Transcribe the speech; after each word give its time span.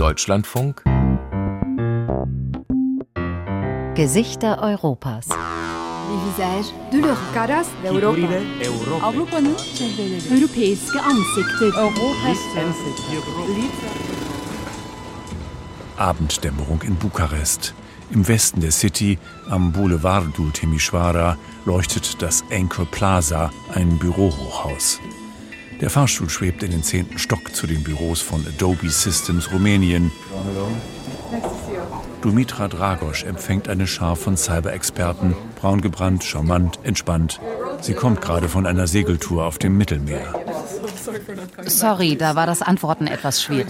Deutschlandfunk 0.00 0.82
Gesichter 3.94 4.56
Europas. 4.62 5.26
Les 5.28 6.16
visages 6.30 6.72
de 6.90 7.00
l'Europe. 7.00 7.34
Caras 7.34 7.66
d'Europa. 7.82 9.06
Avrupa'nın 9.06 9.56
çehreleri. 9.78 10.34
Europeiske. 10.34 10.98
Europas 11.76 12.38
Abenddämmerung 15.98 16.84
in 16.84 16.96
Bukarest. 17.02 17.74
Im 18.10 18.24
Westen 18.24 18.62
der 18.62 18.70
City, 18.70 19.18
am 19.50 19.74
Boulevardul 19.74 20.50
Timișoara, 20.52 21.36
leuchtet 21.66 22.20
das 22.20 22.42
Anchor 22.52 22.86
Plaza, 22.86 23.50
ein 23.76 23.98
Bürohochhaus. 23.98 24.98
Der 25.80 25.88
Fahrstuhl 25.88 26.28
schwebt 26.28 26.62
in 26.62 26.70
den 26.72 26.82
zehnten 26.82 27.18
Stock 27.18 27.54
zu 27.54 27.66
den 27.66 27.82
Büros 27.82 28.20
von 28.20 28.46
Adobe 28.46 28.90
Systems 28.90 29.50
Rumänien. 29.50 30.12
Dumitra 32.20 32.68
Dragos 32.68 33.22
empfängt 33.22 33.66
eine 33.68 33.86
Schar 33.86 34.14
von 34.14 34.36
Cyber-Experten, 34.36 35.34
braun 35.58 35.80
gebrannt, 35.80 36.22
charmant, 36.22 36.78
entspannt. 36.82 37.40
Sie 37.80 37.94
kommt 37.94 38.20
gerade 38.20 38.50
von 38.50 38.66
einer 38.66 38.86
Segeltour 38.86 39.46
auf 39.46 39.56
dem 39.56 39.78
Mittelmeer. 39.78 40.34
Sorry, 41.64 42.16
da 42.16 42.36
war 42.36 42.46
das 42.46 42.60
Antworten 42.60 43.06
etwas 43.06 43.42
schwierig. 43.42 43.68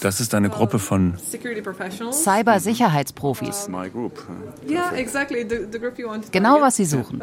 Das 0.00 0.20
ist 0.20 0.34
eine 0.34 0.50
Gruppe 0.50 0.78
von 0.78 1.14
Cyber-Sicherheitsprofis. 2.12 3.68
Genau, 6.30 6.60
was 6.60 6.76
Sie 6.76 6.84
suchen. 6.84 7.22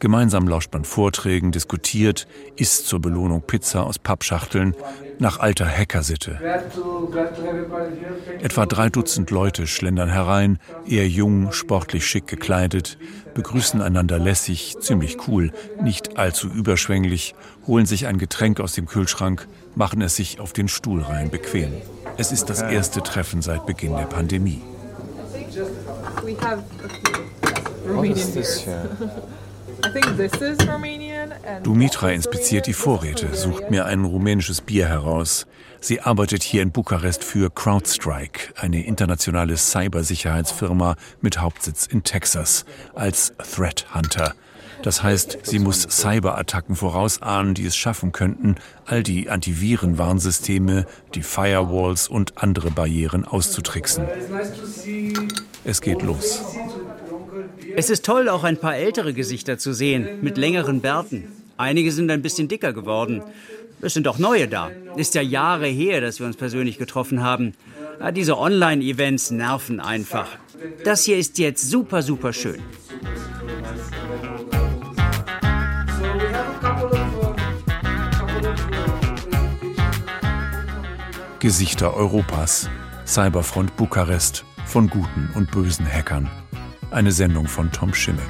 Gemeinsam 0.00 0.46
lauscht 0.46 0.72
man 0.72 0.84
Vorträgen, 0.84 1.50
diskutiert, 1.50 2.28
isst 2.56 2.86
zur 2.86 3.00
Belohnung 3.00 3.42
Pizza 3.42 3.84
aus 3.84 3.98
Pappschachteln 3.98 4.74
nach 5.18 5.40
alter 5.40 5.66
Hackersitte. 5.66 6.38
Etwa 8.40 8.66
drei 8.66 8.90
Dutzend 8.90 9.30
Leute 9.30 9.66
schlendern 9.66 10.08
herein, 10.08 10.60
eher 10.86 11.08
jung, 11.08 11.50
sportlich 11.50 12.06
schick 12.06 12.28
gekleidet, 12.28 12.96
begrüßen 13.34 13.82
einander 13.82 14.20
lässig, 14.20 14.76
ziemlich 14.78 15.16
cool, 15.26 15.50
nicht 15.82 16.16
allzu 16.16 16.46
überschwänglich, 16.48 17.34
holen 17.66 17.86
sich 17.86 18.06
ein 18.06 18.18
Getränk 18.18 18.60
aus 18.60 18.74
dem 18.74 18.86
Kühlschrank, 18.86 19.48
machen 19.74 20.00
es 20.00 20.14
sich 20.14 20.38
auf 20.38 20.52
den 20.52 20.68
Stuhlreihen 20.68 21.30
bequem. 21.30 21.72
Es 22.16 22.30
ist 22.30 22.50
das 22.50 22.62
erste 22.62 23.02
Treffen 23.02 23.42
seit 23.42 23.66
Beginn 23.66 23.96
der 23.96 24.06
Pandemie. 24.06 24.62
Dumitra 31.62 32.10
inspiziert 32.10 32.66
die 32.66 32.72
Vorräte, 32.72 33.34
sucht 33.34 33.70
mir 33.70 33.86
ein 33.86 34.04
rumänisches 34.04 34.60
Bier 34.60 34.88
heraus. 34.88 35.46
Sie 35.80 36.00
arbeitet 36.00 36.42
hier 36.42 36.62
in 36.62 36.72
Bukarest 36.72 37.22
für 37.22 37.50
CrowdStrike, 37.50 38.54
eine 38.56 38.84
internationale 38.84 39.56
Cybersicherheitsfirma 39.56 40.96
mit 41.20 41.40
Hauptsitz 41.40 41.86
in 41.86 42.02
Texas, 42.02 42.64
als 42.94 43.32
Threat 43.38 43.94
Hunter. 43.94 44.34
Das 44.82 45.02
heißt, 45.02 45.38
sie 45.42 45.58
muss 45.58 45.82
Cyberattacken 45.82 46.76
vorausahnen, 46.76 47.54
die 47.54 47.66
es 47.66 47.76
schaffen 47.76 48.12
könnten, 48.12 48.56
all 48.86 49.02
die 49.02 49.28
Antivirenwarnsysteme, 49.28 50.86
die 51.14 51.22
Firewalls 51.22 52.08
und 52.08 52.38
andere 52.38 52.70
Barrieren 52.70 53.24
auszutricksen. 53.24 54.06
Es 55.64 55.80
geht 55.80 56.02
los. 56.02 56.42
Es 57.76 57.90
ist 57.90 58.04
toll, 58.04 58.28
auch 58.28 58.44
ein 58.44 58.56
paar 58.56 58.76
ältere 58.76 59.12
Gesichter 59.12 59.58
zu 59.58 59.72
sehen, 59.72 60.20
mit 60.20 60.36
längeren 60.36 60.80
Bärten. 60.80 61.28
Einige 61.56 61.92
sind 61.92 62.10
ein 62.10 62.22
bisschen 62.22 62.48
dicker 62.48 62.72
geworden. 62.72 63.22
Es 63.80 63.94
sind 63.94 64.08
auch 64.08 64.18
neue 64.18 64.48
da. 64.48 64.70
Ist 64.96 65.14
ja 65.14 65.22
Jahre 65.22 65.66
her, 65.66 66.00
dass 66.00 66.18
wir 66.18 66.26
uns 66.26 66.36
persönlich 66.36 66.78
getroffen 66.78 67.22
haben. 67.22 67.54
Ja, 68.00 68.12
diese 68.12 68.38
Online-Events 68.38 69.30
nerven 69.30 69.80
einfach. 69.80 70.28
Das 70.84 71.04
hier 71.04 71.16
ist 71.16 71.38
jetzt 71.38 71.68
super, 71.68 72.02
super 72.02 72.32
schön. 72.32 72.60
Gesichter 81.40 81.94
Europas. 81.94 82.68
Cyberfront 83.06 83.76
Bukarest 83.76 84.44
von 84.66 84.88
guten 84.88 85.30
und 85.34 85.50
bösen 85.50 85.86
Hackern. 85.86 86.28
Eine 86.90 87.12
Sendung 87.12 87.46
von 87.46 87.70
Tom 87.70 87.92
Schimmick. 87.92 88.22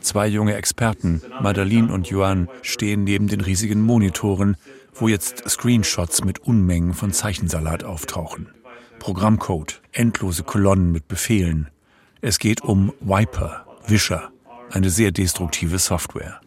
Zwei 0.00 0.26
junge 0.26 0.54
Experten, 0.54 1.20
Madeleine 1.42 1.92
und 1.92 2.08
Johan, 2.08 2.48
stehen 2.62 3.04
neben 3.04 3.28
den 3.28 3.40
riesigen 3.40 3.82
Monitoren, 3.82 4.56
wo 4.98 5.08
jetzt 5.08 5.48
Screenshots 5.48 6.24
mit 6.24 6.40
Unmengen 6.40 6.94
von 6.94 7.12
Zeichensalat 7.12 7.84
auftauchen. 7.84 8.48
Programmcode, 8.98 9.80
endlose 9.92 10.42
Kolonnen 10.42 10.92
mit 10.92 11.08
Befehlen. 11.08 11.68
Es 12.20 12.38
geht 12.38 12.62
um 12.62 12.92
Viper, 13.00 13.64
Wischer, 13.86 14.30
eine 14.70 14.90
sehr 14.90 15.12
destruktive 15.12 15.78
Software. 15.78 16.40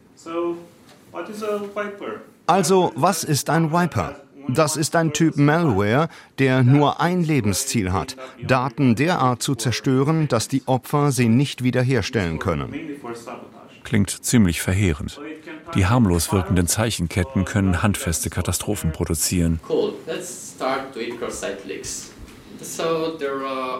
Also, 2.47 2.91
was 2.95 3.23
ist 3.23 3.49
ein 3.49 3.71
Wiper? 3.71 4.15
Das 4.47 4.75
ist 4.75 4.95
ein 4.95 5.13
Typ 5.13 5.37
Malware, 5.37 6.09
der 6.39 6.63
nur 6.63 6.99
ein 6.99 7.23
Lebensziel 7.23 7.93
hat, 7.93 8.17
Daten 8.45 8.95
derart 8.95 9.41
zu 9.41 9.55
zerstören, 9.55 10.27
dass 10.27 10.47
die 10.47 10.63
Opfer 10.65 11.11
sie 11.11 11.29
nicht 11.29 11.63
wiederherstellen 11.63 12.39
können. 12.39 12.73
Klingt 13.83 14.09
ziemlich 14.09 14.61
verheerend. 14.61 15.19
Die 15.75 15.85
harmlos 15.85 16.31
wirkenden 16.31 16.67
Zeichenketten 16.67 17.45
können 17.45 17.81
handfeste 17.81 18.29
Katastrophen 18.29 18.91
produzieren. 18.91 19.59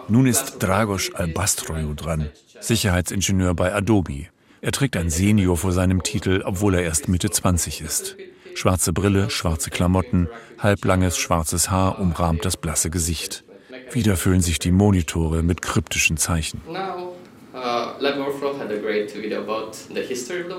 Nun 0.08 0.26
ist 0.26 0.58
Dragos 0.60 1.14
Albastroiu 1.14 1.94
dran, 1.94 2.30
Sicherheitsingenieur 2.60 3.54
bei 3.54 3.74
Adobe. 3.74 4.28
Er 4.62 4.72
trägt 4.72 4.96
ein 4.96 5.10
Senior 5.10 5.58
vor 5.58 5.72
seinem 5.72 6.04
Titel, 6.04 6.44
obwohl 6.46 6.76
er 6.76 6.84
erst 6.84 7.08
Mitte 7.08 7.30
20 7.30 7.82
ist. 7.82 8.16
Schwarze 8.56 8.94
Brille, 8.94 9.30
schwarze 9.30 9.70
Klamotten, 9.70 10.28
halblanges 10.60 11.18
schwarzes 11.18 11.70
Haar 11.72 12.00
umrahmt 12.00 12.46
das 12.46 12.58
blasse 12.58 12.90
Gesicht. 12.90 13.44
Wieder 13.92 14.18
füllen 14.18 14.42
sich 14.42 14.60
die 14.60 14.72
Monitore 14.72 15.44
mit 15.44 15.62
kryptischen 15.62 16.18
Zeichen. 16.18 16.62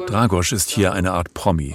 Dragos 0.06 0.52
ist 0.52 0.70
hier 0.70 0.92
eine 0.92 1.12
Art 1.12 1.34
Promi. 1.34 1.74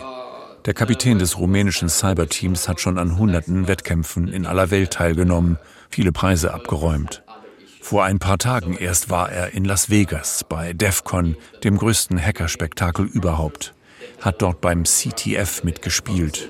Der 0.66 0.74
Kapitän 0.74 1.20
des 1.20 1.38
rumänischen 1.38 1.90
Cyberteams 1.90 2.68
hat 2.68 2.80
schon 2.80 2.98
an 2.98 3.18
hunderten 3.18 3.68
Wettkämpfen 3.68 4.28
in 4.28 4.46
aller 4.46 4.72
Welt 4.72 4.92
teilgenommen, 4.92 5.58
viele 5.90 6.12
Preise 6.12 6.54
abgeräumt. 6.54 7.24
Vor 7.82 8.04
ein 8.04 8.20
paar 8.20 8.38
Tagen 8.38 8.78
erst 8.78 9.10
war 9.10 9.32
er 9.32 9.54
in 9.54 9.66
Las 9.66 9.90
Vegas 9.90 10.44
bei 10.48 10.74
DEFCON, 10.74 11.38
dem 11.64 11.78
größten 11.78 12.22
Hackerspektakel 12.22 13.06
überhaupt. 13.06 13.74
Hat 14.22 14.42
dort 14.42 14.62
beim 14.62 14.84
CTF 14.84 15.64
mitgespielt. 15.64 16.50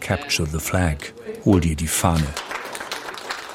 Capture 0.00 0.48
the 0.48 0.58
Flag, 0.58 0.96
hol 1.44 1.60
dir 1.60 1.76
die 1.76 1.88
Fahne. 1.88 2.26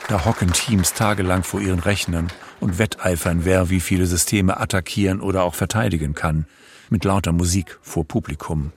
Da 0.07 0.25
hocken 0.25 0.51
Teams 0.53 0.93
tagelang 0.93 1.43
vor 1.43 1.61
ihren 1.61 1.79
Rechnern 1.79 2.29
und 2.59 2.79
wetteifern, 2.79 3.45
wer 3.45 3.69
wie 3.69 3.79
viele 3.79 4.05
Systeme 4.05 4.59
attackieren 4.59 5.21
oder 5.21 5.43
auch 5.43 5.55
verteidigen 5.55 6.13
kann, 6.13 6.45
mit 6.89 7.03
lauter 7.03 7.31
Musik 7.31 7.77
vor 7.81 8.05
Publikum. 8.05 8.71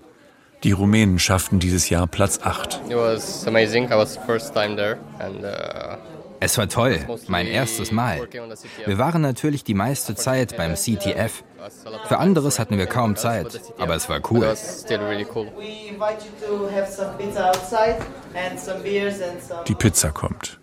Die 0.62 0.72
Rumänen 0.72 1.18
schafften 1.18 1.58
dieses 1.58 1.88
Jahr 1.88 2.06
Platz 2.06 2.40
8. 2.42 2.82
It 2.88 2.96
was 2.96 3.46
amazing. 3.46 3.86
I 3.86 3.96
was 3.96 4.16
first 4.26 4.54
time 4.54 4.76
there 4.76 4.98
and 5.18 5.42
uh, 5.42 5.96
Es 6.44 6.58
war 6.58 6.68
toll, 6.68 6.98
mein 7.28 7.46
erstes 7.46 7.92
Mal. 7.92 8.28
Wir 8.84 8.98
waren 8.98 9.22
natürlich 9.22 9.62
die 9.62 9.74
meiste 9.74 10.16
Zeit 10.16 10.56
beim 10.56 10.74
CTF. 10.74 11.44
Für 12.08 12.18
anderes 12.18 12.58
hatten 12.58 12.78
wir 12.78 12.86
kaum 12.86 13.14
Zeit, 13.14 13.60
aber 13.78 13.94
es 13.94 14.08
war 14.08 14.20
cool. 14.28 14.52
Die 19.68 19.74
Pizza 19.76 20.10
kommt. 20.10 20.58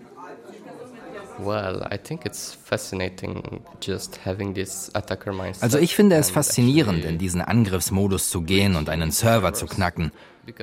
Also 5.62 5.77
ich 5.77 5.95
finde 5.95 6.18
es 6.18 6.30
faszinierend, 6.30 7.06
in 7.06 7.18
diesen 7.18 7.41
Angriffsmodus 7.41 8.30
zu 8.30 8.41
gehen 8.41 8.75
und 8.75 8.89
einen 8.89 9.12
Server 9.12 9.53
zu 9.53 9.65
knacken. 9.65 10.12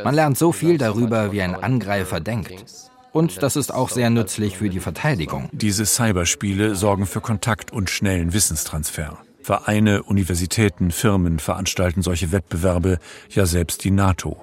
Man 0.03 0.15
lernt 0.15 0.37
so 0.37 0.53
viel 0.53 0.79
darüber, 0.79 1.33
wie 1.33 1.43
ein 1.43 1.55
Angreifer 1.55 2.21
denkt. 2.21 2.65
Und 3.13 3.43
das 3.43 3.57
ist 3.57 3.73
auch 3.73 3.89
sehr 3.89 4.11
nützlich 4.11 4.59
für 4.59 4.69
die 4.69 4.81
Verteidigung. 4.81 5.49
Diese 5.53 5.87
Cyberspiele 5.87 6.75
sorgen 6.75 7.07
für 7.07 7.21
Kontakt 7.21 7.73
und 7.73 7.89
schnellen 7.89 8.35
Wissenstransfer. 8.35 9.19
Vereine, 9.41 10.03
Universitäten, 10.03 10.91
Firmen 10.91 11.39
veranstalten 11.39 12.03
solche 12.03 12.33
Wettbewerbe, 12.33 12.99
ja 13.31 13.47
selbst 13.47 13.85
die 13.85 13.93
NATO. 13.93 14.37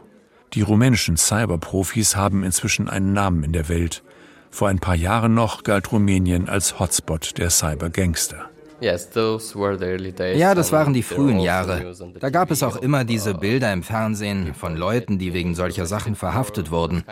Die 0.53 0.61
rumänischen 0.61 1.17
Cyberprofis 1.17 2.15
haben 2.15 2.43
inzwischen 2.43 2.87
einen 2.87 3.13
Namen 3.13 3.43
in 3.43 3.53
der 3.53 3.69
Welt. 3.69 4.01
Vor 4.53 4.67
ein 4.67 4.77
paar 4.77 4.93
Jahren 4.93 5.33
noch 5.33 5.63
galt 5.63 5.91
Rumänien 5.91 6.47
als 6.47 6.79
Hotspot 6.79 7.39
der 7.39 7.49
Cybergangster. 7.49 8.51
Ja, 8.79 8.93
das 10.53 10.71
waren 10.71 10.93
die 10.93 11.01
frühen 11.01 11.39
Jahre. 11.39 11.95
Da 12.19 12.29
gab 12.29 12.51
es 12.51 12.61
auch 12.61 12.75
immer 12.75 13.03
diese 13.03 13.33
Bilder 13.33 13.73
im 13.73 13.81
Fernsehen 13.81 14.53
von 14.53 14.77
Leuten, 14.77 15.17
die 15.17 15.33
wegen 15.33 15.55
solcher 15.55 15.87
Sachen 15.87 16.13
verhaftet 16.13 16.69
wurden. 16.69 17.03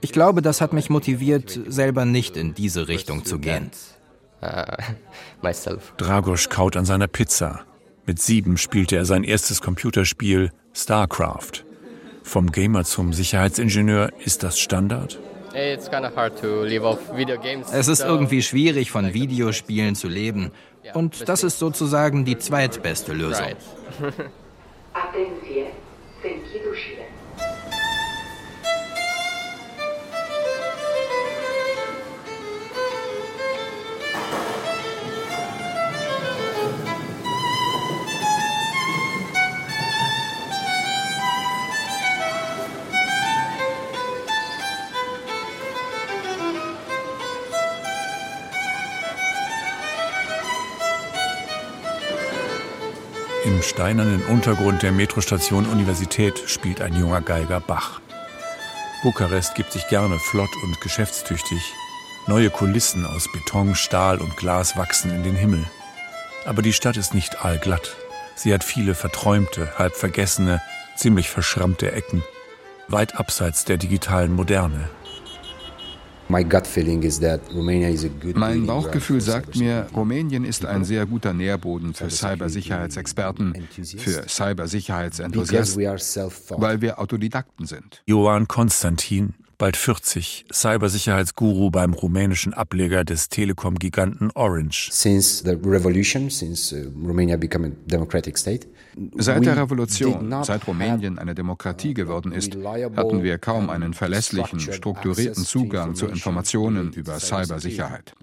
Ich 0.00 0.12
glaube, 0.12 0.42
das 0.42 0.60
hat 0.60 0.72
mich 0.72 0.88
motiviert, 0.88 1.58
selber 1.66 2.04
nicht 2.04 2.36
in 2.36 2.54
diese 2.54 2.86
Richtung 2.86 3.24
zu 3.24 3.40
gehen. 3.40 3.72
Dragos 5.96 6.48
kaut 6.50 6.76
an 6.76 6.84
seiner 6.84 7.08
Pizza. 7.08 7.62
Mit 8.06 8.20
sieben 8.20 8.58
spielte 8.58 8.94
er 8.94 9.06
sein 9.06 9.24
erstes 9.24 9.60
Computerspiel 9.60 10.52
StarCraft. 10.72 11.64
Vom 12.22 12.52
Gamer 12.52 12.84
zum 12.84 13.12
Sicherheitsingenieur 13.12 14.12
ist 14.24 14.44
das 14.44 14.60
Standard? 14.60 15.18
Es 17.72 17.88
ist 17.88 18.00
irgendwie 18.00 18.42
schwierig, 18.42 18.90
von 18.90 19.14
Videospielen 19.14 19.94
zu 19.94 20.08
leben. 20.08 20.52
Und 20.94 21.28
das 21.28 21.42
ist 21.42 21.58
sozusagen 21.58 22.24
die 22.24 22.38
zweitbeste 22.38 23.12
Lösung. 23.12 23.46
Im 53.56 53.62
steinernen 53.62 54.22
Untergrund 54.26 54.82
der 54.82 54.92
Metrostation 54.92 55.64
Universität 55.64 56.38
spielt 56.44 56.82
ein 56.82 56.94
junger 56.94 57.22
Geiger 57.22 57.58
Bach. 57.58 58.02
Bukarest 59.02 59.54
gibt 59.54 59.72
sich 59.72 59.88
gerne 59.88 60.18
flott 60.18 60.50
und 60.62 60.78
geschäftstüchtig. 60.82 61.62
Neue 62.26 62.50
Kulissen 62.50 63.06
aus 63.06 63.32
Beton, 63.32 63.74
Stahl 63.74 64.20
und 64.20 64.36
Glas 64.36 64.76
wachsen 64.76 65.10
in 65.10 65.22
den 65.22 65.34
Himmel. 65.34 65.64
Aber 66.44 66.60
die 66.60 66.74
Stadt 66.74 66.98
ist 66.98 67.14
nicht 67.14 67.46
allglatt. 67.46 67.96
Sie 68.34 68.52
hat 68.52 68.62
viele 68.62 68.94
verträumte, 68.94 69.72
halb 69.78 69.96
vergessene, 69.96 70.60
ziemlich 70.94 71.30
verschrammte 71.30 71.92
Ecken, 71.92 72.22
weit 72.88 73.16
abseits 73.16 73.64
der 73.64 73.78
digitalen 73.78 74.34
Moderne. 74.34 74.90
Mein 76.28 76.48
Bauchgefühl 78.66 79.20
sagt 79.20 79.56
mir, 79.56 79.86
Rumänien 79.94 80.44
ist 80.44 80.64
ein 80.64 80.84
sehr 80.84 81.06
guter 81.06 81.32
Nährboden 81.32 81.94
für 81.94 82.10
Cybersicherheitsexperten, 82.10 83.54
für 83.96 84.28
Cybersicherheitsenthusiasten, 84.28 85.84
weil 86.56 86.80
wir 86.80 86.98
Autodidakten 86.98 87.66
sind. 87.66 88.02
Johann 88.06 88.48
Konstantin, 88.48 89.34
bald 89.58 89.76
40, 89.76 90.46
Cybersicherheitsguru 90.52 91.70
beim 91.70 91.92
rumänischen 91.92 92.54
Ableger 92.54 93.04
des 93.04 93.28
Telekom-Giganten 93.28 94.30
Orange. 94.34 94.90
Since 94.92 95.44
the 95.44 95.56
revolution, 95.68 96.30
since 96.30 96.74
uh, 96.74 96.90
Romania 97.06 97.36
became 97.36 97.66
a 97.66 97.70
democratic 97.86 98.36
state, 98.38 98.66
Seit 99.18 99.44
der 99.44 99.58
Revolution, 99.58 100.34
seit 100.42 100.66
Rumänien 100.66 101.18
eine 101.18 101.34
Demokratie 101.34 101.92
geworden 101.92 102.32
ist, 102.32 102.56
hatten 102.56 103.22
wir 103.22 103.36
kaum 103.36 103.68
einen 103.68 103.92
verlässlichen, 103.92 104.58
strukturierten 104.58 105.44
Zugang 105.44 105.94
zu 105.94 106.06
Informationen 106.06 106.92
über 106.94 107.20
Cybersicherheit. 107.20 108.14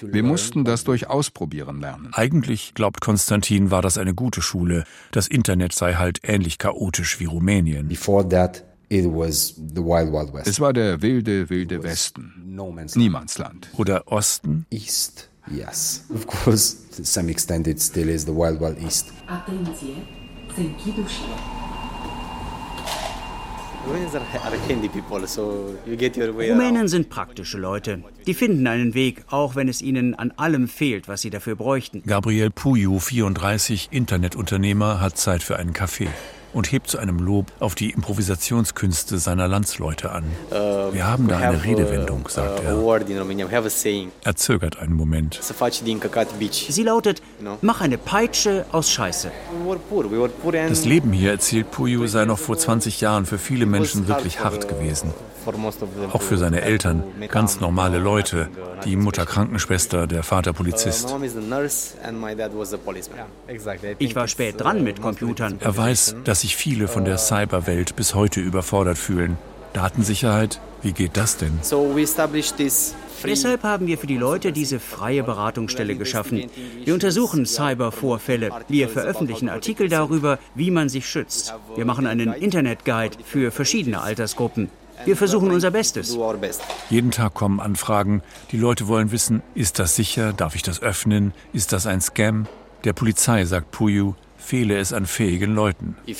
Wir 0.00 0.22
mussten 0.22 0.64
das 0.64 0.84
durch 0.84 1.08
Ausprobieren 1.08 1.80
lernen. 1.80 2.08
Eigentlich, 2.12 2.72
glaubt 2.72 3.02
Konstantin, 3.02 3.70
war 3.70 3.82
das 3.82 3.98
eine 3.98 4.14
gute 4.14 4.40
Schule. 4.40 4.84
Das 5.10 5.28
Internet 5.28 5.74
sei 5.74 5.94
halt 5.94 6.20
ähnlich 6.22 6.56
chaotisch 6.56 7.20
wie 7.20 7.26
Rumänien. 7.26 7.90
Es 8.88 10.60
war 10.60 10.72
der 10.72 11.02
wilde, 11.02 11.50
wilde 11.50 11.82
Westen. 11.82 12.32
Niemandsland. 12.94 13.68
Oder 13.76 14.06
Osten? 14.06 14.66
East. 14.70 15.28
Yes, 15.50 16.04
of 16.12 16.26
course, 16.26 16.76
to 16.96 17.04
some 17.04 17.30
extent 17.30 17.68
it 17.68 17.80
still 17.80 18.08
is 18.08 18.24
the 18.24 18.32
Wild 18.32 18.60
Wild 18.60 18.80
East. 18.82 19.12
Rumänen 26.50 26.88
sind 26.88 27.08
praktische 27.08 27.58
Leute. 27.58 28.02
Die 28.26 28.34
finden 28.34 28.66
einen 28.66 28.94
Weg, 28.94 29.24
auch 29.28 29.54
wenn 29.54 29.68
es 29.68 29.82
ihnen 29.82 30.14
an 30.14 30.32
allem 30.32 30.66
fehlt, 30.66 31.06
was 31.06 31.20
sie 31.22 31.30
dafür 31.30 31.54
bräuchten. 31.54 32.02
Gabriel 32.04 32.50
Puyu, 32.50 32.98
34, 32.98 33.88
Internetunternehmer, 33.92 35.00
hat 35.00 35.16
Zeit 35.16 35.44
für 35.44 35.56
einen 35.56 35.72
Kaffee 35.72 36.08
und 36.56 36.72
hebt 36.72 36.88
zu 36.88 36.98
einem 36.98 37.18
Lob 37.18 37.52
auf 37.60 37.74
die 37.74 37.90
Improvisationskünste 37.90 39.18
seiner 39.18 39.46
Landsleute 39.46 40.10
an. 40.10 40.24
Uh, 40.50 40.92
Wir 40.92 41.06
haben 41.06 41.28
da 41.28 41.36
eine 41.36 41.62
Redewendung, 41.62 42.26
sagt 42.28 42.64
er. 42.64 42.74
Er 44.24 44.36
zögert 44.36 44.78
einen 44.78 44.94
Moment. 44.94 45.38
Sie 46.70 46.82
lautet, 46.82 47.20
mach 47.60 47.82
eine 47.82 47.98
Peitsche 47.98 48.64
aus 48.72 48.90
Scheiße. 48.90 49.30
Das 50.68 50.84
Leben 50.86 51.12
hier, 51.12 51.30
erzählt 51.30 51.70
Puyo, 51.70 52.06
sei 52.06 52.24
noch 52.24 52.38
vor 52.38 52.56
20 52.56 53.02
Jahren 53.02 53.26
für 53.26 53.38
viele 53.38 53.66
Menschen 53.66 54.08
wirklich 54.08 54.40
hart 54.40 54.66
gewesen. 54.66 55.12
Auch 56.12 56.22
für 56.22 56.38
seine 56.38 56.62
Eltern, 56.62 57.04
ganz 57.28 57.60
normale 57.60 57.98
Leute. 57.98 58.48
Die 58.84 58.96
Mutter 58.96 59.24
Krankenschwester, 59.26 60.06
der 60.06 60.22
Vater 60.22 60.52
Polizist. 60.52 61.14
Ich 63.98 64.14
war 64.14 64.28
spät 64.28 64.60
dran 64.60 64.84
mit 64.84 65.00
Computern. 65.00 65.58
Er 65.60 65.76
weiß, 65.76 66.16
dass 66.24 66.40
sich 66.40 66.56
viele 66.56 66.88
von 66.88 67.04
der 67.04 67.18
Cyberwelt 67.18 67.96
bis 67.96 68.14
heute 68.14 68.40
überfordert 68.40 68.98
fühlen. 68.98 69.38
Datensicherheit, 69.76 70.58
wie 70.80 70.92
geht 70.92 71.18
das 71.18 71.36
denn? 71.36 71.52
Deshalb 73.24 73.62
haben 73.62 73.86
wir 73.86 73.98
für 73.98 74.06
die 74.06 74.16
Leute 74.16 74.52
diese 74.52 74.80
freie 74.80 75.22
Beratungsstelle 75.22 75.96
geschaffen. 75.96 76.50
Wir 76.82 76.94
untersuchen 76.94 77.44
Cybervorfälle. 77.44 78.50
Wir 78.68 78.88
veröffentlichen 78.88 79.50
Artikel 79.50 79.90
darüber, 79.90 80.38
wie 80.54 80.70
man 80.70 80.88
sich 80.88 81.06
schützt. 81.06 81.54
Wir 81.74 81.84
machen 81.84 82.06
einen 82.06 82.32
Internetguide 82.32 83.18
für 83.22 83.50
verschiedene 83.50 84.00
Altersgruppen. 84.00 84.70
Wir 85.04 85.14
versuchen 85.14 85.50
unser 85.50 85.70
Bestes. 85.70 86.16
Jeden 86.88 87.10
Tag 87.10 87.34
kommen 87.34 87.60
Anfragen. 87.60 88.22
Die 88.52 88.56
Leute 88.56 88.88
wollen 88.88 89.12
wissen, 89.12 89.42
ist 89.54 89.78
das 89.78 89.94
sicher? 89.94 90.32
Darf 90.32 90.54
ich 90.54 90.62
das 90.62 90.80
öffnen? 90.80 91.34
Ist 91.52 91.72
das 91.74 91.86
ein 91.86 92.00
Scam? 92.00 92.46
Der 92.84 92.94
Polizei 92.94 93.44
sagt 93.44 93.72
Puyu, 93.72 94.14
fehle 94.36 94.78
es 94.78 94.92
an 94.92 95.06
fähigen 95.06 95.54
Leuten. 95.54 95.96
Wenn 96.06 96.14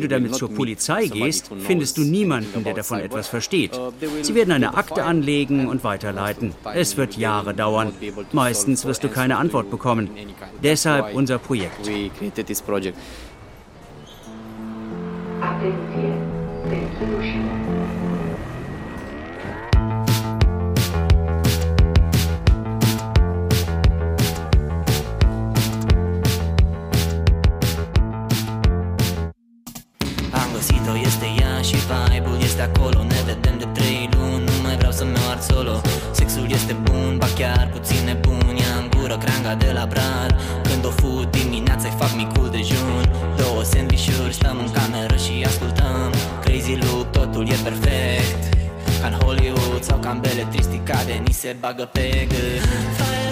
du 0.00 0.08
damit 0.08 0.34
zur 0.34 0.54
Polizei 0.54 1.06
gehst, 1.06 1.50
findest 1.60 1.98
du 1.98 2.02
niemanden, 2.02 2.64
der 2.64 2.74
davon 2.74 2.98
etwas 3.00 3.28
versteht. 3.28 3.76
Uh, 3.76 3.92
Sie 4.22 4.34
werden 4.34 4.52
eine 4.52 4.76
Akte 4.76 5.04
anlegen 5.04 5.68
und 5.68 5.84
weiterleiten. 5.84 6.52
Es 6.74 6.96
wird 6.96 7.16
Jahre 7.16 7.54
dauern. 7.54 7.92
Meistens 8.32 8.84
wirst 8.84 9.04
du 9.04 9.08
keine 9.08 9.36
Antwort 9.36 9.70
bekommen. 9.70 10.10
Deshalb 10.62 11.14
unser 11.14 11.38
Projekt. 11.38 11.88
este 16.96 17.65
bun, 37.72 37.80
ba 37.80 37.80
chiar 37.80 37.80
puțin 37.80 38.04
nebun 38.04 38.56
Ia 38.56 38.72
în 38.80 38.88
gură 38.96 39.16
cranga 39.18 39.54
de 39.54 39.70
la 39.72 39.86
brad 39.86 40.40
Când 40.62 40.84
o 40.84 40.90
fut 40.90 41.30
dimineața-i 41.30 41.94
fac 41.98 42.16
micul 42.16 42.48
dejun. 42.50 43.04
Două 43.36 43.62
sandvișuri, 43.62 44.34
stăm 44.34 44.58
în 44.58 44.70
cameră 44.70 45.16
și 45.16 45.44
ascultăm. 45.44 46.12
Crazy 46.44 46.78
look, 46.80 47.10
totul 47.10 47.48
e 47.48 47.56
perfect. 47.62 48.54
Ca 49.00 49.06
în 49.06 49.12
Hollywood 49.12 49.82
sau 49.82 49.98
ca 49.98 50.10
în 50.10 50.20
beletristica 50.20 51.04
de 51.06 51.12
ni 51.26 51.32
se 51.32 51.56
bagă 51.60 51.84
pe 51.92 52.26
gât 52.28 53.25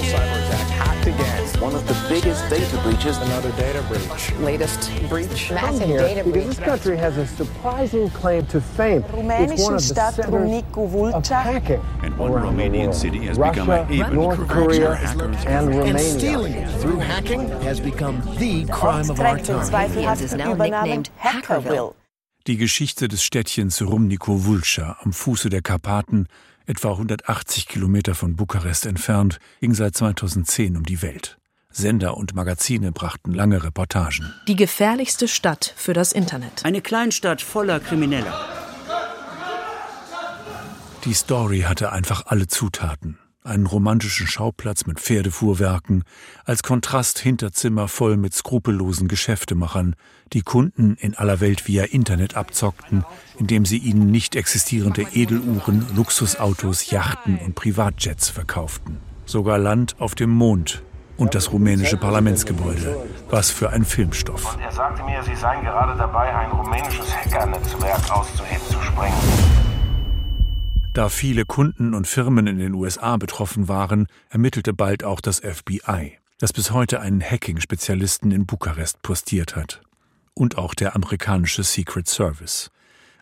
Hacked 0.00 1.06
again. 1.06 1.60
One 1.60 1.74
of 1.74 1.86
the 1.86 1.94
biggest 2.08 2.48
data 2.48 2.78
breaches. 2.82 3.18
Another 3.18 3.52
data 3.52 3.82
breach. 3.82 4.32
Latest 4.38 4.90
breach. 5.08 5.50
Massive 5.50 5.86
here, 5.86 5.98
data 5.98 6.24
breach. 6.24 6.46
This 6.46 6.58
country 6.58 6.96
has 6.96 7.18
a 7.18 7.26
surprising 7.26 8.08
claim 8.10 8.46
to 8.46 8.60
fame. 8.60 9.04
It's 9.04 9.62
one 9.62 9.74
of 9.74 9.80
the 9.80 10.12
centers 10.12 11.14
of 11.14 11.26
hacking. 11.26 11.80
And 12.02 12.16
one 12.16 12.32
Romanian 12.32 12.94
city 12.94 13.18
has 13.26 13.38
Russia, 13.38 13.60
become 13.60 13.70
a 13.70 13.84
haven 13.84 14.14
North 14.14 14.48
Korea, 14.48 14.94
hackers 14.94 15.44
and 15.44 15.68
Romania. 15.68 15.90
And 15.90 16.00
stealing 16.00 16.52
it 16.54 16.70
through 16.80 16.98
hacking 16.98 17.48
has 17.62 17.78
become 17.78 18.22
the 18.38 18.64
crime 18.66 19.10
of 19.10 19.20
our 19.20 19.38
time. 19.38 20.20
is 20.20 20.34
now 20.34 20.54
nicknamed 20.54 21.10
Hackerville. 21.18 21.94
Die 22.48 22.56
Geschichte 22.56 23.06
des 23.06 23.22
Städtchens 23.22 23.80
Rumniko 23.82 24.44
Vulca 24.44 24.96
am 25.04 25.12
Fuße 25.12 25.48
der 25.48 25.62
Karpaten 25.62 26.26
etwa 26.66 26.92
180 26.92 27.66
Kilometer 27.66 28.14
von 28.14 28.36
Bukarest 28.36 28.86
entfernt, 28.86 29.38
ging 29.60 29.74
seit 29.74 29.96
2010 29.96 30.76
um 30.76 30.84
die 30.84 31.02
Welt. 31.02 31.38
Sender 31.70 32.16
und 32.16 32.34
Magazine 32.34 32.92
brachten 32.92 33.32
lange 33.32 33.64
Reportagen. 33.64 34.32
Die 34.46 34.56
gefährlichste 34.56 35.26
Stadt 35.26 35.72
für 35.76 35.94
das 35.94 36.12
Internet. 36.12 36.64
Eine 36.64 36.82
Kleinstadt 36.82 37.40
voller 37.40 37.80
Krimineller. 37.80 38.34
Die 41.04 41.14
Story 41.14 41.60
hatte 41.62 41.92
einfach 41.92 42.26
alle 42.26 42.46
Zutaten 42.46 43.18
einen 43.44 43.66
romantischen 43.66 44.26
Schauplatz 44.26 44.86
mit 44.86 45.00
Pferdefuhrwerken, 45.00 46.04
als 46.44 46.62
Kontrast 46.62 47.18
Hinterzimmer 47.18 47.88
voll 47.88 48.16
mit 48.16 48.34
skrupellosen 48.34 49.08
Geschäftemachern, 49.08 49.96
die 50.32 50.42
Kunden 50.42 50.96
in 51.00 51.14
aller 51.14 51.40
Welt 51.40 51.66
via 51.66 51.84
Internet 51.84 52.36
abzockten, 52.36 53.04
indem 53.38 53.64
sie 53.66 53.78
ihnen 53.78 54.10
nicht 54.10 54.36
existierende 54.36 55.06
Edeluhren, 55.12 55.86
Luxusautos, 55.94 56.90
Yachten 56.90 57.38
und 57.38 57.54
Privatjets 57.54 58.28
verkauften. 58.28 58.98
Sogar 59.24 59.58
Land 59.58 59.96
auf 59.98 60.14
dem 60.14 60.30
Mond 60.30 60.82
und 61.16 61.34
das 61.34 61.52
rumänische 61.52 61.96
Parlamentsgebäude. 61.96 62.96
Was 63.30 63.50
für 63.50 63.70
ein 63.70 63.84
Filmstoff. 63.84 64.54
Und 64.54 64.62
er 64.62 64.72
sagte 64.72 65.04
mir, 65.04 65.22
sie 65.22 65.36
seien 65.36 65.62
gerade 65.62 65.96
dabei, 65.96 66.34
ein 66.34 66.50
rumänisches 66.50 67.14
Hackernetzwerk 67.14 68.10
auszuheben 68.10 68.66
zu 68.68 68.80
sprengen. 68.82 69.81
Da 70.92 71.08
viele 71.08 71.46
Kunden 71.46 71.94
und 71.94 72.06
Firmen 72.06 72.46
in 72.46 72.58
den 72.58 72.74
USA 72.74 73.16
betroffen 73.16 73.66
waren, 73.66 74.08
ermittelte 74.28 74.74
bald 74.74 75.04
auch 75.04 75.22
das 75.22 75.40
FBI, 75.40 76.18
das 76.38 76.52
bis 76.52 76.70
heute 76.70 77.00
einen 77.00 77.22
Hacking-Spezialisten 77.22 78.30
in 78.30 78.44
Bukarest 78.44 79.00
postiert 79.00 79.56
hat. 79.56 79.80
Und 80.34 80.58
auch 80.58 80.74
der 80.74 80.94
amerikanische 80.94 81.62
Secret 81.62 82.08
Service. 82.08 82.70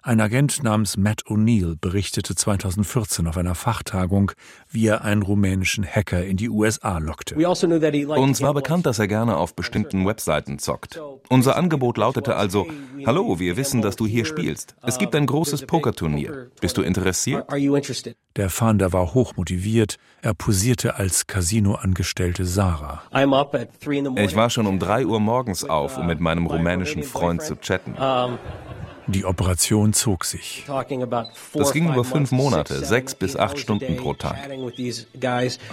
Ein 0.02 0.18
Agent 0.22 0.62
namens 0.62 0.96
Matt 0.96 1.24
O'Neill 1.26 1.76
berichtete 1.78 2.34
2014 2.34 3.26
auf 3.26 3.36
einer 3.36 3.54
Fachtagung, 3.54 4.32
wie 4.70 4.86
er 4.86 5.04
einen 5.04 5.20
rumänischen 5.20 5.84
Hacker 5.84 6.24
in 6.24 6.38
die 6.38 6.48
USA 6.48 6.96
lockte. 6.96 7.36
Also 7.36 7.66
Uns 7.66 8.40
war 8.40 8.54
bekannt, 8.54 8.86
dass 8.86 8.98
er 8.98 9.08
gerne 9.08 9.36
auf 9.36 9.54
bestimmten 9.54 10.06
Webseiten 10.06 10.58
zockt. 10.58 10.98
Unser 11.28 11.56
Angebot 11.56 11.98
lautete 11.98 12.36
also, 12.36 12.66
Hallo, 13.04 13.38
wir 13.38 13.58
wissen, 13.58 13.82
dass 13.82 13.96
du 13.96 14.06
hier 14.06 14.24
spielst. 14.24 14.74
Es 14.82 14.96
gibt 14.96 15.14
ein 15.14 15.26
großes 15.26 15.66
Pokerturnier. 15.66 16.50
Bist 16.62 16.78
du 16.78 16.82
interessiert? 16.82 17.46
Der 18.36 18.48
Fahnder 18.48 18.94
war 18.94 19.12
hochmotiviert. 19.12 19.96
Er 20.22 20.32
posierte 20.32 20.96
als 20.96 21.26
Casino-Angestellte 21.26 22.46
Sarah. 22.46 23.02
Ich 23.12 24.36
war 24.36 24.48
schon 24.48 24.66
um 24.66 24.78
drei 24.78 25.04
Uhr 25.04 25.20
morgens 25.20 25.64
auf, 25.64 25.98
um 25.98 26.06
mit 26.06 26.20
meinem 26.20 26.46
rumänischen 26.46 27.02
Freund 27.02 27.42
zu 27.42 27.56
chatten. 27.56 27.96
Die 29.12 29.24
Operation 29.24 29.92
zog 29.92 30.24
sich. 30.24 30.64
Das 30.66 30.86
ging 31.72 31.88
über 31.88 32.04
fünf 32.04 32.30
Monate, 32.30 32.84
sechs 32.84 33.14
bis 33.14 33.36
acht 33.36 33.58
Stunden 33.58 33.96
pro 33.96 34.14
Tag. 34.14 34.36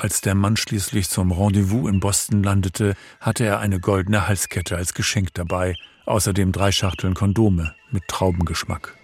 Als 0.02 0.22
der 0.22 0.36
Mann 0.36 0.58
schließlich 0.58 1.10
zum 1.10 1.32
Rendezvous 1.32 1.90
in 1.90 2.00
Boston 2.00 2.42
landete, 2.42 2.96
hatte 3.20 3.46
er 3.46 3.60
eine 3.60 3.80
goldene 3.80 4.28
Halskette 4.28 4.76
als 4.76 4.94
Geschenk 4.94 5.34
dabei, 5.36 5.76
außerdem 6.06 6.52
drei 6.52 6.72
Schachteln 6.72 7.14
Kondome 7.14 7.76
mit 7.92 8.08
Traubengeschmack. 8.08 8.98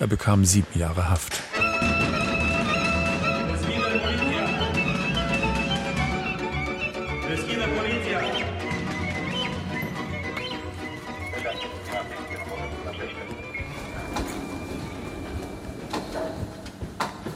Er 0.00 0.06
bekam 0.06 0.44
sieben 0.44 0.78
Jahre 0.78 1.10
Haft. 1.10 1.42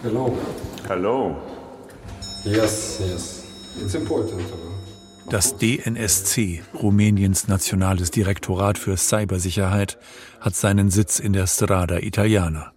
Hello. 0.02 0.36
Hello. 0.88 1.36
Yes, 2.44 3.00
yes. 3.00 3.44
It's 3.80 3.94
important. 3.94 4.42
Das 5.30 5.56
DNSC, 5.56 6.62
Rumäniens 6.74 7.46
nationales 7.46 8.10
Direktorat 8.10 8.78
für 8.78 8.96
Cybersicherheit, 8.96 9.98
hat 10.40 10.56
seinen 10.56 10.90
Sitz 10.90 11.20
in 11.20 11.32
der 11.32 11.46
Strada 11.46 11.98
Italiana. 11.98 12.72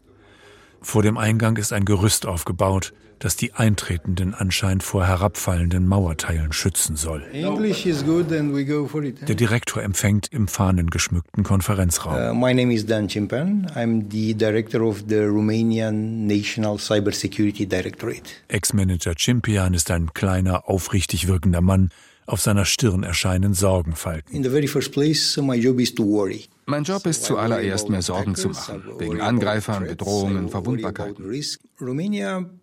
Vor 0.86 1.02
dem 1.02 1.18
Eingang 1.18 1.58
ist 1.58 1.74
ein 1.74 1.84
Gerüst 1.84 2.28
aufgebaut, 2.28 2.94
das 3.18 3.36
die 3.36 3.54
Eintretenden 3.54 4.36
anscheinend 4.36 4.84
vor 4.84 5.08
herabfallenden 5.08 5.88
Mauerteilen 5.88 6.54
schützen 6.54 6.96
soll. 6.96 7.24
Der 7.34 9.36
Direktor 9.36 9.82
empfängt 9.82 10.28
im 10.32 10.48
fahnengeschmückten 10.48 11.44
Konferenzraum. 11.44 12.14
Uh, 12.14 12.36
my 12.36 12.54
name 12.54 12.72
is 12.72 12.86
Dan 12.86 13.10
Cimpan. 13.10 13.66
I'm 13.76 14.06
the 14.12 14.36
director 14.36 14.84
of 14.84 15.06
the 15.10 15.26
Romanian 15.26 16.28
National 16.28 16.78
Cybersecurity 16.78 17.66
Directorate. 17.66 18.30
Ex-Manager 18.48 19.16
Cimpian 19.18 19.74
ist 19.74 19.90
ein 19.90 20.14
kleiner, 20.14 20.70
aufrichtig 20.70 21.28
wirkender 21.28 21.62
Mann. 21.62 21.90
Auf 22.28 22.42
seiner 22.42 22.66
Stirn 22.66 23.02
erscheinen 23.02 23.56
Sorgenfalten. 23.56 24.36
In 24.36 24.44
the 24.44 24.50
very 24.50 24.68
first 24.68 24.92
place, 24.92 25.36
my 25.38 25.56
job 25.56 25.80
is 25.80 25.94
to 25.96 26.04
worry. 26.04 26.46
Mein 26.68 26.84
Job 26.84 27.06
ist 27.06 27.24
zuallererst, 27.24 27.90
mir 27.90 28.02
Sorgen 28.02 28.34
zu 28.34 28.50
machen, 28.50 28.84
wegen 28.98 29.22
Angreifern, 29.22 29.86
Bedrohungen, 29.86 30.50
Verwundbarkeiten. 30.50 31.24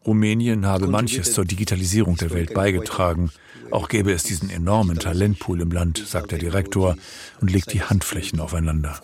Rumänien 0.04 0.66
habe 0.66 0.88
manches 0.88 1.32
zur 1.32 1.44
Digitalisierung 1.44 2.16
der 2.16 2.32
Welt 2.32 2.52
beigetragen. 2.52 3.30
Auch 3.71 3.88
gäbe 3.88 4.12
es 4.12 4.25
diesen 4.25 4.50
enormen 4.50 4.99
Talentpool 4.99 5.61
im 5.61 5.71
Land, 5.71 6.02
sagt 6.04 6.32
der 6.32 6.38
Direktor 6.38 6.97
und 7.40 7.50
legt 7.52 7.73
die 7.73 7.82
Handflächen 7.82 8.40
aufeinander. 8.40 8.99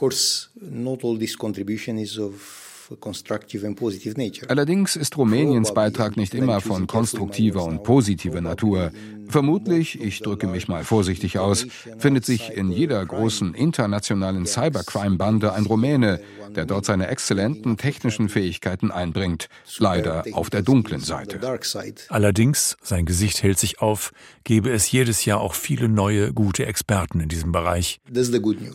Allerdings 4.48 4.96
ist 4.96 5.16
Rumäniens 5.16 5.74
Beitrag 5.74 6.16
nicht 6.16 6.34
immer 6.34 6.60
von 6.60 6.86
konstruktiver 6.86 7.64
und 7.64 7.82
positiver 7.82 8.40
Natur. 8.40 8.90
Vermutlich, 9.28 10.00
ich 10.00 10.20
drücke 10.20 10.46
mich 10.46 10.68
mal 10.68 10.84
vorsichtig 10.84 11.38
aus, 11.38 11.66
findet 11.98 12.24
sich 12.24 12.56
in 12.56 12.70
jeder 12.70 13.04
großen 13.04 13.54
internationalen 13.54 14.46
Cybercrime-Bande 14.46 15.52
ein 15.52 15.66
Rumäne, 15.66 16.20
der 16.54 16.64
dort 16.64 16.84
seine 16.84 17.08
exzellenten 17.08 17.76
technischen 17.76 18.28
Fähigkeiten 18.28 18.90
einbringt, 18.90 19.48
leider 19.78 20.24
auf 20.32 20.50
der 20.50 20.62
dunklen 20.62 21.00
Seite. 21.00 21.40
Allerdings, 22.08 22.76
sein 22.82 23.06
Gesicht 23.06 23.42
hält 23.42 23.58
sich 23.58 23.80
auf, 23.80 24.12
gebe 24.44 24.70
es 24.70 24.90
jedes 24.90 25.24
Jahr 25.24 25.40
auch 25.40 25.54
viele 25.54 25.88
neue, 25.88 26.32
gute 26.32 26.66
Experten 26.66 27.20
in 27.20 27.28
diesem 27.28 27.52
Bereich. 27.52 28.00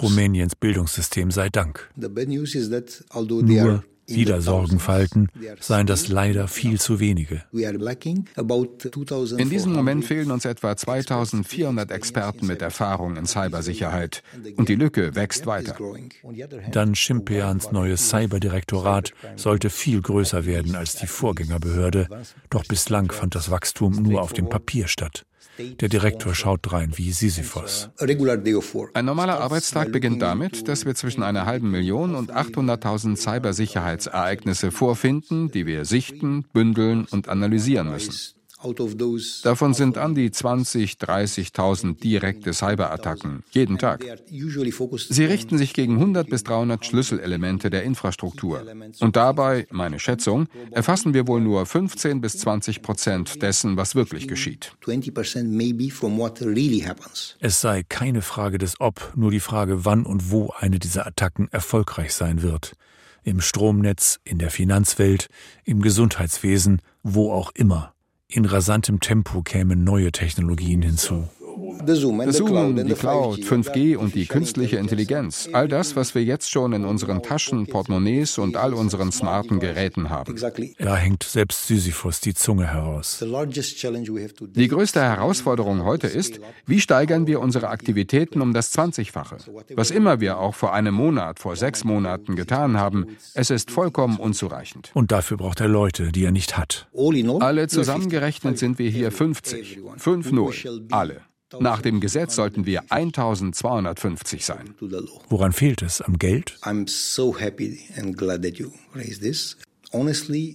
Rumäniens 0.01 0.55
Bildungssystem 0.55 1.31
sei 1.31 1.49
Dank. 1.49 1.89
Nur 1.95 3.83
wieder 4.07 4.41
Sorgenfalten, 4.41 5.29
seien 5.59 5.87
das 5.87 6.07
leider 6.09 6.47
viel 6.47 6.79
zu 6.79 6.99
wenige. 6.99 7.43
In 7.53 9.49
diesem 9.49 9.73
Moment 9.73 10.05
fehlen 10.05 10.31
uns 10.31 10.42
etwa 10.45 10.75
2400 10.75 11.91
Experten 11.91 12.47
mit 12.47 12.61
Erfahrung 12.61 13.15
in 13.17 13.25
Cybersicherheit. 13.25 14.23
Und 14.55 14.69
die 14.69 14.75
Lücke 14.75 15.15
wächst 15.15 15.45
weiter. 15.45 15.75
Dann 16.71 16.95
Schimpeans 16.95 17.71
neues 17.71 18.09
Cyberdirektorat 18.09 19.13
sollte 19.35 19.69
viel 19.69 20.01
größer 20.01 20.45
werden 20.45 20.75
als 20.75 20.95
die 20.95 21.07
Vorgängerbehörde. 21.07 22.07
Doch 22.49 22.65
bislang 22.65 23.11
fand 23.11 23.35
das 23.35 23.51
Wachstum 23.51 24.01
nur 24.01 24.21
auf 24.21 24.33
dem 24.33 24.49
Papier 24.49 24.87
statt. 24.87 25.25
Der 25.59 25.89
Direktor 25.89 26.33
schaut 26.33 26.61
drein 26.63 26.97
wie 26.97 27.11
Sisyphos. 27.11 27.89
Ein 27.99 29.05
normaler 29.05 29.39
Arbeitstag 29.39 29.91
beginnt 29.91 30.21
damit, 30.21 30.67
dass 30.67 30.85
wir 30.85 30.95
zwischen 30.95 31.21
einer 31.21 31.45
halben 31.45 31.69
Million 31.69 32.15
und 32.15 32.33
800.000 32.33 33.17
Cybersicherheitsereignisse 33.17 34.71
vorfinden, 34.71 35.51
die 35.51 35.67
wir 35.67 35.85
sichten, 35.85 36.45
bündeln 36.53 37.05
und 37.11 37.29
analysieren 37.29 37.91
müssen. 37.91 38.33
Davon 39.43 39.73
sind 39.73 39.97
an 39.97 40.15
die 40.15 40.31
20, 40.31 40.93
30.000 40.93 41.99
direkte 41.99 42.53
Cyberattacken 42.53 43.43
jeden 43.51 43.77
Tag. 43.77 44.03
Sie 45.09 45.25
richten 45.25 45.57
sich 45.57 45.73
gegen 45.73 45.95
100 45.95 46.29
bis 46.29 46.43
300 46.43 46.85
Schlüsselelemente 46.85 47.69
der 47.69 47.83
Infrastruktur. 47.83 48.63
Und 48.99 49.15
dabei, 49.15 49.67
meine 49.71 49.99
Schätzung, 49.99 50.47
erfassen 50.71 51.13
wir 51.13 51.27
wohl 51.27 51.41
nur 51.41 51.65
15 51.65 52.21
bis 52.21 52.37
20 52.39 52.81
Prozent 52.81 53.41
dessen, 53.41 53.77
was 53.77 53.95
wirklich 53.95 54.27
geschieht. 54.27 54.75
Es 57.39 57.61
sei 57.61 57.83
keine 57.83 58.21
Frage 58.21 58.57
des 58.57 58.79
Ob, 58.79 59.13
nur 59.15 59.31
die 59.31 59.39
Frage, 59.39 59.85
wann 59.85 60.05
und 60.05 60.31
wo 60.31 60.53
eine 60.57 60.79
dieser 60.79 61.05
Attacken 61.05 61.47
erfolgreich 61.51 62.13
sein 62.13 62.41
wird. 62.41 62.75
Im 63.23 63.39
Stromnetz, 63.39 64.19
in 64.25 64.37
der 64.37 64.49
Finanzwelt, 64.49 65.27
im 65.63 65.81
Gesundheitswesen, 65.81 66.81
wo 67.03 67.31
auch 67.31 67.51
immer. 67.55 67.92
In 68.35 68.45
rasantem 68.45 68.99
Tempo 68.99 69.43
kämen 69.43 69.83
neue 69.83 70.11
Technologien 70.11 70.81
hinzu. 70.81 71.27
Das 71.85 71.99
Zoom, 71.99 72.75
die 72.75 72.93
Cloud, 72.93 73.39
5G 73.39 73.97
und 73.97 74.15
die 74.15 74.25
künstliche 74.25 74.77
Intelligenz. 74.77 75.49
All 75.51 75.67
das, 75.67 75.95
was 75.95 76.15
wir 76.15 76.23
jetzt 76.23 76.49
schon 76.49 76.73
in 76.73 76.85
unseren 76.85 77.21
Taschen, 77.21 77.67
Portemonnaies 77.67 78.37
und 78.37 78.55
all 78.57 78.73
unseren 78.73 79.11
smarten 79.11 79.59
Geräten 79.59 80.09
haben. 80.09 80.35
Da 80.79 80.95
hängt 80.95 81.23
selbst 81.23 81.67
Sisyphus 81.67 82.21
die 82.21 82.33
Zunge 82.33 82.67
heraus. 82.67 83.23
Die 83.23 84.67
größte 84.67 85.01
Herausforderung 85.01 85.83
heute 85.83 86.07
ist, 86.07 86.39
wie 86.65 86.79
steigern 86.79 87.27
wir 87.27 87.39
unsere 87.39 87.69
Aktivitäten 87.69 88.41
um 88.41 88.53
das 88.53 88.73
20-fache? 88.77 89.37
Was 89.75 89.91
immer 89.91 90.19
wir 90.19 90.37
auch 90.37 90.55
vor 90.55 90.73
einem 90.73 90.93
Monat, 90.93 91.39
vor 91.39 91.55
sechs 91.55 91.83
Monaten 91.83 92.35
getan 92.35 92.77
haben, 92.77 93.17
es 93.33 93.49
ist 93.49 93.71
vollkommen 93.71 94.17
unzureichend. 94.17 94.91
Und 94.93 95.11
dafür 95.11 95.37
braucht 95.37 95.59
er 95.59 95.67
Leute, 95.67 96.11
die 96.11 96.23
er 96.25 96.31
nicht 96.31 96.57
hat. 96.57 96.87
Alle 97.39 97.67
zusammengerechnet 97.67 98.57
sind 98.57 98.79
wir 98.79 98.89
hier 98.89 99.11
50. 99.11 99.79
5-0. 99.97 100.91
Alle. 100.91 101.21
Nach 101.59 101.81
dem 101.81 101.99
Gesetz 101.99 102.35
sollten 102.35 102.65
wir 102.65 102.83
1250 102.89 104.45
sein. 104.45 104.73
Woran 105.29 105.53
fehlt 105.53 105.81
es? 105.81 106.01
Am 106.01 106.17
Geld? 106.17 106.57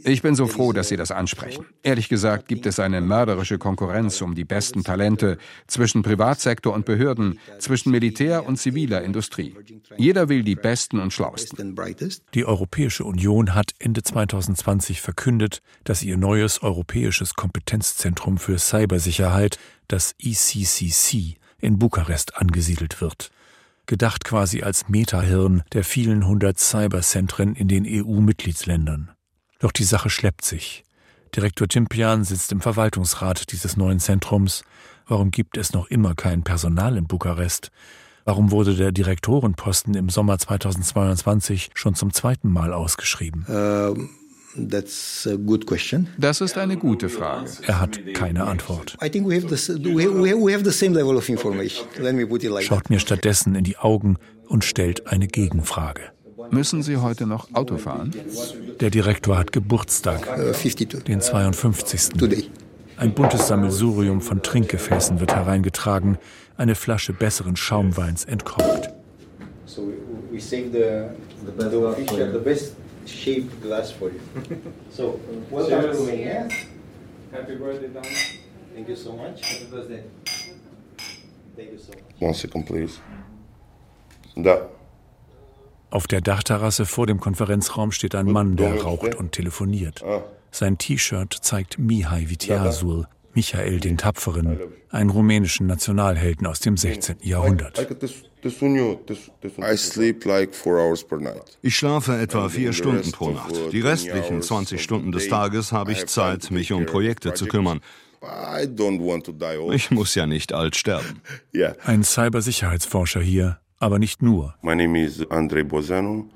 Ich 0.04 0.22
bin 0.22 0.34
so 0.34 0.46
froh, 0.46 0.72
dass 0.72 0.88
Sie 0.88 0.96
das 0.96 1.10
ansprechen. 1.10 1.64
Ehrlich 1.82 2.08
gesagt 2.08 2.48
gibt 2.48 2.66
es 2.66 2.80
eine 2.80 3.00
mörderische 3.00 3.58
Konkurrenz 3.58 4.20
um 4.20 4.34
die 4.34 4.44
besten 4.44 4.82
Talente 4.82 5.38
zwischen 5.66 6.02
Privatsektor 6.02 6.74
und 6.74 6.84
Behörden, 6.84 7.38
zwischen 7.58 7.90
Militär 7.90 8.46
und 8.46 8.56
ziviler 8.56 9.02
Industrie. 9.02 9.54
Jeder 9.96 10.28
will 10.28 10.42
die 10.42 10.56
Besten 10.56 10.98
und 10.98 11.12
Schlausten. 11.12 11.76
Die 12.34 12.44
Europäische 12.44 13.04
Union 13.04 13.54
hat 13.54 13.72
Ende 13.78 14.02
2020 14.02 15.00
verkündet, 15.00 15.62
dass 15.84 16.02
ihr 16.02 16.16
neues 16.16 16.62
europäisches 16.62 17.34
Kompetenzzentrum 17.34 18.38
für 18.38 18.58
Cybersicherheit, 18.58 19.58
das 19.86 20.14
ECCC, 20.18 21.36
in 21.60 21.78
Bukarest 21.78 22.36
angesiedelt 22.36 23.00
wird 23.00 23.30
gedacht 23.88 24.22
quasi 24.22 24.62
als 24.62 24.88
Metahirn 24.88 25.62
der 25.72 25.82
vielen 25.82 26.28
hundert 26.28 26.60
Cyberzentren 26.60 27.56
in 27.56 27.68
den 27.68 27.86
EU-Mitgliedsländern. 27.88 29.10
Doch 29.58 29.72
die 29.72 29.84
Sache 29.84 30.10
schleppt 30.10 30.44
sich. 30.44 30.84
Direktor 31.34 31.68
Cimpian 31.70 32.24
sitzt 32.24 32.52
im 32.52 32.60
Verwaltungsrat 32.60 33.52
dieses 33.52 33.76
neuen 33.76 34.00
Zentrums. 34.00 34.62
Warum 35.06 35.30
gibt 35.30 35.56
es 35.56 35.72
noch 35.72 35.88
immer 35.88 36.14
kein 36.14 36.42
Personal 36.42 36.96
in 36.96 37.06
Bukarest? 37.06 37.70
Warum 38.24 38.50
wurde 38.50 38.74
der 38.74 38.92
Direktorenposten 38.92 39.94
im 39.94 40.10
Sommer 40.10 40.38
2022 40.38 41.70
schon 41.74 41.94
zum 41.94 42.12
zweiten 42.12 42.50
Mal 42.50 42.72
ausgeschrieben? 42.72 43.44
Um 43.46 44.10
das 46.18 46.40
ist 46.40 46.58
eine 46.58 46.76
gute 46.76 47.08
Frage. 47.08 47.50
Er 47.62 47.80
hat 47.80 48.00
keine 48.14 48.44
Antwort. 48.44 48.96
Schaut 52.60 52.90
mir 52.90 52.98
stattdessen 52.98 53.54
in 53.54 53.64
die 53.64 53.76
Augen 53.76 54.16
und 54.46 54.64
stellt 54.64 55.06
eine 55.06 55.28
Gegenfrage. 55.28 56.02
Müssen 56.50 56.82
Sie 56.82 56.96
heute 56.96 57.26
noch 57.26 57.48
Auto 57.54 57.76
fahren? 57.76 58.12
Der 58.80 58.90
Direktor 58.90 59.38
hat 59.38 59.52
Geburtstag, 59.52 60.26
den 61.06 61.20
52. 61.20 62.10
Ein 62.96 63.14
buntes 63.14 63.48
Sammelsurium 63.48 64.20
von 64.20 64.42
Trinkgefäßen 64.42 65.20
wird 65.20 65.34
hereingetragen, 65.34 66.18
eine 66.56 66.74
Flasche 66.74 67.12
besseren 67.12 67.56
Schaumweins 67.56 68.24
entkorkt. 68.24 68.90
One 82.20 82.34
second, 82.34 82.66
please. 82.66 82.98
Da. 84.36 84.68
Auf 85.90 86.06
der 86.06 86.20
Dachterrasse 86.20 86.84
vor 86.84 87.06
dem 87.06 87.18
Konferenzraum 87.18 87.92
steht 87.92 88.14
ein 88.14 88.26
Mann, 88.26 88.56
der 88.56 88.82
raucht 88.82 89.14
und 89.14 89.32
telefoniert. 89.32 90.04
Sein 90.50 90.78
T-Shirt 90.78 91.32
zeigt 91.40 91.78
Mihai 91.78 92.28
Vitiazul, 92.28 93.06
Michael 93.34 93.80
den 93.80 93.96
Tapferen, 93.96 94.58
einen 94.90 95.10
rumänischen 95.10 95.66
Nationalhelden 95.66 96.46
aus 96.46 96.60
dem 96.60 96.76
16. 96.76 97.16
Jahrhundert. 97.22 97.86
Ich 101.62 101.76
schlafe 101.76 102.16
etwa 102.18 102.48
vier 102.48 102.72
Stunden 102.72 103.12
pro 103.12 103.30
Nacht. 103.30 103.54
Die 103.72 103.80
restlichen 103.80 104.42
20 104.42 104.82
Stunden 104.82 105.12
des 105.12 105.28
Tages 105.28 105.72
habe 105.72 105.92
ich 105.92 106.06
Zeit, 106.06 106.50
mich 106.50 106.72
um 106.72 106.86
Projekte 106.86 107.34
zu 107.34 107.46
kümmern. 107.46 107.80
Ich 109.72 109.90
muss 109.90 110.14
ja 110.14 110.26
nicht 110.26 110.52
alt 110.52 110.76
sterben. 110.76 111.22
Ein 111.84 112.02
Cybersicherheitsforscher 112.02 113.20
hier, 113.20 113.60
aber 113.78 113.98
nicht 113.98 114.22
nur. 114.22 114.54
My 114.62 114.74
name 114.74 114.96
is 114.96 115.24
Andrei 115.30 115.62
Bozanu. 115.62 116.28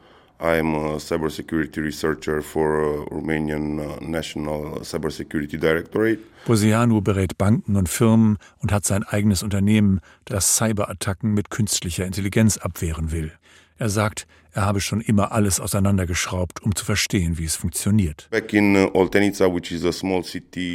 I'm 0.42 0.74
a 0.74 0.98
cybersecurity 0.98 1.80
researcher 1.80 2.42
for 2.42 3.06
Romanian 3.10 3.78
uh, 3.78 4.00
National 4.00 4.82
Cybersecurity 4.82 5.56
Directorate. 5.56 6.18
Boseanu 6.46 7.00
berät 7.00 7.38
Banken 7.38 7.76
und 7.76 7.88
Firmen 7.88 8.38
und 8.58 8.72
hat 8.72 8.84
sein 8.84 9.04
eigenes 9.04 9.44
Unternehmen, 9.44 10.00
das 10.24 10.56
Cyberattacken 10.56 11.32
mit 11.32 11.50
künstlicher 11.50 12.04
Intelligenz 12.06 12.56
abwehren 12.56 13.12
will. 13.12 13.30
Er 13.78 13.88
sagt, 13.88 14.26
er 14.52 14.66
habe 14.66 14.80
schon 14.80 15.00
immer 15.00 15.30
alles 15.30 15.60
auseinandergeschraubt, 15.60 16.60
um 16.62 16.74
zu 16.74 16.84
verstehen, 16.84 17.38
wie 17.38 17.44
es 17.44 17.54
funktioniert. 17.54 18.28
Uh, 18.32 18.40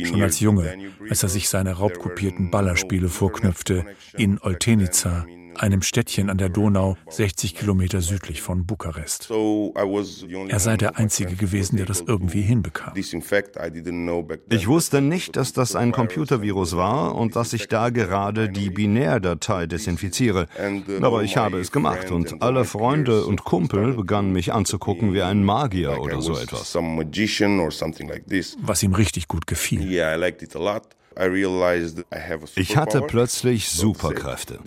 schon 0.05 0.21
als 0.21 0.39
Junge, 0.39 0.77
als 1.09 1.23
er 1.23 1.29
sich 1.29 1.49
seine 1.49 1.73
raubkopierten 1.73 2.51
Ballerspiele 2.51 3.09
vorknöpfte, 3.09 3.85
in 4.17 4.39
Oltenica, 4.39 5.25
einem 5.59 5.81
Städtchen 5.81 6.29
an 6.29 6.37
der 6.37 6.49
Donau, 6.49 6.97
60 7.09 7.55
Kilometer 7.55 8.01
südlich 8.01 8.41
von 8.41 8.65
Bukarest. 8.65 9.29
Er 9.29 10.59
sei 10.59 10.77
der 10.77 10.97
Einzige 10.97 11.35
gewesen, 11.35 11.77
der 11.77 11.85
das 11.85 12.01
irgendwie 12.01 12.41
hinbekam. 12.41 12.93
Ich 12.95 14.67
wusste 14.67 15.01
nicht, 15.01 15.35
dass 15.35 15.53
das 15.53 15.75
ein 15.75 15.91
Computervirus 15.91 16.75
war 16.77 17.15
und 17.15 17.35
dass 17.35 17.53
ich 17.53 17.67
da 17.67 17.89
gerade 17.89 18.49
die 18.49 18.69
Binärdatei 18.69 19.67
desinfiziere. 19.67 20.47
Aber 21.01 21.23
ich 21.23 21.37
habe 21.37 21.59
es 21.59 21.71
gemacht 21.71 22.11
und 22.11 22.41
alle 22.41 22.65
Freunde 22.65 23.25
und 23.25 23.43
Kumpel 23.43 23.93
begannen 23.93 24.31
mich 24.31 24.53
anzugucken 24.53 25.13
wie 25.13 25.21
ein 25.21 25.43
Magier 25.43 25.99
oder 25.99 26.21
so 26.21 26.37
etwas. 26.37 26.77
Was 28.61 28.83
ihm 28.83 28.93
richtig 28.93 29.27
gut 29.27 29.47
gefiel. 29.47 29.91
Ich 32.55 32.77
hatte 32.77 33.01
plötzlich 33.01 33.69
Superkräfte. 33.69 34.59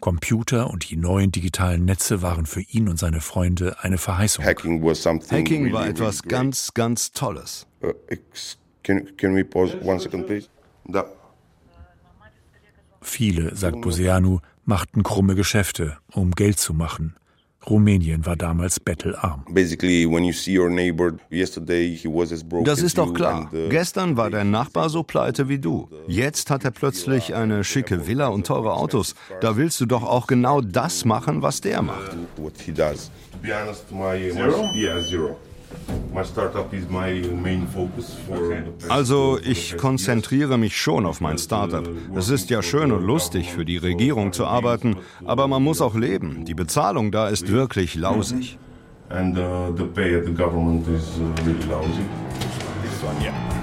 Computer 0.00 0.70
und 0.70 0.90
die 0.90 0.96
neuen 0.96 1.32
digitalen 1.32 1.84
Netze 1.84 2.22
waren 2.22 2.46
für 2.46 2.60
ihn 2.60 2.88
und 2.88 2.98
seine 2.98 3.20
Freunde 3.20 3.76
eine 3.80 3.98
Verheißung. 3.98 4.44
Hacking 4.44 5.72
war 5.72 5.86
etwas 5.88 6.22
ganz, 6.22 6.74
ganz 6.74 7.12
Tolles. 7.12 7.66
Uh, 7.82 7.92
can 8.82 9.34
we 9.34 9.44
pause 9.44 9.78
one 9.82 10.00
second, 10.00 10.26
please? 10.26 10.48
Da. 10.86 11.04
Viele, 13.00 13.54
sagt 13.54 13.80
Boseanu, 13.80 14.40
machten 14.64 15.02
krumme 15.02 15.34
Geschäfte, 15.34 15.98
um 16.12 16.32
Geld 16.32 16.58
zu 16.58 16.74
machen. 16.74 17.16
Rumänien 17.68 18.24
war 18.26 18.36
damals 18.36 18.80
bettelarm. 18.80 19.44
Das 22.64 22.82
ist 22.82 22.98
doch 22.98 23.12
klar. 23.12 23.50
Uh, 23.52 23.68
Gestern 23.68 24.16
war 24.16 24.30
dein 24.30 24.50
Nachbar 24.50 24.88
so 24.88 25.02
pleite 25.02 25.48
wie 25.48 25.58
du. 25.58 25.88
Jetzt 26.06 26.50
hat 26.50 26.64
er 26.64 26.70
plötzlich 26.70 27.34
eine 27.34 27.64
schicke 27.64 28.06
Villa 28.06 28.28
und 28.28 28.46
teure 28.46 28.74
Autos. 28.74 29.14
Da 29.40 29.56
willst 29.56 29.80
du 29.80 29.86
doch 29.86 30.02
auch 30.02 30.26
genau 30.26 30.60
das 30.60 31.04
machen, 31.04 31.42
was 31.42 31.60
der 31.60 31.82
macht. 31.82 32.16
Also 38.88 39.38
ich 39.42 39.76
konzentriere 39.76 40.58
mich 40.58 40.76
schon 40.76 41.06
auf 41.06 41.20
mein 41.20 41.38
Startup. 41.38 41.88
Es 42.16 42.28
ist 42.30 42.50
ja 42.50 42.62
schön 42.62 42.92
und 42.92 43.04
lustig, 43.04 43.52
für 43.52 43.64
die 43.64 43.76
Regierung 43.76 44.32
zu 44.32 44.46
arbeiten, 44.46 44.96
aber 45.24 45.46
man 45.48 45.62
muss 45.62 45.80
auch 45.80 45.94
leben. 45.94 46.44
Die 46.44 46.54
Bezahlung 46.54 47.12
da 47.12 47.28
ist 47.28 47.48
wirklich 47.48 47.94
lausig. 47.94 48.58
And 49.10 49.38
uh, 49.38 49.72
the 49.74 49.84
pay 49.84 50.16
at 50.16 50.26
the 50.26 50.32
government 50.32 50.86
is 50.86 51.18
uh, 51.18 51.46
really 51.46 51.64
lousy. 51.64 52.04
This 52.82 53.02
one, 53.02 53.18
yeah. 53.22 53.57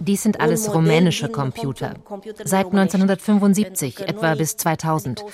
Dies 0.00 0.22
sind 0.22 0.40
alles 0.40 0.72
rumänische 0.72 1.28
Computer. 1.28 1.94
Seit 2.44 2.66
1975, 2.66 4.00
etwa 4.00 4.34
bis 4.34 4.56
2000. 4.56 5.24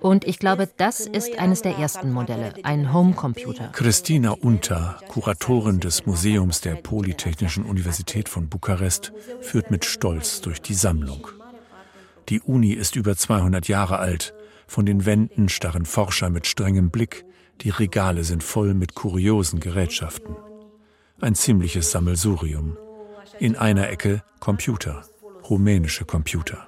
Und 0.00 0.24
ich 0.24 0.38
glaube, 0.38 0.68
das 0.76 1.00
ist 1.00 1.38
eines 1.38 1.62
der 1.62 1.76
ersten 1.78 2.12
Modelle, 2.12 2.54
ein 2.62 2.92
Homecomputer. 2.92 3.68
Christina 3.72 4.30
Unter, 4.30 4.98
Kuratorin 5.08 5.80
des 5.80 6.06
Museums 6.06 6.60
der 6.60 6.74
Polytechnischen 6.76 7.64
Universität 7.64 8.28
von 8.28 8.48
Bukarest, 8.48 9.12
führt 9.40 9.70
mit 9.70 9.84
Stolz 9.84 10.40
durch 10.40 10.60
die 10.62 10.74
Sammlung. 10.74 11.28
Die 12.28 12.40
Uni 12.40 12.72
ist 12.72 12.96
über 12.96 13.16
200 13.16 13.68
Jahre 13.68 13.98
alt. 13.98 14.34
Von 14.66 14.86
den 14.86 15.04
Wänden 15.04 15.48
starren 15.48 15.84
Forscher 15.84 16.30
mit 16.30 16.46
strengem 16.46 16.90
Blick. 16.90 17.26
Die 17.60 17.70
Regale 17.70 18.24
sind 18.24 18.42
voll 18.42 18.74
mit 18.74 18.94
kuriosen 18.94 19.60
Gerätschaften. 19.60 20.34
Ein 21.24 21.34
ziemliches 21.34 21.90
Sammelsurium. 21.90 22.76
In 23.38 23.56
einer 23.56 23.88
Ecke 23.88 24.22
Computer, 24.40 25.06
rumänische 25.48 26.04
Computer. 26.04 26.66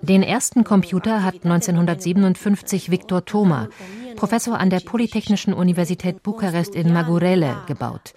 Den 0.00 0.22
ersten 0.22 0.62
Computer 0.62 1.24
hat 1.24 1.34
1957 1.42 2.88
Viktor 2.92 3.24
Toma, 3.24 3.68
Professor 4.14 4.60
an 4.60 4.70
der 4.70 4.78
Polytechnischen 4.78 5.54
Universität 5.54 6.22
Bukarest 6.22 6.76
in 6.76 6.92
Magurele, 6.92 7.56
gebaut. 7.66 8.14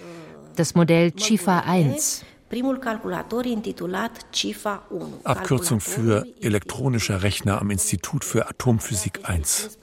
Das 0.55 0.75
Modell 0.75 1.09
Chifa 1.13 1.61
1. 1.61 2.23
Abkürzung 5.23 5.79
für 5.79 6.27
elektronischer 6.39 7.23
Rechner 7.23 7.59
am 7.59 7.71
Institut 7.71 8.23
für 8.23 8.47
Atomphysik 8.47 9.21
1. 9.27 9.79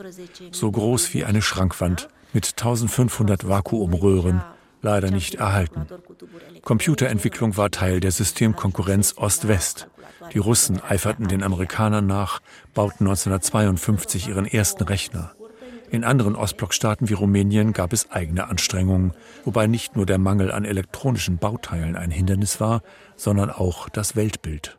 So 0.53 0.71
groß 0.71 1.13
wie 1.15 1.25
eine 1.25 1.43
Schrankwand 1.43 2.09
mit 2.33 2.47
1500 2.47 3.49
Vakuumröhren, 3.49 4.43
leider 4.83 5.11
nicht 5.11 5.37
erhalten. 5.37 5.87
Computerentwicklung 6.63 7.57
war 7.57 7.71
Teil 7.71 8.01
der 8.01 8.13
Systemkonkurrenz 8.13 9.15
Ost-West. 9.17 9.89
Die 10.33 10.39
Russen 10.39 10.81
eiferten 10.83 11.29
den 11.29 11.43
Amerikanern 11.43 12.07
nach, 12.07 12.41
bauten 12.75 13.05
1952 13.05 14.29
ihren 14.29 14.47
ersten 14.47 14.85
Rechner. 14.85 15.33
In 15.91 16.05
anderen 16.05 16.37
Ostblockstaaten 16.37 17.09
wie 17.09 17.15
Rumänien 17.15 17.73
gab 17.73 17.93
es 17.93 18.13
eigene 18.13 18.49
Anstrengungen, 18.49 19.13
wobei 19.45 19.67
nicht 19.67 19.97
nur 19.97 20.07
der 20.07 20.19
Mangel 20.19 20.53
an 20.53 20.65
elektronischen 20.65 21.39
Bauteilen 21.39 21.97
ein 21.97 22.13
Hindernis 22.13 22.61
war, 22.61 22.83
sondern 23.17 23.51
auch 23.51 23.89
das 23.89 24.15
Weltbild. 24.15 24.79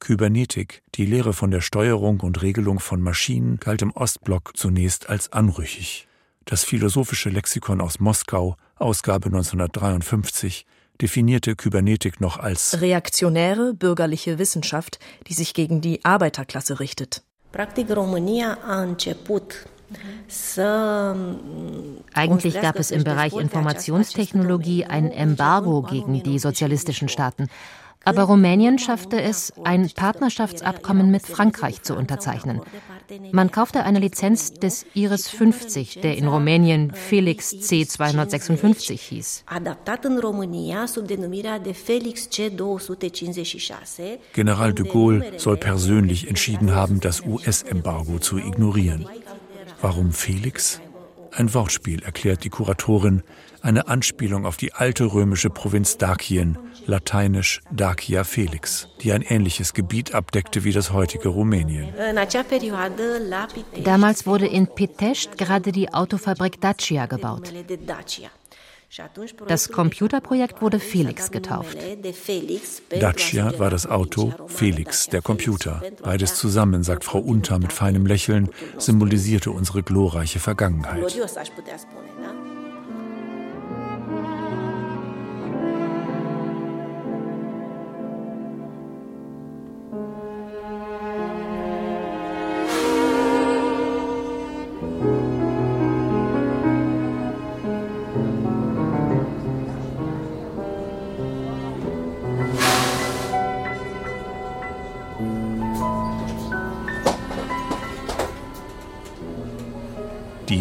Kybernetik, 0.00 0.82
die 0.96 1.06
Lehre 1.06 1.34
von 1.34 1.52
der 1.52 1.60
Steuerung 1.60 2.20
und 2.20 2.42
Regelung 2.42 2.80
von 2.80 3.00
Maschinen, 3.00 3.58
galt 3.58 3.82
im 3.82 3.92
Ostblock 3.92 4.56
zunächst 4.56 5.08
als 5.08 5.32
anrüchig. 5.32 6.08
Das 6.50 6.64
philosophische 6.64 7.30
Lexikon 7.30 7.80
aus 7.80 8.00
Moskau, 8.00 8.56
Ausgabe 8.74 9.26
1953, 9.26 10.66
definierte 11.00 11.54
Kybernetik 11.54 12.20
noch 12.20 12.38
als 12.38 12.80
reaktionäre 12.80 13.72
bürgerliche 13.72 14.40
Wissenschaft, 14.40 14.98
die 15.28 15.34
sich 15.34 15.54
gegen 15.54 15.80
die 15.80 16.04
Arbeiterklasse 16.04 16.80
richtet. 16.80 17.22
Eigentlich 22.14 22.60
gab 22.60 22.78
es 22.80 22.90
im 22.90 23.04
Bereich 23.04 23.32
Informationstechnologie 23.32 24.86
ein 24.86 25.12
Embargo 25.12 25.82
gegen 25.82 26.20
die 26.24 26.40
sozialistischen 26.40 27.08
Staaten. 27.08 27.48
Aber 28.04 28.22
Rumänien 28.22 28.78
schaffte 28.78 29.20
es, 29.20 29.52
ein 29.64 29.90
Partnerschaftsabkommen 29.94 31.10
mit 31.10 31.22
Frankreich 31.22 31.82
zu 31.82 31.94
unterzeichnen. 31.94 32.62
Man 33.32 33.50
kaufte 33.50 33.84
eine 33.84 33.98
Lizenz 33.98 34.54
des 34.54 34.86
Iris 34.94 35.28
50, 35.28 36.00
der 36.00 36.16
in 36.16 36.26
Rumänien 36.26 36.92
Felix 36.94 37.52
C256 37.52 38.98
hieß. 38.98 39.44
General 44.32 44.72
de 44.72 44.88
Gaulle 44.88 45.32
soll 45.36 45.56
persönlich 45.56 46.28
entschieden 46.28 46.74
haben, 46.74 47.00
das 47.00 47.20
US-Embargo 47.20 48.18
zu 48.18 48.38
ignorieren. 48.38 49.06
Warum 49.82 50.12
Felix? 50.12 50.80
Ein 51.32 51.54
Wortspiel, 51.54 52.02
erklärt 52.02 52.44
die 52.44 52.50
Kuratorin, 52.50 53.22
eine 53.62 53.88
Anspielung 53.88 54.46
auf 54.46 54.56
die 54.56 54.72
alte 54.72 55.04
römische 55.04 55.50
Provinz 55.50 55.96
Dakien, 55.98 56.58
lateinisch 56.86 57.60
Dacia 57.70 58.24
Felix, 58.24 58.88
die 59.00 59.12
ein 59.12 59.22
ähnliches 59.22 59.74
Gebiet 59.74 60.14
abdeckte 60.14 60.64
wie 60.64 60.72
das 60.72 60.92
heutige 60.92 61.28
Rumänien. 61.28 61.88
Damals 63.84 64.26
wurde 64.26 64.46
in 64.46 64.66
Pitești 64.66 65.36
gerade 65.36 65.72
die 65.72 65.92
Autofabrik 65.92 66.60
Dacia 66.60 67.06
gebaut. 67.06 67.52
Das 69.46 69.70
Computerprojekt 69.70 70.60
wurde 70.62 70.80
Felix 70.80 71.30
getauft. 71.30 71.78
Dacia 72.98 73.58
war 73.58 73.70
das 73.70 73.86
Auto, 73.86 74.34
Felix 74.48 75.06
der 75.06 75.22
Computer. 75.22 75.82
Beides 76.02 76.34
zusammen, 76.34 76.82
sagt 76.82 77.04
Frau 77.04 77.20
Unter 77.20 77.58
mit 77.58 77.72
feinem 77.72 78.06
Lächeln, 78.06 78.50
symbolisierte 78.78 79.52
unsere 79.52 79.82
glorreiche 79.82 80.40
Vergangenheit. 80.40 81.00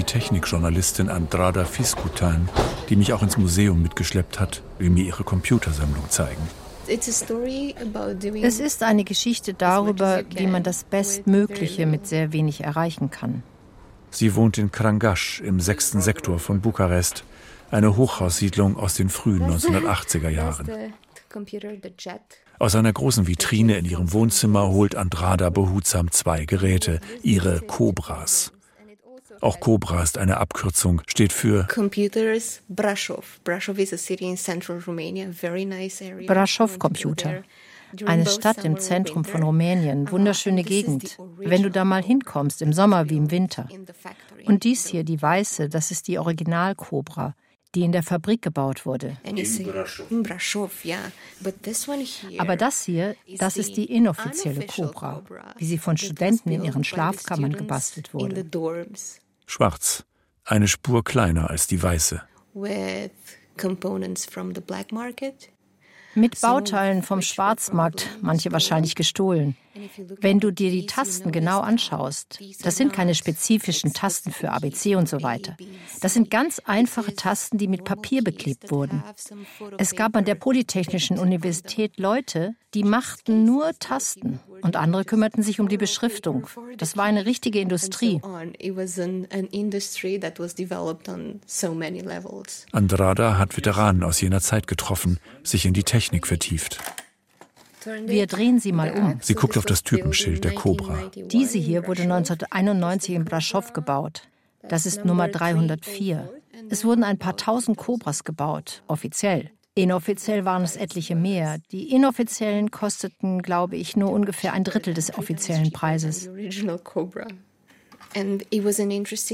Technikjournalistin 0.09 1.07
Andrada 1.07 1.65
Fiskutan, 1.65 2.49
die 2.89 2.95
mich 2.95 3.13
auch 3.13 3.21
ins 3.21 3.37
Museum 3.37 3.83
mitgeschleppt 3.83 4.39
hat, 4.39 4.63
will 4.79 4.89
mir 4.89 5.03
ihre 5.03 5.23
Computersammlung 5.23 6.09
zeigen. 6.09 6.41
Es 6.87 8.59
ist 8.59 8.81
eine 8.81 9.03
Geschichte 9.03 9.53
darüber, 9.53 10.23
wie 10.35 10.47
man 10.47 10.63
das 10.63 10.83
Bestmögliche 10.83 11.85
mit 11.85 12.07
sehr 12.07 12.33
wenig 12.33 12.63
erreichen 12.63 13.11
kann. 13.11 13.43
Sie 14.09 14.33
wohnt 14.33 14.57
in 14.57 14.71
Krangash 14.71 15.41
im 15.41 15.59
sechsten 15.59 16.01
Sektor 16.01 16.39
von 16.39 16.59
Bukarest, 16.59 17.23
eine 17.69 17.95
Hochhaussiedlung 17.95 18.77
aus 18.77 18.95
den 18.95 19.09
frühen 19.09 19.43
1980er 19.43 20.29
Jahren. 20.31 20.91
Aus 22.57 22.73
einer 22.73 22.93
großen 22.93 23.27
Vitrine 23.27 23.77
in 23.77 23.85
ihrem 23.85 24.11
Wohnzimmer 24.11 24.69
holt 24.69 24.95
Andrada 24.95 25.51
behutsam 25.51 26.09
zwei 26.09 26.45
Geräte, 26.45 26.99
ihre 27.21 27.61
Cobras. 27.61 28.53
Auch 29.41 29.59
Cobra 29.59 30.03
ist 30.03 30.17
eine 30.17 30.37
Abkürzung, 30.37 31.01
steht 31.07 31.33
für 31.33 31.65
Computers 31.67 32.61
Brasov. 32.67 33.39
Brasov 33.43 33.77
is 33.79 33.93
a 33.93 33.97
city 33.97 34.25
in 34.25 34.37
central 34.37 34.79
Romania, 34.79 35.27
very 35.31 35.65
nice 35.65 36.01
area. 36.01 36.27
Brasov 36.27 36.79
Computer. 36.79 37.43
Eine 38.05 38.27
Stadt 38.27 38.63
im 38.65 38.77
Zentrum 38.77 39.25
von 39.25 39.41
Rumänien, 39.41 40.11
wunderschöne 40.11 40.63
Gegend. 40.63 41.17
Wenn 41.37 41.63
du 41.63 41.71
da 41.71 41.85
mal 41.85 42.03
hinkommst, 42.03 42.61
im 42.61 42.73
Sommer 42.73 43.09
wie 43.09 43.17
im 43.17 43.31
Winter. 43.31 43.67
Und 44.45 44.63
dies 44.63 44.87
hier, 44.87 45.03
die 45.03 45.19
weiße, 45.19 45.69
das 45.69 45.89
ist 45.89 46.07
die 46.07 46.19
Original 46.19 46.75
Cobra 46.75 47.33
die 47.75 47.83
in 47.83 47.91
der 47.91 48.03
Fabrik 48.03 48.41
gebaut 48.41 48.85
wurde. 48.85 49.17
Aber 52.37 52.55
das 52.55 52.83
hier, 52.83 53.15
das 53.37 53.57
ist 53.57 53.77
die 53.77 53.85
inoffizielle 53.85 54.65
Cobra, 54.65 55.23
wie 55.57 55.65
sie 55.65 55.77
von 55.77 55.97
Studenten 55.97 56.51
in 56.51 56.63
ihren 56.63 56.83
Schlafkammern 56.83 57.53
gebastelt 57.53 58.13
wurde. 58.13 58.43
Schwarz, 59.49 60.05
eine 60.45 60.67
Spur 60.67 61.03
kleiner 61.03 61.49
als 61.49 61.65
die 61.65 61.81
weiße. 61.81 62.21
Mit 66.13 66.39
Bauteilen 66.39 67.01
vom 67.01 67.23
Schwarzmarkt, 67.23 68.19
manche 68.21 68.51
wahrscheinlich 68.51 68.93
gestohlen. 68.93 69.57
Wenn 70.21 70.39
du 70.39 70.51
dir 70.51 70.71
die 70.71 70.85
Tasten 70.85 71.31
genau 71.31 71.59
anschaust, 71.59 72.39
das 72.61 72.77
sind 72.77 72.93
keine 72.93 73.15
spezifischen 73.15 73.93
Tasten 73.93 74.31
für 74.31 74.51
ABC 74.51 74.95
und 74.95 75.07
so 75.07 75.21
weiter. 75.21 75.55
Das 76.01 76.13
sind 76.13 76.29
ganz 76.29 76.59
einfache 76.59 77.15
Tasten, 77.15 77.57
die 77.57 77.67
mit 77.67 77.83
Papier 77.83 78.23
beklebt 78.23 78.71
wurden. 78.71 79.03
Es 79.77 79.95
gab 79.95 80.15
an 80.15 80.25
der 80.25 80.35
Polytechnischen 80.35 81.19
Universität 81.19 81.97
Leute, 81.97 82.55
die 82.73 82.83
machten 82.83 83.45
nur 83.45 83.71
Tasten 83.79 84.39
und 84.61 84.75
andere 84.75 85.05
kümmerten 85.05 85.43
sich 85.43 85.59
um 85.59 85.69
die 85.69 85.77
Beschriftung. 85.77 86.47
Das 86.77 86.97
war 86.97 87.05
eine 87.05 87.25
richtige 87.25 87.59
Industrie. 87.59 88.21
Andrada 92.71 93.37
hat 93.37 93.57
Veteranen 93.57 94.03
aus 94.03 94.21
jener 94.21 94.41
Zeit 94.41 94.67
getroffen, 94.67 95.19
sich 95.43 95.65
in 95.65 95.73
die 95.73 95.83
Technik 95.83 96.27
vertieft. 96.27 96.79
Wir 98.05 98.27
drehen 98.27 98.59
sie 98.59 98.71
mal 98.71 98.91
um. 98.91 99.19
Sie 99.21 99.35
guckt 99.35 99.57
auf 99.57 99.65
das 99.65 99.83
Typenschild 99.83 100.43
der 100.43 100.55
Cobra. 100.55 101.11
Diese 101.15 101.57
hier 101.57 101.87
wurde 101.87 102.03
1991 102.03 103.15
in 103.15 103.25
Braschow 103.25 103.73
gebaut. 103.73 104.23
Das 104.67 104.85
ist 104.85 105.05
Nummer 105.05 105.27
304. 105.27 106.29
Es 106.69 106.83
wurden 106.83 107.03
ein 107.03 107.17
paar 107.17 107.37
tausend 107.37 107.77
Cobras 107.77 108.23
gebaut, 108.23 108.83
offiziell. 108.87 109.51
Inoffiziell 109.75 110.43
waren 110.43 110.63
es 110.63 110.75
etliche 110.75 111.15
mehr. 111.15 111.57
Die 111.71 111.91
inoffiziellen 111.93 112.69
kosteten, 112.69 113.41
glaube 113.41 113.77
ich, 113.77 113.95
nur 113.95 114.11
ungefähr 114.11 114.51
ein 114.53 114.65
Drittel 114.65 114.93
des 114.93 115.17
offiziellen 115.17 115.71
Preises. 115.71 116.29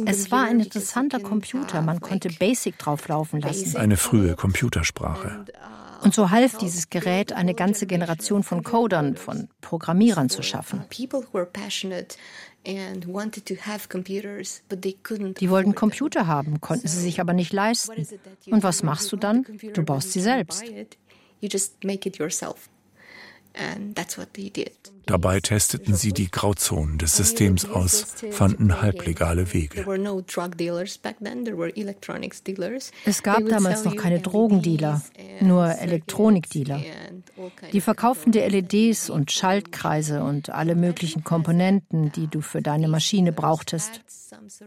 Es 0.06 0.32
war 0.32 0.44
ein 0.46 0.60
interessanter 0.60 1.20
Computer, 1.20 1.82
man 1.82 2.02
konnte 2.02 2.30
Basic 2.30 2.78
drauflaufen 2.78 3.42
lassen. 3.42 3.78
Eine 3.78 3.98
frühe 3.98 4.36
Computersprache. 4.36 5.46
Und 6.06 6.14
so 6.14 6.30
half 6.30 6.58
dieses 6.60 6.90
Gerät, 6.92 7.34
eine 7.34 7.56
ganze 7.56 7.88
Generation 7.88 8.44
von 8.44 8.62
Codern, 8.64 9.16
von 9.18 9.50
Programmierern 9.62 10.30
zu 10.30 10.44
schaffen. 10.44 10.84
Die 15.40 15.50
wollten 15.50 15.76
Computer 15.76 16.28
haben, 16.28 16.62
konnten 16.62 16.88
sie 16.88 17.02
sich 17.02 17.20
aber 17.20 17.34
nicht 17.34 17.54
leisten. 17.54 18.08
Und 18.52 18.62
was 18.64 18.84
machst 18.84 19.12
du 19.12 19.18
dann? 19.18 19.46
Du 19.74 19.84
baust 19.84 20.12
sie 20.12 20.22
selbst. 20.22 20.64
Dabei 25.06 25.40
testeten 25.40 25.96
sie 25.96 26.14
die 26.14 26.30
Grauzonen 26.32 26.98
des 26.98 27.16
Systems 27.16 27.66
aus, 27.66 28.16
fanden 28.32 28.82
halblegale 28.82 29.54
Wege. 29.54 29.86
Es 33.06 33.24
gab 33.24 33.46
damals 33.48 33.84
noch 33.86 33.96
keine 33.96 34.20
Drogendealer, 34.20 35.02
nur 35.42 35.68
Elektronikdealer. 35.68 36.82
Die 37.74 37.82
verkauften 37.82 38.32
dir 38.32 38.50
LEDs 38.50 39.10
und 39.10 39.32
Schaltkreise 39.32 40.24
und 40.24 40.50
alle 40.50 40.76
möglichen 40.76 41.24
Komponenten, 41.24 42.12
die 42.12 42.28
du 42.28 42.42
für 42.42 42.62
deine 42.62 42.88
Maschine 42.88 43.32
brauchtest. 43.32 44.02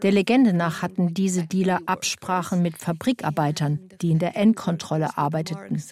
Der 0.03 0.13
Legende 0.13 0.53
nach 0.53 0.83
hatten 0.83 1.15
diese 1.15 1.47
Dealer 1.47 1.81
Absprachen 1.87 2.63
mit 2.63 2.79
Fabrikarbeitern, 2.79 3.81
die 4.01 4.11
in 4.11 4.19
der 4.19 4.37
Endkontrolle 4.37 5.17
arbeiteten. 5.17 5.83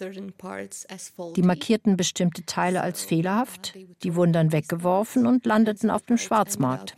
Die 1.35 1.41
markierten 1.41 1.97
bestimmte 1.97 2.45
Teile 2.45 2.81
als 2.81 3.03
fehlerhaft, 3.03 3.75
die 4.03 4.15
wurden 4.15 4.33
dann 4.37 4.51
weggeworfen 4.51 5.25
und 5.27 5.45
landeten 5.45 5.89
auf 5.89 6.03
dem 6.03 6.17
Schwarzmarkt. 6.17 6.95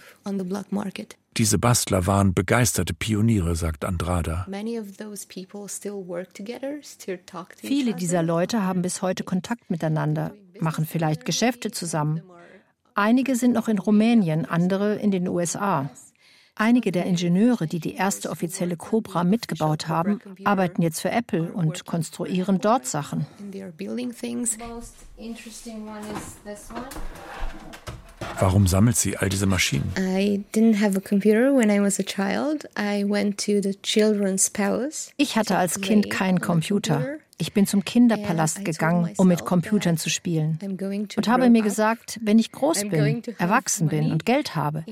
Diese 1.37 1.57
Bastler 1.57 2.05
waren 2.05 2.33
begeisterte 2.33 2.93
Pioniere, 2.93 3.55
sagt 3.55 3.85
Andrada. 3.85 4.45
Viele 7.55 7.93
dieser 7.93 8.23
Leute 8.23 8.63
haben 8.63 8.81
bis 8.81 9.01
heute 9.01 9.23
Kontakt 9.23 9.71
miteinander, 9.71 10.33
machen 10.59 10.85
vielleicht 10.85 11.25
Geschäfte 11.25 11.71
zusammen. 11.71 12.21
Einige 12.93 13.35
sind 13.35 13.53
noch 13.53 13.69
in 13.69 13.79
Rumänien, 13.79 14.45
andere 14.45 14.95
in 14.95 15.11
den 15.11 15.27
USA. 15.29 15.89
Einige 16.61 16.91
der 16.91 17.05
Ingenieure, 17.05 17.67
die 17.67 17.79
die 17.79 17.95
erste 17.95 18.29
offizielle 18.29 18.75
Cobra 18.75 19.23
mitgebaut 19.23 19.87
haben, 19.87 20.19
arbeiten 20.43 20.81
jetzt 20.81 20.99
für 20.99 21.09
Apple 21.09 21.53
und 21.53 21.85
konstruieren 21.85 22.59
dort 22.59 22.85
Sachen. 22.85 23.25
Warum 28.39 28.67
sammelt 28.67 28.97
sie 28.97 29.15
all 29.15 29.29
diese 29.29 29.45
Maschinen? 29.45 29.89
Ich 35.15 35.37
hatte 35.37 35.57
als 35.57 35.79
Kind 35.79 36.09
keinen 36.09 36.41
Computer. 36.41 37.19
Ich 37.41 37.53
bin 37.53 37.65
zum 37.65 37.85
Kinderpalast 37.85 38.65
gegangen, 38.65 39.13
um 39.15 39.29
mit 39.29 39.45
Computern 39.45 39.95
zu 39.95 40.09
spielen. 40.09 40.59
Und 41.15 41.27
habe 41.29 41.49
mir 41.49 41.61
gesagt, 41.61 42.19
wenn 42.21 42.37
ich 42.37 42.51
groß 42.51 42.89
bin, 42.89 43.23
erwachsen 43.37 43.87
bin 43.87 44.11
und 44.11 44.25
Geld 44.25 44.57
habe, 44.57 44.83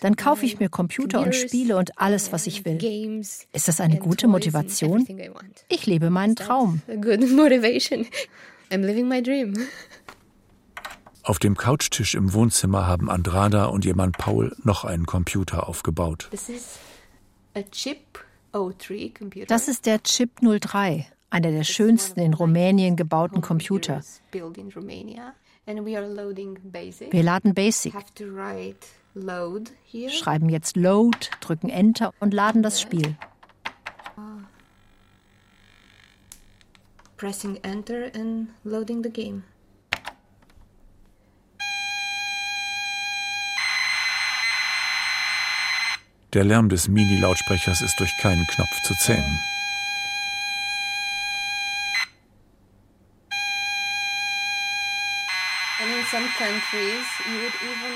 dann 0.00 0.16
kaufe 0.16 0.44
ich 0.44 0.60
mir 0.60 0.68
Computer 0.68 1.20
und 1.20 1.34
Spiele 1.34 1.78
und 1.78 1.98
alles, 1.98 2.30
was 2.30 2.46
ich 2.46 2.66
will. 2.66 2.76
Ist 3.52 3.68
das 3.68 3.80
eine 3.80 3.96
gute 3.96 4.28
Motivation? 4.28 5.06
Ich 5.70 5.86
lebe 5.86 6.10
meinen 6.10 6.36
Traum. 6.36 6.82
Auf 11.22 11.38
dem 11.38 11.56
Couchtisch 11.56 12.14
im 12.14 12.34
Wohnzimmer 12.34 12.86
haben 12.86 13.10
Andrada 13.10 13.64
und 13.66 13.86
ihr 13.86 13.96
Mann 13.96 14.12
Paul 14.12 14.54
noch 14.62 14.84
einen 14.84 15.06
Computer 15.06 15.68
aufgebaut. 15.68 16.28
Das 16.32 16.48
ist 19.68 19.86
der 19.86 20.02
Chip 20.02 20.30
03 20.40 21.06
einer 21.30 21.50
der 21.50 21.64
schönsten 21.64 22.20
in 22.20 22.34
Rumänien 22.34 22.96
gebauten 22.96 23.40
Computer. 23.40 24.00
Wir 27.10 27.22
laden 27.22 27.54
Basic, 27.54 27.94
schreiben 30.08 30.48
jetzt 30.48 30.76
Load, 30.76 31.18
drücken 31.40 31.68
Enter 31.68 32.12
und 32.20 32.32
laden 32.32 32.62
das 32.62 32.80
Spiel. 32.80 33.16
Pressing 37.16 37.56
Enter 37.64 38.12
and 38.14 38.48
loading 38.62 39.02
the 39.02 39.10
game. 39.10 39.42
Der 46.34 46.44
Lärm 46.44 46.68
des 46.68 46.88
Mini-Lautsprechers 46.88 47.80
ist 47.80 47.98
durch 47.98 48.12
keinen 48.20 48.46
Knopf 48.46 48.82
zu 48.84 48.94
zähmen. 48.94 49.40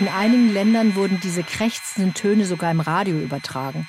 In 0.01 0.09
einigen 0.09 0.53
Ländern 0.53 0.95
wurden 0.95 1.21
diese 1.21 1.43
krächzenden 1.43 2.15
Töne 2.15 2.45
sogar 2.45 2.71
im 2.71 2.81
Radio 2.81 3.19
übertragen. 3.19 3.89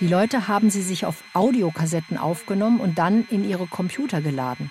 Die 0.00 0.08
Leute 0.08 0.48
haben 0.48 0.70
sie 0.70 0.82
sich 0.82 1.06
auf 1.06 1.22
Audiokassetten 1.34 2.16
aufgenommen 2.18 2.80
und 2.80 2.98
dann 2.98 3.26
in 3.30 3.48
ihre 3.48 3.66
Computer 3.66 4.20
geladen. 4.20 4.70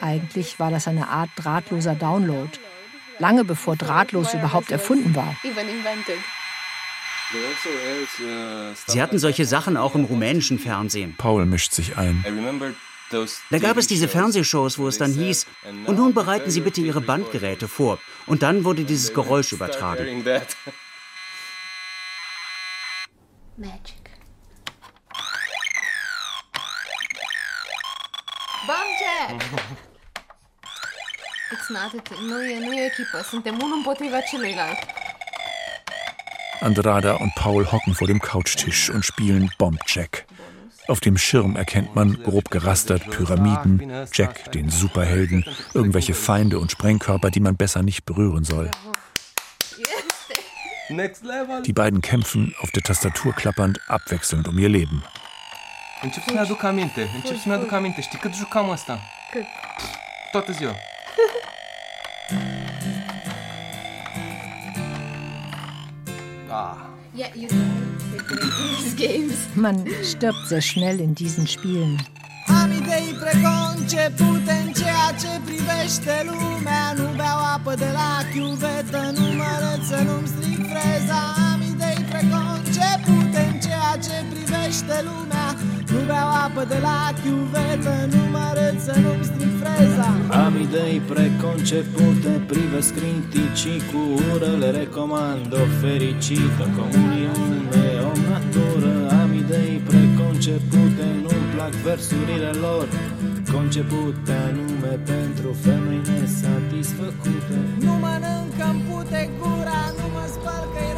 Eigentlich 0.00 0.60
war 0.60 0.70
das 0.70 0.86
eine 0.86 1.08
Art 1.08 1.30
drahtloser 1.36 1.94
Download. 1.94 2.50
Lange 3.18 3.44
bevor 3.44 3.76
drahtlos 3.76 4.34
überhaupt 4.34 4.70
erfunden 4.70 5.14
war. 5.14 5.34
Sie 8.86 9.02
hatten 9.02 9.18
solche 9.18 9.44
Sachen 9.44 9.76
auch 9.76 9.94
im 9.94 10.04
rumänischen 10.04 10.58
Fernsehen. 10.58 11.14
Paul 11.16 11.46
mischt 11.46 11.72
sich 11.72 11.96
ein. 11.96 12.24
Da 13.50 13.58
gab 13.58 13.76
es 13.76 13.86
diese 13.86 14.08
Fernsehshows, 14.08 14.78
wo 14.78 14.88
es 14.88 14.98
dann 14.98 15.12
hieß, 15.12 15.46
und 15.86 15.96
nun 15.96 16.14
bereiten 16.14 16.50
Sie 16.50 16.60
bitte 16.60 16.80
Ihre 16.80 17.00
Bandgeräte 17.00 17.68
vor. 17.68 17.98
Und 18.26 18.42
dann 18.42 18.64
wurde 18.64 18.84
dieses 18.84 19.14
Geräusch 19.14 19.52
übertragen. 19.52 20.24
Magic. 23.56 23.96
Bamjack! 28.66 29.44
It's 31.50 31.70
not 31.70 31.94
a 31.94 32.20
nu 32.20 32.42
e, 32.42 32.58
nu 32.58 32.72
e 32.72 32.84
echipă, 32.84 33.22
suntem 33.22 33.54
unul 33.62 33.76
împotriva 33.76 34.20
celuilalt. 34.20 34.78
Andrada 36.60 37.14
und 37.14 37.32
Paul 37.34 37.64
hocken 37.64 37.94
vor 37.94 38.06
dem 38.06 38.18
Couchtisch 38.18 38.90
und 38.90 39.04
spielen 39.04 39.50
Bombjack. 39.58 40.26
Auf 40.88 41.00
dem 41.00 41.18
Schirm 41.18 41.54
erkennt 41.54 41.94
man, 41.94 42.22
grob 42.22 42.50
gerastert, 42.50 43.08
Pyramiden, 43.10 44.06
Jack, 44.12 44.52
den 44.52 44.70
Superhelden, 44.70 45.44
irgendwelche 45.74 46.14
Feinde 46.14 46.58
und 46.58 46.70
Sprengkörper, 46.70 47.30
die 47.30 47.40
man 47.40 47.56
besser 47.56 47.82
nicht 47.82 48.06
berühren 48.06 48.44
soll. 48.44 48.70
Die 51.66 51.72
beiden 51.74 52.00
kämpfen, 52.00 52.54
auf 52.62 52.70
der 52.70 52.82
Tastatur 52.82 53.34
klappernd, 53.34 53.78
abwechselnd 53.86 54.48
um 54.48 54.58
ihr 54.58 54.70
Leben. 54.70 55.02
Încep 56.02 56.22
să-mi 56.22 56.38
aduc 56.38 56.62
aminte, 56.62 57.08
încep 57.14 57.36
să-mi 57.36 57.54
aduc 57.54 57.72
aminte. 57.72 58.00
Știi 58.00 58.18
cât 58.18 58.34
jucam 58.34 58.70
asta? 58.70 59.00
Cât? 59.32 59.44
Toată 60.30 60.52
ziua. 60.52 60.74
Ah. 66.48 66.97
Yeah, 67.14 67.34
you 67.34 67.48
Man 69.54 69.86
stirbt 70.02 70.46
sehr 70.46 70.60
schnell 70.60 71.00
in 71.00 71.14
diesen 71.14 71.46
Spielen. 71.46 71.98
Am 72.46 72.70
idei 72.72 73.14
preconcepute 73.20 74.52
în 74.66 74.72
ceea 74.72 75.10
ce 75.20 75.40
privește 75.44 76.14
lumea. 76.24 76.92
Nu 76.96 77.08
beau 77.16 77.38
apă 77.54 77.74
de 77.74 77.90
la 77.92 78.10
chiuvetă, 78.32 79.12
nu 79.16 79.26
mă 79.36 79.78
să 79.88 80.02
nu-mi 80.06 80.26
stric 80.26 80.66
freza. 80.70 81.20
Am 81.52 81.60
idei 81.72 82.04
preconcepute 82.08 82.57
în 83.46 83.54
ceea 83.64 83.94
ce 84.06 84.16
privește 84.32 84.96
lumea. 85.08 85.48
Nu 85.92 86.00
beau 86.08 86.28
apă 86.44 86.62
de 86.72 86.78
la 86.86 86.98
chiuvetă, 87.22 87.94
nu 88.12 88.22
mă 88.34 88.46
să 88.86 88.94
nu-mi 89.04 89.24
stric 89.30 89.52
freza. 89.60 90.10
Am 90.44 90.54
idei 90.66 90.98
preconcepute, 91.12 92.30
privesc 92.52 92.90
criticii 92.98 93.80
cu 93.90 94.00
ură 94.32 94.50
Le 94.60 94.70
recomand 94.70 95.52
o 95.62 95.64
fericită 95.80 96.64
comuniune 96.76 97.68
natură. 98.38 98.92
Am 99.20 99.30
idei 99.42 99.74
preconcepute, 99.90 101.06
nu-mi 101.22 101.48
plac 101.54 101.72
versurile 101.88 102.50
lor. 102.64 102.86
Concepute 103.52 104.32
anume 104.48 104.92
pentru 105.12 105.48
femei 105.64 106.02
nesatisfăcute. 106.08 107.56
Nu 107.86 107.92
mănânc 108.04 108.54
în 108.70 108.76
pute 108.86 109.30
gura, 109.38 109.80
nu 109.98 110.06
mă 110.14 110.24
spăl 110.34 110.64
că-i 110.74 110.92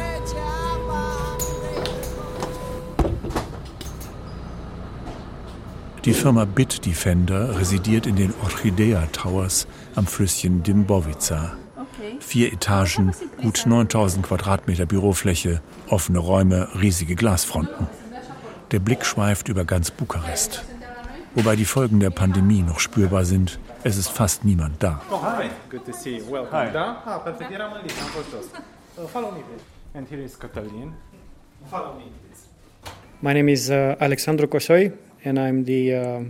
Die 6.05 6.13
Firma 6.13 6.45
Bitdefender 6.45 7.59
residiert 7.59 8.07
in 8.07 8.15
den 8.15 8.33
Orchidea 8.43 9.05
Towers 9.11 9.67
am 9.93 10.07
Flüsschen 10.07 10.63
Dimbovica. 10.63 11.53
Vier 12.19 12.51
Etagen, 12.51 13.13
gut 13.41 13.63
9000 13.67 14.25
Quadratmeter 14.25 14.87
Bürofläche, 14.87 15.61
offene 15.89 16.17
Räume, 16.17 16.67
riesige 16.81 17.15
Glasfronten. 17.15 17.87
Der 18.71 18.79
Blick 18.79 19.05
schweift 19.05 19.47
über 19.49 19.63
ganz 19.63 19.91
Bukarest. 19.91 20.63
Wobei 21.35 21.55
die 21.55 21.65
Folgen 21.65 21.99
der 21.99 22.09
Pandemie 22.09 22.63
noch 22.63 22.79
spürbar 22.79 23.23
sind, 23.23 23.59
es 23.83 23.97
ist 23.97 24.09
fast 24.09 24.43
niemand 24.43 24.81
da. 24.81 25.01
Oh, 25.11 25.21
hi. 25.21 25.49
Good 25.69 25.85
to 25.85 25.93
see 25.93 26.17
you. 26.17 26.31
Welcome. 26.31 26.51
Hi. 26.51 26.71
Da? 26.73 27.03
Ah, 27.05 27.19
perfect. 27.19 27.51
Eram 27.51 27.73
în 27.73 27.81
lista, 27.83 28.01
am 28.03 28.09
fost 28.09 28.27
jos. 28.31 29.09
Follow 29.09 29.31
me, 29.31 29.39
please. 29.39 29.63
And 29.93 30.07
here 30.09 30.23
is 30.23 30.35
Catalin. 30.35 30.93
Follow 31.69 31.93
me, 31.95 32.03
please. 32.21 32.41
My 33.19 33.33
name 33.33 33.51
is 33.51 33.69
uh, 33.69 33.95
Alexandru 33.99 34.47
Kosoi, 34.47 34.91
and 35.23 35.37
I'm 35.37 35.65
the 35.65 35.95
uh, 35.95 36.23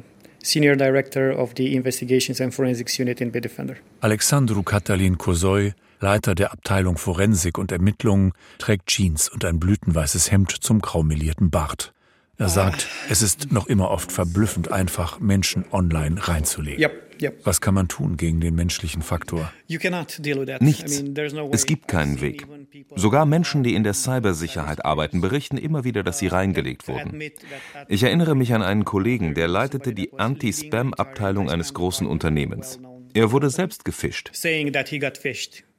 Senior 0.43 0.75
Director 0.75 1.31
of 1.31 1.53
the 1.55 1.75
Investigations 1.75 2.41
and 2.41 2.53
Forensics 2.53 2.97
Unit 2.99 3.21
in 3.21 3.31
Bitdefender. 3.31 3.77
Alexandru 4.01 4.63
Katalin 4.63 5.17
Kosoi, 5.17 5.73
Leiter 5.99 6.33
der 6.35 6.51
Abteilung 6.51 6.97
Forensik 6.97 7.57
und 7.57 7.71
Ermittlungen, 7.71 8.33
trägt 8.57 8.87
Jeans 8.87 9.29
und 9.29 9.45
ein 9.45 9.59
blütenweißes 9.59 10.31
Hemd 10.31 10.51
zum 10.51 10.81
graumelierten 10.81 11.51
Bart. 11.51 11.93
Er 12.37 12.49
sagt, 12.49 12.87
es 13.07 13.21
ist 13.21 13.51
noch 13.51 13.67
immer 13.67 13.91
oft 13.91 14.11
verblüffend 14.11 14.71
einfach, 14.71 15.19
Menschen 15.19 15.63
online 15.71 16.27
reinzulegen. 16.27 16.81
Yep. 16.81 17.10
Was 17.43 17.61
kann 17.61 17.73
man 17.73 17.87
tun 17.87 18.17
gegen 18.17 18.39
den 18.39 18.55
menschlichen 18.55 19.01
Faktor? 19.01 19.51
Nichts. 20.59 21.03
Es 21.51 21.65
gibt 21.65 21.87
keinen 21.87 22.21
Weg. 22.21 22.47
Sogar 22.95 23.25
Menschen, 23.25 23.63
die 23.63 23.75
in 23.75 23.83
der 23.83 23.93
Cybersicherheit 23.93 24.85
arbeiten, 24.85 25.21
berichten 25.21 25.57
immer 25.57 25.83
wieder, 25.83 26.03
dass 26.03 26.19
sie 26.19 26.27
reingelegt 26.27 26.87
wurden. 26.87 27.21
Ich 27.87 28.03
erinnere 28.03 28.35
mich 28.35 28.53
an 28.53 28.63
einen 28.63 28.85
Kollegen, 28.85 29.33
der 29.33 29.47
leitete 29.47 29.93
die 29.93 30.13
Anti-Spam-Abteilung 30.17 31.49
eines 31.49 31.73
großen 31.73 32.07
Unternehmens. 32.07 32.79
Er 33.13 33.31
wurde 33.31 33.49
selbst 33.49 33.85
gefischt 33.85 34.31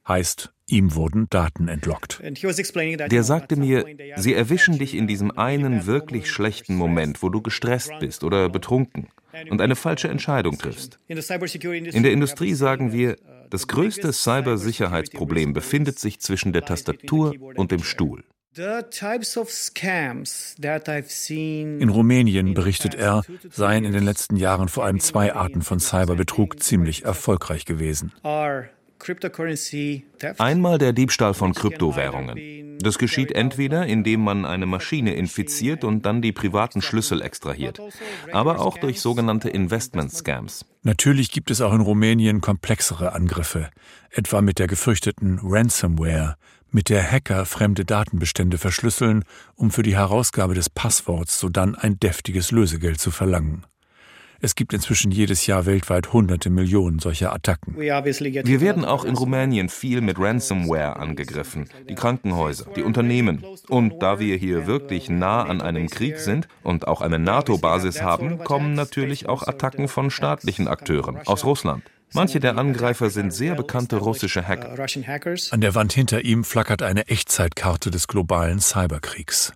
heißt, 0.07 0.53
ihm 0.67 0.95
wurden 0.95 1.29
Daten 1.31 1.69
entlockt. 1.69 2.21
Der 2.23 3.23
sagte 3.23 3.57
mir, 3.57 3.85
sie 4.17 4.35
erwischen 4.35 4.79
dich 4.79 4.95
in 4.95 5.07
diesem 5.07 5.31
einen 5.31 5.87
wirklich 5.87 6.31
schlechten 6.31 6.75
Moment, 6.75 7.23
wo 7.23 7.29
du 7.29 7.41
gestresst 7.41 7.93
bist 8.01 8.25
oder 8.25 8.49
betrunken 8.49 9.09
und 9.51 9.61
eine 9.61 9.77
falsche 9.77 10.09
Entscheidung 10.09 10.59
triffst. 10.59 10.99
In 11.09 12.03
der 12.03 12.13
Industrie 12.13 12.55
sagen 12.55 12.93
wir, 12.93 13.17
das 13.51 13.69
größte 13.69 14.13
Cybersicherheitsproblem 14.13 15.53
befindet 15.53 15.99
sich 15.99 16.21
zwischen 16.21 16.53
der 16.53 16.65
Tastatur 16.65 17.35
und 17.57 17.71
dem 17.71 17.83
Stuhl. 17.83 18.25
In 21.81 21.89
Rumänien, 21.89 22.55
berichtet 22.55 22.95
er, 22.95 23.23
seien 23.51 23.85
in 23.85 23.93
den 23.93 24.05
letzten 24.05 24.37
Jahren 24.37 24.69
vor 24.69 24.85
allem 24.85 25.01
zwei 25.01 25.35
Arten 25.35 25.63
von 25.63 25.81
Cyberbetrug 25.81 26.63
ziemlich 26.63 27.05
erfolgreich 27.05 27.65
gewesen. 27.65 28.13
Einmal 30.39 30.79
der 30.79 30.93
Diebstahl 30.93 31.35
von 31.35 31.55
Kryptowährungen. 31.55 32.79
Das 32.79 32.99
geschieht 32.99 33.33
entweder, 33.33 33.87
indem 33.87 34.23
man 34.23 34.45
eine 34.45 34.67
Maschine 34.67 35.15
infiziert 35.15 35.85
und 35.85 36.05
dann 36.05 36.23
die 36.23 36.33
privaten 36.33 36.83
Schlüssel 36.83 37.23
extrahiert, 37.23 37.81
aber 38.33 38.61
auch 38.61 38.79
durch 38.79 39.01
sogenannte 39.01 39.49
Investment-Scams. 39.49 40.65
Natürlich 40.83 41.31
gibt 41.31 41.51
es 41.51 41.61
auch 41.61 41.73
in 41.73 41.81
Rumänien 41.81 42.41
komplexere 42.41 43.13
Angriffe, 43.13 43.71
etwa 44.11 44.41
mit 44.41 44.59
der 44.59 44.67
gefürchteten 44.67 45.39
Ransomware, 45.43 46.37
mit 46.71 46.89
der 46.89 47.09
Hacker 47.09 47.45
fremde 47.45 47.85
Datenbestände 47.85 48.59
verschlüsseln, 48.59 49.25
um 49.55 49.71
für 49.71 49.83
die 49.83 49.97
Herausgabe 49.97 50.55
des 50.55 50.71
Passworts 50.71 51.39
sodann 51.39 51.75
ein 51.75 52.01
deftiges 52.01 52.51
Lösegeld 52.51 53.01
zu 53.01 53.11
verlangen. 53.11 53.65
Es 54.45 54.57
gibt 54.57 54.73
inzwischen 54.73 55.13
jedes 55.13 55.47
Jahr 55.47 55.67
weltweit 55.67 56.13
hunderte 56.13 56.51
Millionen 56.51 56.99
solcher 56.99 57.33
Attacken. 57.33 57.77
Wir 57.77 58.61
werden 58.61 58.85
auch 58.85 59.05
in 59.05 59.15
Rumänien 59.15 59.69
viel 59.69 60.01
mit 60.01 60.19
Ransomware 60.19 60.97
angegriffen. 60.97 61.69
Die 61.89 61.95
Krankenhäuser, 61.95 62.67
die 62.75 62.83
Unternehmen. 62.83 63.45
Und 63.69 64.03
da 64.03 64.19
wir 64.19 64.37
hier 64.37 64.67
wirklich 64.67 65.09
nah 65.09 65.45
an 65.45 65.61
einem 65.61 65.89
Krieg 65.89 66.19
sind 66.19 66.49
und 66.65 66.89
auch 66.89 67.03
eine 67.03 67.21
NATO-Basis 67.21 68.03
haben, 68.03 68.39
kommen 68.39 68.75
natürlich 68.75 69.29
auch 69.29 69.47
Attacken 69.47 69.87
von 69.87 70.11
staatlichen 70.11 70.67
Akteuren 70.67 71.19
aus 71.25 71.45
Russland. 71.45 71.85
Manche 72.13 72.41
der 72.41 72.59
Angreifer 72.59 73.11
sind 73.11 73.33
sehr 73.33 73.55
bekannte 73.55 73.97
russische 73.97 74.47
Hacker. 74.47 74.77
An 75.51 75.61
der 75.61 75.75
Wand 75.77 75.93
hinter 75.93 76.25
ihm 76.25 76.43
flackert 76.43 76.83
eine 76.83 77.07
Echtzeitkarte 77.07 77.93
des 77.93 78.09
globalen 78.09 78.59
Cyberkriegs. 78.59 79.53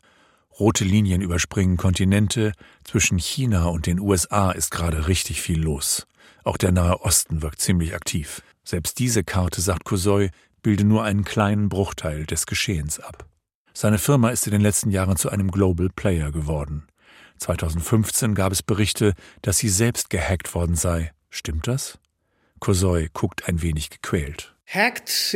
Rote 0.59 0.85
Linien 0.85 1.21
überspringen 1.21 1.77
Kontinente, 1.77 2.53
zwischen 2.83 3.19
China 3.19 3.67
und 3.67 3.85
den 3.85 4.01
USA 4.01 4.53
ist 4.53 4.71
gerade 4.71 5.07
richtig 5.07 5.43
viel 5.43 5.61
los. 5.61 6.07
Auch 6.45 6.57
der 6.57 6.73
Nahe 6.73 7.03
Osten 7.03 7.43
wirkt 7.43 7.61
ziemlich 7.61 7.95
aktiv. 7.95 8.43
Selbst 8.65 8.99
diese 8.99 9.23
Karte, 9.23 9.61
sagt 9.61 9.85
Kusoy, 9.85 10.31
bilde 10.63 10.85
nur 10.85 11.05
einen 11.05 11.25
kleinen 11.25 11.69
Bruchteil 11.69 12.25
des 12.25 12.47
Geschehens 12.47 12.99
ab. 12.99 13.27
Seine 13.75 13.99
Firma 13.99 14.31
ist 14.31 14.47
in 14.47 14.53
den 14.53 14.63
letzten 14.63 14.91
Jahren 14.91 15.19
zu 15.19 15.29
einem 15.29 15.51
Global 15.51 15.91
Player 15.95 16.33
geworden. 16.33 16.87
2015 17.39 18.35
gab 18.35 18.51
es 18.51 18.63
Berichte, 18.63 19.13
dass 19.43 19.59
sie 19.59 19.69
selbst 19.69 20.09
gehackt 20.09 20.55
worden 20.55 20.75
sei. 20.75 21.13
Stimmt 21.29 21.69
das? 21.69 21.99
Kosoy 22.61 23.11
guckt 23.13 23.47
ein 23.47 23.61
wenig 23.61 23.91
gequält. 23.91 24.56
Gehackt 24.73 25.35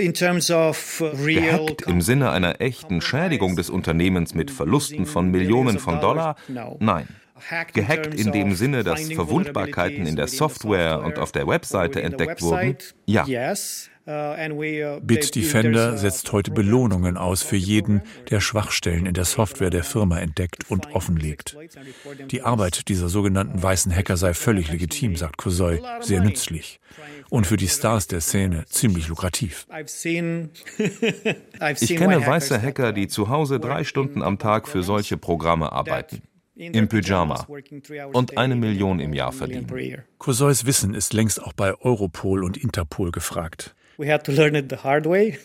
im 1.87 2.01
Sinne 2.01 2.31
einer 2.31 2.61
echten 2.61 3.01
Schädigung 3.01 3.57
des 3.57 3.71
Unternehmens 3.71 4.35
mit 4.35 4.51
Verlusten 4.51 5.07
von 5.07 5.31
Millionen 5.31 5.79
von 5.79 6.01
Dollar? 6.01 6.37
Nein. 6.79 7.09
Gehackt 7.73 8.15
in 8.15 8.33
dem 8.33 8.55
Sinne, 8.55 8.85
dass 8.85 9.11
Verwundbarkeiten 9.11 10.07
in 10.07 10.17
der 10.17 10.27
Software 10.27 11.03
und 11.03 11.19
auf 11.19 11.33
der 11.33 11.47
Webseite 11.47 12.03
entdeckt 12.03 12.43
wurden? 12.43 12.77
Ja. 13.07 13.25
Uh, 14.07 14.35
uh, 14.35 15.01
Bitdefender 15.03 15.97
setzt 15.99 16.33
heute 16.33 16.51
Belohnungen 16.51 17.17
aus 17.17 17.43
für 17.43 17.57
jeden, 17.57 18.03
der 18.31 18.41
Schwachstellen 18.41 19.07
in 19.07 19.13
der 19.15 19.27
Software 19.27 19.71
der 19.71 19.85
Firma 19.85 20.19
entdeckt 20.19 20.69
und 20.69 20.95
offenlegt. 20.95 21.57
Die 22.31 22.43
Arbeit 22.43 22.89
dieser 22.89 23.09
sogenannten 23.09 23.63
weißen 23.63 23.95
Hacker 23.95 24.17
sei 24.17 24.35
völlig 24.35 24.73
legitim, 24.73 25.17
sagt 25.17 25.37
Kosoy, 25.37 25.81
sehr 26.01 26.23
nützlich. 26.23 26.81
Und 27.31 27.47
für 27.47 27.57
die 27.57 27.69
Stars 27.69 28.07
der 28.09 28.21
Szene 28.21 28.65
ziemlich 28.69 29.09
lukrativ. 29.09 29.67
Ich 31.81 31.97
kenne 31.97 32.27
weiße 32.27 32.61
Hacker, 32.61 32.93
die 32.93 33.07
zu 33.09 33.29
Hause 33.29 33.61
drei 33.61 33.85
Stunden 33.85 34.23
am 34.23 34.39
Tag 34.39 34.69
für 34.69 34.83
solche 34.83 35.17
Programme 35.17 35.73
arbeiten 35.73 36.23
im 36.57 36.89
Pyjama 36.89 37.47
und 38.13 38.37
eine 38.37 38.57
Million 38.57 39.01
im 39.01 39.15
Jahr 39.15 39.33
verdienen. 39.33 40.03
Kosois 40.19 40.65
Wissen 40.65 40.95
ist 40.95 41.13
längst 41.13 41.43
auch 41.43 41.53
bei 41.53 41.75
Europol 41.81 42.45
und 42.45 42.57
Interpol 42.57 43.11
gefragt. 43.13 43.75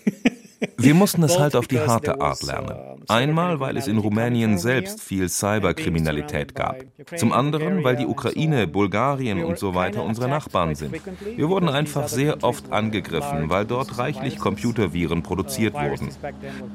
Wir 0.78 0.93
mussten 0.93 1.23
es 1.23 1.39
halt 1.39 1.56
auf 1.56 1.67
die 1.67 1.80
harte 1.80 2.21
Art 2.21 2.43
lernen. 2.43 2.95
Einmal, 3.08 3.60
weil 3.60 3.78
es 3.78 3.88
in 3.88 3.97
Rumänien 3.97 4.58
selbst 4.58 5.01
viel 5.01 5.30
Cyberkriminalität 5.30 6.56
gab. 6.56 6.84
Zum 7.15 7.32
anderen, 7.32 7.84
weil 7.84 7.95
die 7.95 8.06
Ukraine, 8.06 8.67
Bulgarien 8.67 9.43
und 9.43 9.60
so 9.60 9.75
weiter 9.75 10.04
unsere 10.04 10.28
Nachbarn 10.28 10.75
sind. 10.75 10.95
Wir 11.36 11.49
wurden 11.49 11.69
einfach 11.69 12.08
sehr 12.08 12.43
oft 12.43 12.71
angegriffen, 12.71 13.49
weil 13.49 13.65
dort 13.65 13.97
reichlich 13.97 14.38
Computerviren 14.38 15.23
produziert 15.23 15.73
wurden. 15.73 16.10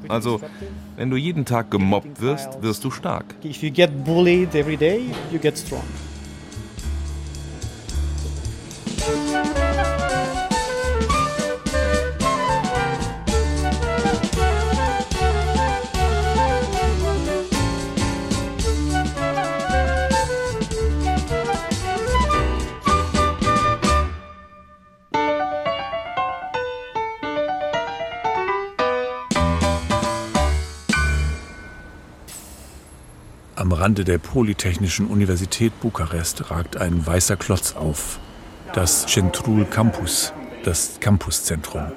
Also, 0.07 0.39
wenn 0.95 1.09
du 1.09 1.17
jeden 1.17 1.45
Tag 1.45 1.71
gemobbt 1.71 2.21
wirst, 2.21 2.61
wirst 2.61 2.83
du 2.83 2.91
stark. 2.91 3.35
If 3.43 3.63
you 3.63 3.71
get 3.71 4.03
bullied 4.03 4.55
every 4.55 4.77
day, 4.77 5.01
you 5.31 5.39
get 5.39 5.57
strong. 5.57 5.83
Rande 33.69 34.03
der 34.03 34.17
Polytechnischen 34.17 35.05
Universität 35.05 35.79
Bukarest 35.81 36.49
ragt 36.49 36.77
ein 36.77 37.05
weißer 37.05 37.35
Klotz 37.35 37.75
auf. 37.75 38.17
Das 38.73 39.05
Centrul 39.05 39.65
Campus, 39.65 40.33
das 40.63 40.99
Campuszentrum. 40.99 41.91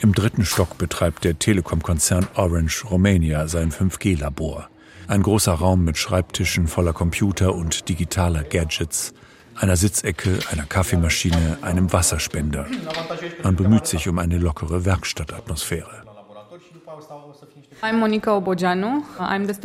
Im 0.00 0.14
dritten 0.14 0.44
Stock 0.44 0.78
betreibt 0.78 1.22
der 1.22 1.38
Telekom-Konzern 1.38 2.26
Orange 2.34 2.84
Romania 2.90 3.46
sein 3.46 3.70
5G-Labor. 3.70 4.68
Ein 5.06 5.22
großer 5.22 5.52
Raum 5.52 5.84
mit 5.84 5.96
Schreibtischen 5.96 6.66
voller 6.66 6.92
Computer 6.92 7.54
und 7.54 7.88
digitaler 7.88 8.42
Gadgets, 8.42 9.14
einer 9.54 9.76
Sitzecke, 9.76 10.40
einer 10.50 10.64
Kaffeemaschine, 10.64 11.58
einem 11.62 11.92
Wasserspender. 11.92 12.66
Man 13.44 13.54
bemüht 13.54 13.86
sich 13.86 14.08
um 14.08 14.18
eine 14.18 14.38
lockere 14.38 14.84
Werkstattatmosphäre. 14.84 16.01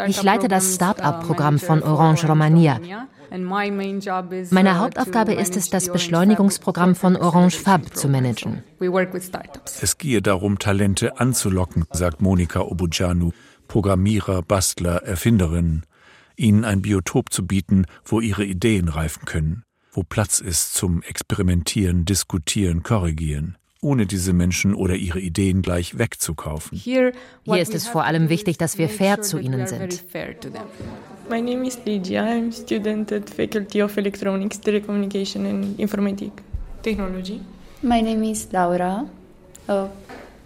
Ich 0.08 0.24
leite 0.24 0.48
das 0.48 0.74
Start-up-Programm 0.74 1.60
von 1.60 1.84
Orange 1.84 2.28
Romania. 2.28 2.80
Meine 3.30 4.80
Hauptaufgabe 4.80 5.34
ist 5.34 5.56
es, 5.56 5.70
das 5.70 5.92
Beschleunigungsprogramm 5.92 6.96
von 6.96 7.16
Orange 7.16 7.58
Fab 7.58 7.96
zu 7.96 8.08
managen. 8.08 8.64
Es 9.82 9.98
gehe 10.00 10.22
darum, 10.24 10.58
Talente 10.58 11.20
anzulocken, 11.20 11.86
sagt 11.92 12.22
Monika 12.22 12.62
Obujanu, 12.62 13.34
Programmierer, 13.68 14.42
Bastler, 14.42 15.04
Erfinderinnen, 15.04 15.86
ihnen 16.36 16.66
ein 16.66 16.82
Biotop 16.82 17.32
zu 17.32 17.46
bieten, 17.46 17.86
wo 18.04 18.20
ihre 18.20 18.46
Ideen 18.46 18.88
reifen 18.88 19.26
können, 19.26 19.64
wo 19.92 20.02
Platz 20.02 20.40
ist 20.40 20.74
zum 20.74 21.04
Experimentieren, 21.04 22.06
Diskutieren, 22.06 22.82
Korrigieren 22.82 23.58
ohne 23.82 24.06
diese 24.06 24.34
Menschen 24.34 24.74
oder 24.74 24.96
ihre 24.96 25.20
Ideen 25.20 25.62
gleich 25.62 25.98
wegzukaufen. 25.98 26.78
Hier 26.78 27.14
ist 27.46 27.74
es 27.74 27.88
vor 27.88 28.06
allem 28.06 28.30
wichtig, 28.30 28.58
dass 28.58 28.78
wir 28.78 28.90
fair 28.90 29.22
zu 29.22 29.38
ihnen 29.38 29.68
sind. 29.68 30.04
My 31.30 31.42
name 31.42 31.68
is 31.68 31.78
Lydia. 31.86 32.24
I'm 32.24 32.54
student 32.54 33.12
at 33.12 33.30
Faculty 33.30 33.84
of 33.84 33.98
Electronics, 33.98 34.62
Telecommunication 34.62 35.46
and 35.46 35.78
Informatic 35.78 36.32
Technology. 36.82 37.42
My 37.82 38.02
name 38.02 38.24
is 38.24 38.48
Laura. 38.54 39.06
Uh, 39.68 39.88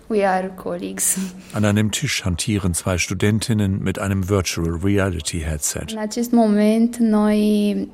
we 0.09 0.25
are 0.25 0.49
colleagues. 0.49 1.19
An 1.53 1.65
einem 1.65 1.91
Tisch 1.91 2.25
hantieren 2.25 2.73
zwei 2.73 2.97
Studentinnen 2.97 3.83
mit 3.83 3.99
einem 3.99 4.27
Virtual 4.27 4.79
Reality 4.83 5.41
Headset. 5.41 5.91
În 5.91 5.99
acest 5.99 6.31
moment 6.31 6.97
noi 6.97 7.87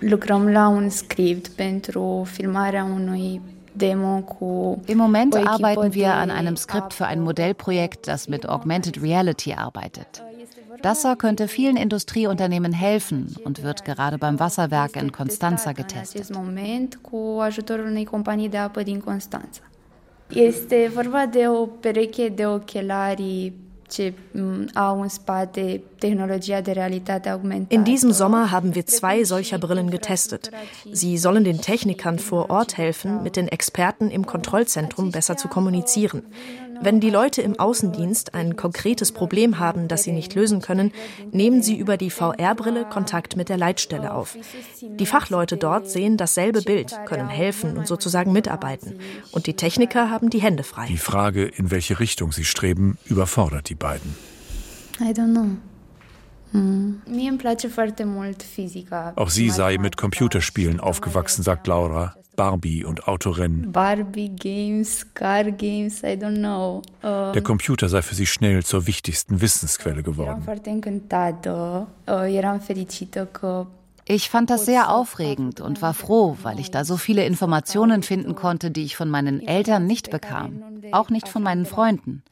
lucrăm 0.00 0.48
la 0.48 0.68
un 0.68 0.88
script 0.88 1.48
pentru 1.48 2.26
filmarea 2.30 2.84
unui 2.84 3.40
Im 3.80 4.96
Moment 4.96 5.36
arbeiten 5.36 5.94
wir 5.94 6.14
an 6.14 6.30
einem 6.30 6.56
Skript 6.56 6.94
für 6.94 7.06
ein 7.06 7.20
Modellprojekt, 7.20 8.08
das 8.08 8.28
mit 8.28 8.48
Augmented 8.48 9.02
Reality 9.02 9.54
arbeitet. 9.54 10.22
DASA 10.82 11.16
könnte 11.16 11.48
vielen 11.48 11.76
Industrieunternehmen 11.76 12.72
helfen 12.72 13.34
und 13.44 13.62
wird 13.62 13.84
gerade 13.84 14.18
beim 14.18 14.38
Wasserwerk 14.38 14.96
in 14.96 15.10
Constanța 15.10 15.72
getestet. 15.72 16.30
Este 20.30 20.90
vorba 20.90 21.26
de 21.26 21.46
o 21.48 21.66
pereche 21.66 22.30
de 22.30 22.46
ochelari 22.46 23.67
in 27.68 27.84
diesem 27.84 28.12
Sommer 28.12 28.50
haben 28.50 28.74
wir 28.74 28.86
zwei 28.86 29.24
solcher 29.24 29.58
Brillen 29.58 29.90
getestet. 29.90 30.50
Sie 30.92 31.18
sollen 31.18 31.44
den 31.44 31.60
Technikern 31.60 32.18
vor 32.18 32.50
Ort 32.50 32.76
helfen, 32.76 33.22
mit 33.22 33.36
den 33.36 33.48
Experten 33.48 34.10
im 34.10 34.26
Kontrollzentrum 34.26 35.10
besser 35.10 35.36
zu 35.36 35.48
kommunizieren. 35.48 36.22
Wenn 36.80 37.00
die 37.00 37.10
Leute 37.10 37.42
im 37.42 37.58
Außendienst 37.58 38.34
ein 38.34 38.56
konkretes 38.56 39.12
Problem 39.12 39.58
haben, 39.58 39.88
das 39.88 40.04
sie 40.04 40.12
nicht 40.12 40.34
lösen 40.34 40.60
können, 40.60 40.92
nehmen 41.32 41.62
sie 41.62 41.76
über 41.76 41.96
die 41.96 42.10
VR-Brille 42.10 42.84
Kontakt 42.84 43.36
mit 43.36 43.48
der 43.48 43.56
Leitstelle 43.56 44.12
auf. 44.12 44.36
Die 44.82 45.06
Fachleute 45.06 45.56
dort 45.56 45.88
sehen 45.88 46.16
dasselbe 46.16 46.62
Bild, 46.62 46.98
können 47.06 47.28
helfen 47.28 47.76
und 47.76 47.86
sozusagen 47.86 48.32
mitarbeiten. 48.32 48.98
Und 49.32 49.46
die 49.46 49.54
Techniker 49.54 50.10
haben 50.10 50.30
die 50.30 50.40
Hände 50.40 50.62
frei. 50.62 50.86
Die 50.86 50.98
Frage, 50.98 51.44
in 51.44 51.70
welche 51.70 52.00
Richtung 52.00 52.32
sie 52.32 52.44
streben, 52.44 52.98
überfordert 53.06 53.68
die 53.68 53.74
beiden. 53.74 54.14
I 55.00 55.12
don't 55.12 55.32
know. 55.32 55.56
Auch 59.16 59.30
sie 59.30 59.50
sei 59.50 59.78
mit 59.78 59.96
Computerspielen 59.96 60.80
aufgewachsen, 60.80 61.42
sagt 61.42 61.66
Laura. 61.66 62.14
Barbie 62.38 62.84
und 62.84 63.08
Autorennen. 63.08 63.72
Barbie 63.72 64.28
Games, 64.28 65.04
Car 65.12 65.50
Games, 65.50 66.04
I 66.04 66.14
don't 66.14 66.36
know. 66.38 66.82
Uh, 67.02 67.32
Der 67.32 67.42
Computer 67.42 67.88
sei 67.88 68.00
für 68.00 68.14
sie 68.14 68.26
schnell 68.26 68.64
zur 68.64 68.86
wichtigsten 68.86 69.40
Wissensquelle 69.40 70.04
geworden. 70.04 70.46
Uh, 72.06 73.64
ich 74.04 74.30
fand 74.30 74.50
das 74.50 74.66
sehr 74.66 74.88
aufregend 74.94 75.60
und 75.60 75.82
war 75.82 75.94
froh, 75.94 76.36
weil 76.42 76.60
ich 76.60 76.70
da 76.70 76.84
so 76.84 76.96
viele 76.96 77.26
Informationen 77.26 78.04
finden 78.04 78.36
konnte, 78.36 78.70
die 78.70 78.84
ich 78.84 78.94
von 78.94 79.10
meinen 79.10 79.40
Eltern 79.40 79.88
nicht 79.88 80.10
bekam, 80.10 80.62
auch 80.92 81.10
nicht 81.10 81.26
von 81.26 81.42
meinen 81.42 81.66
Freunden, 81.66 82.22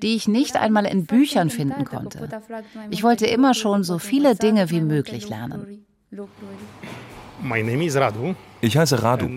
die 0.00 0.14
ich 0.14 0.28
nicht 0.28 0.56
einmal 0.56 0.86
in 0.86 1.06
Büchern 1.06 1.50
finden 1.50 1.84
konnte. 1.84 2.28
Ich 2.90 3.02
wollte 3.02 3.26
immer 3.26 3.54
schon 3.54 3.82
so 3.82 3.98
viele 3.98 4.36
Dinge 4.36 4.70
wie 4.70 4.80
möglich 4.80 5.28
lernen. 5.28 5.84
Ich 8.60 8.76
heiße 8.76 9.02
Radu. 9.02 9.28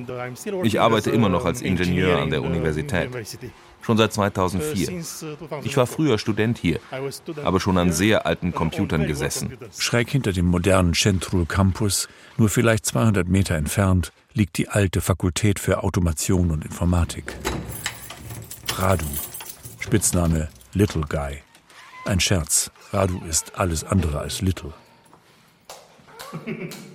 Ich 0.64 0.80
arbeite 0.82 1.12
immer 1.12 1.30
noch 1.30 1.46
als 1.46 1.62
Ingenieur 1.62 2.22
an 2.22 2.30
der 2.30 2.42
Universität. 2.44 3.10
Schon 3.82 3.98
seit 3.98 4.14
2004. 4.14 5.04
Ich 5.64 5.76
war 5.76 5.88
früher 5.88 6.18
Student 6.18 6.58
hier, 6.58 6.80
aber 7.44 7.60
schon 7.60 7.78
an 7.78 7.92
sehr 7.92 8.26
alten 8.26 8.54
Computern 8.54 9.08
gesessen. 9.08 9.58
Schräg 9.78 10.10
hinter 10.10 10.32
dem 10.32 10.46
modernen 10.46 10.94
Central 10.94 11.46
Campus, 11.46 12.08
nur 12.38 12.50
vielleicht 12.50 12.86
200 12.86 13.28
Meter 13.28 13.56
entfernt, 13.56 14.14
liegt 14.34 14.58
die 14.58 14.70
alte 14.70 15.02
Fakultät 15.02 15.60
für 15.60 15.84
Automation 15.84 16.52
und 16.52 16.64
Informatik. 16.64 17.36
Radu, 18.76 19.06
Spitzname 19.80 20.48
Little 20.74 21.04
Guy. 21.08 21.44
Ein 22.06 22.20
Scherz. 22.20 22.72
Radu 22.92 23.22
ist 23.30 23.56
alles 23.56 23.84
andere 23.84 24.20
als 24.20 24.42
Little. 24.42 24.74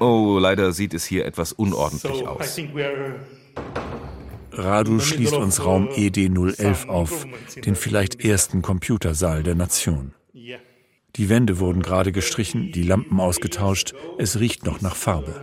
Oh, 0.00 0.38
leider 0.38 0.72
sieht 0.72 0.94
es 0.94 1.04
hier 1.04 1.26
etwas 1.26 1.52
unordentlich 1.52 2.26
aus. 2.26 2.58
Radu 4.52 5.00
schließt 5.00 5.34
uns 5.34 5.64
Raum 5.64 5.88
uh, 5.88 5.92
ED011 5.92 6.88
auf, 6.88 7.26
den 7.64 7.74
vielleicht 7.74 8.22
ersten 8.22 8.60
Computersaal 8.62 9.42
der 9.42 9.54
Nation. 9.54 10.14
Die 11.16 11.28
Wände 11.28 11.58
wurden 11.58 11.82
gerade 11.82 12.12
gestrichen, 12.12 12.72
die 12.72 12.82
Lampen 12.82 13.20
ausgetauscht, 13.20 13.94
es 14.18 14.40
riecht 14.40 14.64
noch 14.64 14.80
nach 14.80 14.96
Farbe. 14.96 15.42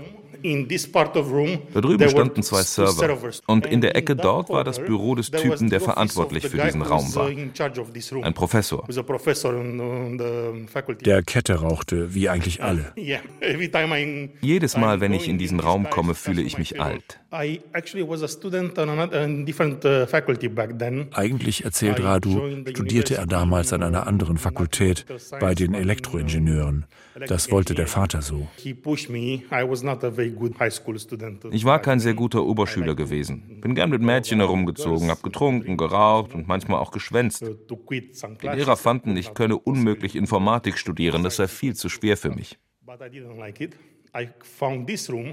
Da 1.73 1.81
drüben 1.81 2.09
standen 2.09 2.43
zwei 2.43 2.61
Server 2.61 3.31
und 3.47 3.65
in 3.65 3.81
der 3.81 3.95
Ecke 3.95 4.15
dort 4.15 4.49
war 4.49 4.63
das 4.63 4.79
Büro 4.79 5.15
des 5.15 5.31
Typen, 5.31 5.69
der 5.69 5.79
verantwortlich 5.81 6.47
für 6.47 6.57
diesen 6.57 6.81
Raum 6.81 7.13
war. 7.15 7.29
Ein 8.23 8.33
Professor. 8.33 8.85
Der 11.05 11.21
Kette 11.23 11.55
rauchte, 11.55 12.13
wie 12.13 12.29
eigentlich 12.29 12.63
alle. 12.63 12.91
Jedes 14.41 14.77
Mal, 14.77 15.01
wenn 15.01 15.13
ich 15.13 15.27
in 15.27 15.37
diesen 15.37 15.59
Raum 15.59 15.89
komme, 15.89 16.15
fühle 16.15 16.41
ich 16.41 16.57
mich 16.57 16.79
alt. 16.81 17.19
Uh, 17.31 17.59
eigentlich, 21.11 21.63
erzählt 21.63 22.03
Radu, 22.03 22.63
studierte 22.67 23.15
er 23.17 23.27
damals 23.27 23.71
an 23.71 23.83
einer 23.83 24.07
anderen 24.07 24.39
Fakultät 24.39 25.05
bei 25.39 25.53
den 25.53 25.75
Elektroingenieuren. 25.75 26.87
Das 27.27 27.51
wollte 27.51 27.75
der 27.75 27.85
Vater 27.85 28.23
so. 28.23 28.47
Ich 31.51 31.65
war 31.65 31.79
kein 31.79 31.99
sehr 31.99 32.13
guter 32.15 32.43
Oberschüler 32.43 32.95
gewesen. 32.95 33.59
Bin 33.61 33.75
gern 33.75 33.91
mit 33.91 34.01
Mädchen 34.01 34.39
herumgezogen, 34.39 35.09
hab 35.09 35.21
getrunken, 35.21 35.77
geraucht 35.77 36.33
und 36.33 36.47
manchmal 36.47 36.79
auch 36.79 36.89
geschwänzt. 36.91 37.43
Die 37.43 38.47
Lehrer 38.47 38.75
fanden, 38.75 39.15
ich 39.15 39.35
könne 39.35 39.55
unmöglich 39.57 40.15
Informatik 40.15 40.79
studieren, 40.79 41.21
das 41.23 41.35
sei 41.35 41.47
viel 41.47 41.75
zu 41.75 41.89
schwer 41.89 42.17
für 42.17 42.31
mich. 42.31 42.57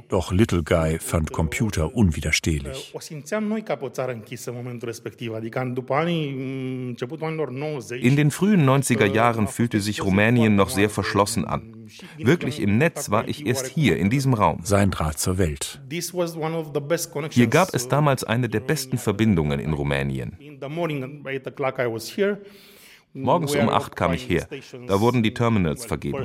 Doch 0.09 0.33
Little 0.33 0.63
Guy 0.63 0.99
fand 0.99 1.33
Computer 1.33 1.95
unwiderstehlich. 1.95 2.95
In 8.01 8.17
den 8.17 8.31
frühen 8.31 8.69
90er 8.69 9.07
Jahren 9.07 9.49
fühlte 9.49 9.81
sich 9.81 10.05
Rumänien 10.05 10.57
noch 10.57 10.71
sehr 10.71 10.91
verschlossen 10.91 11.45
an. 11.45 11.89
Wirklich 12.19 12.61
im 12.61 12.79
Netz 12.79 13.11
war 13.11 13.29
ich 13.29 13.47
erst 13.47 13.67
hier, 13.67 13.97
in 13.97 14.11
diesem 14.11 14.35
Raum. 14.35 14.61
Sein 14.63 14.91
Draht 14.91 15.19
zur 15.19 15.39
Welt. 15.39 15.81
Hier 17.31 17.47
gab 17.47 17.75
es 17.75 17.89
damals 17.89 18.25
eine 18.25 18.49
der 18.49 18.61
besten 18.61 18.99
Verbindungen 18.99 19.61
in 19.61 19.73
Rumänien. 19.73 20.37
Morgens 23.15 23.55
um 23.55 23.69
acht 23.71 23.97
kam 23.97 24.13
ich 24.13 24.29
her. 24.29 24.47
Da 24.87 25.01
wurden 25.01 25.23
die 25.23 25.33
Terminals 25.33 25.87
vergeben 25.87 26.23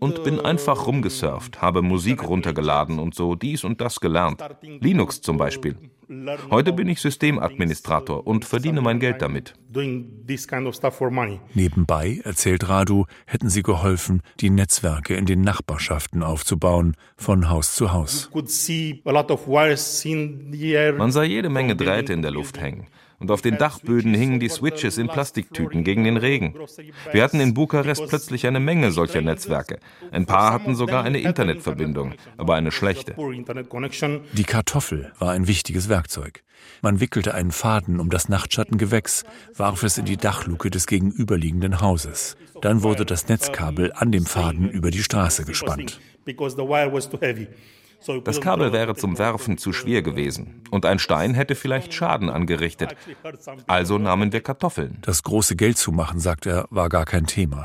und 0.00 0.24
bin 0.24 0.40
einfach 0.40 0.86
rumgesurft, 0.86 1.62
habe 1.62 1.82
Musik 1.82 2.26
runtergeladen 2.26 2.98
und 2.98 3.14
so 3.14 3.34
dies 3.34 3.64
und 3.64 3.80
das 3.80 4.00
gelernt. 4.00 4.42
Linux 4.80 5.20
zum 5.20 5.36
Beispiel. 5.36 5.76
Heute 6.50 6.72
bin 6.72 6.88
ich 6.88 7.00
Systemadministrator 7.00 8.26
und 8.26 8.44
verdiene 8.44 8.82
mein 8.82 8.98
Geld 9.00 9.22
damit. 9.22 9.54
Nebenbei, 11.54 12.20
erzählt 12.24 12.68
Radu, 12.68 13.06
hätten 13.24 13.48
sie 13.48 13.62
geholfen, 13.62 14.22
die 14.40 14.50
Netzwerke 14.50 15.14
in 15.14 15.24
den 15.24 15.40
Nachbarschaften 15.40 16.22
aufzubauen, 16.22 16.96
von 17.16 17.48
Haus 17.48 17.74
zu 17.74 17.92
Haus. 17.92 18.28
Man 20.98 21.12
sah 21.12 21.22
jede 21.22 21.48
Menge 21.48 21.76
Drähte 21.76 22.12
in 22.12 22.22
der 22.22 22.32
Luft 22.32 22.60
hängen. 22.60 22.88
Und 23.22 23.30
auf 23.30 23.40
den 23.40 23.56
Dachböden 23.56 24.14
hingen 24.14 24.40
die 24.40 24.48
Switches 24.48 24.98
in 24.98 25.06
Plastiktüten 25.06 25.84
gegen 25.84 26.02
den 26.02 26.16
Regen. 26.16 26.54
Wir 27.12 27.22
hatten 27.22 27.38
in 27.38 27.54
Bukarest 27.54 28.08
plötzlich 28.08 28.48
eine 28.48 28.58
Menge 28.58 28.90
solcher 28.90 29.22
Netzwerke. 29.22 29.78
Ein 30.10 30.26
paar 30.26 30.52
hatten 30.52 30.74
sogar 30.74 31.04
eine 31.04 31.20
Internetverbindung, 31.20 32.14
aber 32.36 32.56
eine 32.56 32.72
schlechte. 32.72 33.14
Die 34.32 34.42
Kartoffel 34.42 35.12
war 35.20 35.30
ein 35.30 35.46
wichtiges 35.46 35.88
Werkzeug. 35.88 36.42
Man 36.80 36.98
wickelte 36.98 37.34
einen 37.34 37.52
Faden 37.52 38.00
um 38.00 38.10
das 38.10 38.28
Nachtschattengewächs, 38.28 39.24
warf 39.56 39.84
es 39.84 39.98
in 39.98 40.04
die 40.04 40.16
Dachluke 40.16 40.70
des 40.70 40.88
gegenüberliegenden 40.88 41.80
Hauses. 41.80 42.36
Dann 42.60 42.82
wurde 42.82 43.06
das 43.06 43.28
Netzkabel 43.28 43.92
an 43.94 44.10
dem 44.10 44.26
Faden 44.26 44.68
über 44.68 44.90
die 44.90 45.02
Straße 45.02 45.44
gespannt. 45.44 46.00
Das 48.24 48.40
Kabel 48.40 48.72
wäre 48.72 48.94
zum 48.94 49.18
Werfen 49.18 49.58
zu 49.58 49.72
schwer 49.72 50.02
gewesen 50.02 50.62
und 50.70 50.86
ein 50.86 50.98
Stein 50.98 51.34
hätte 51.34 51.54
vielleicht 51.54 51.94
Schaden 51.94 52.30
angerichtet. 52.30 52.96
Also 53.66 53.98
nahmen 53.98 54.32
wir 54.32 54.40
Kartoffeln. 54.40 54.98
Das 55.02 55.22
große 55.22 55.56
Geld 55.56 55.78
zu 55.78 55.92
machen, 55.92 56.20
sagt 56.20 56.46
er, 56.46 56.66
war 56.70 56.88
gar 56.88 57.04
kein 57.04 57.26
Thema. 57.26 57.64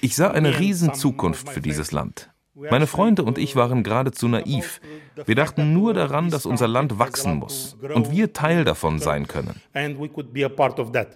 Ich 0.00 0.16
sah 0.16 0.30
eine 0.30 0.58
riesen 0.58 0.94
Zukunft 0.94 1.48
für 1.48 1.60
dieses 1.60 1.92
Land. 1.92 2.30
Meine 2.54 2.86
Freunde 2.86 3.22
und 3.22 3.38
ich 3.38 3.56
waren 3.56 3.82
geradezu 3.82 4.28
naiv. 4.28 4.80
Wir 5.24 5.34
dachten 5.34 5.72
nur 5.72 5.94
daran, 5.94 6.30
dass 6.30 6.46
unser 6.46 6.68
Land 6.68 6.98
wachsen 6.98 7.36
muss 7.36 7.76
und 7.94 8.10
wir 8.10 8.32
Teil 8.32 8.64
davon 8.64 8.98
sein 8.98 9.26
können. 9.26 9.60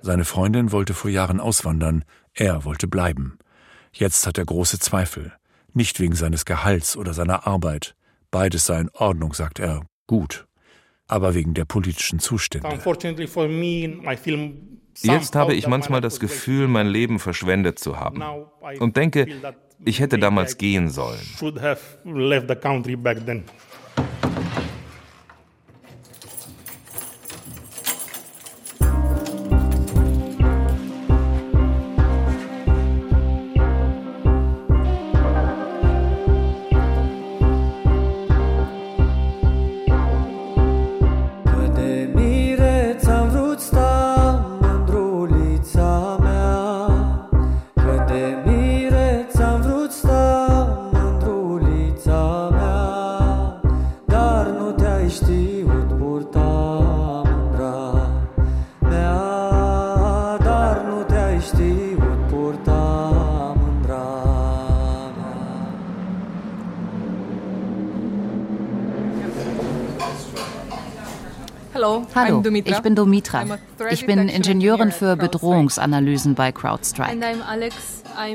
Seine 0.03 0.25
Freundin 0.25 0.73
wollte 0.73 0.95
vor 0.95 1.11
Jahren 1.11 1.41
auswandern, 1.41 2.05
er 2.33 2.65
wollte 2.65 2.87
bleiben. 2.87 3.39
Jetzt 3.93 4.27
hat 4.27 4.39
er 4.39 4.45
große 4.45 4.79
Zweifel. 4.79 5.33
Nicht 5.75 6.01
wegen 6.01 6.15
seines 6.15 6.45
Gehalts 6.45 6.97
oder 6.97 7.13
seiner 7.15 7.47
Arbeit. 7.47 7.97
Beides 8.31 8.65
sei 8.67 8.81
in 8.81 8.91
Ordnung, 8.91 9.35
sagt 9.35 9.59
er. 9.59 9.83
Gut. 10.07 10.47
Aber 11.07 11.35
wegen 11.35 11.53
der 11.53 11.65
politischen 11.65 12.21
Zustände. 12.21 12.69
Jetzt 15.03 15.35
habe 15.35 15.55
ich 15.55 15.67
manchmal 15.67 16.01
das 16.01 16.21
Gefühl, 16.21 16.69
mein 16.69 16.87
Leben 16.87 17.19
verschwendet 17.19 17.79
zu 17.79 17.99
haben. 17.99 18.23
Und 18.79 18.97
denke, 18.97 19.27
ich 19.85 20.01
hätte 20.01 20.19
damals 20.19 20.57
gehen 20.57 20.89
sollen. 20.89 21.21
Ich 72.45 72.81
bin 72.81 72.95
Domitra. 72.95 73.59
Ich 73.91 74.07
bin 74.07 74.29
Ingenieurin 74.29 74.93
für 74.93 75.17
Bedrohungsanalysen 75.17 76.35
bei 76.35 76.53
CrowdStrike. 76.53 77.19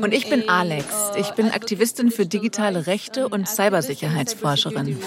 Und 0.01 0.13
ich 0.13 0.29
bin 0.29 0.49
Alex. 0.49 0.85
Ich 1.17 1.31
bin 1.31 1.51
Aktivistin 1.51 2.11
für 2.11 2.25
digitale 2.25 2.87
Rechte 2.87 3.27
und 3.27 3.47
Cybersicherheitsforscherin. 3.47 4.97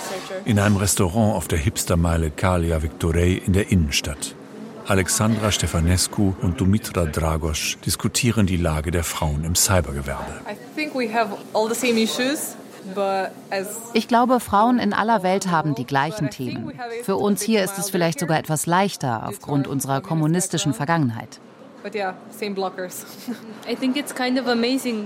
In 0.45 0.59
einem 0.59 0.77
Restaurant 0.77 1.37
auf 1.37 1.49
der 1.49 1.59
Hipstermeile 1.59 2.31
Kalia 2.31 2.83
Victorei 2.83 3.41
in 3.45 3.53
der 3.53 3.71
Innenstadt. 3.71 4.35
Alexandra 4.87 5.53
Stefanescu 5.53 6.35
und 6.43 6.61
Dumitra 6.61 7.05
Dragos 7.05 7.79
diskutieren 7.87 8.47
die 8.47 8.57
Lage 8.57 8.91
der 8.91 9.05
Frauen 9.05 9.45
im 9.45 9.55
Cybergewerbe. 9.55 10.41
Ich 13.93 14.09
glaube, 14.09 14.41
Frauen 14.41 14.79
in 14.79 14.93
aller 14.93 15.23
Welt 15.23 15.51
haben 15.51 15.75
die 15.75 15.87
gleichen 15.87 16.31
Themen. 16.31 16.73
Für 17.03 17.17
uns 17.17 17.43
hier 17.43 17.63
ist 17.63 17.79
es 17.79 17.91
vielleicht 17.91 18.19
sogar 18.19 18.39
etwas 18.39 18.67
leichter 18.67 19.29
aufgrund 19.29 19.67
unserer 19.67 20.01
kommunistischen 20.01 20.75
Vergangenheit. 20.75 21.41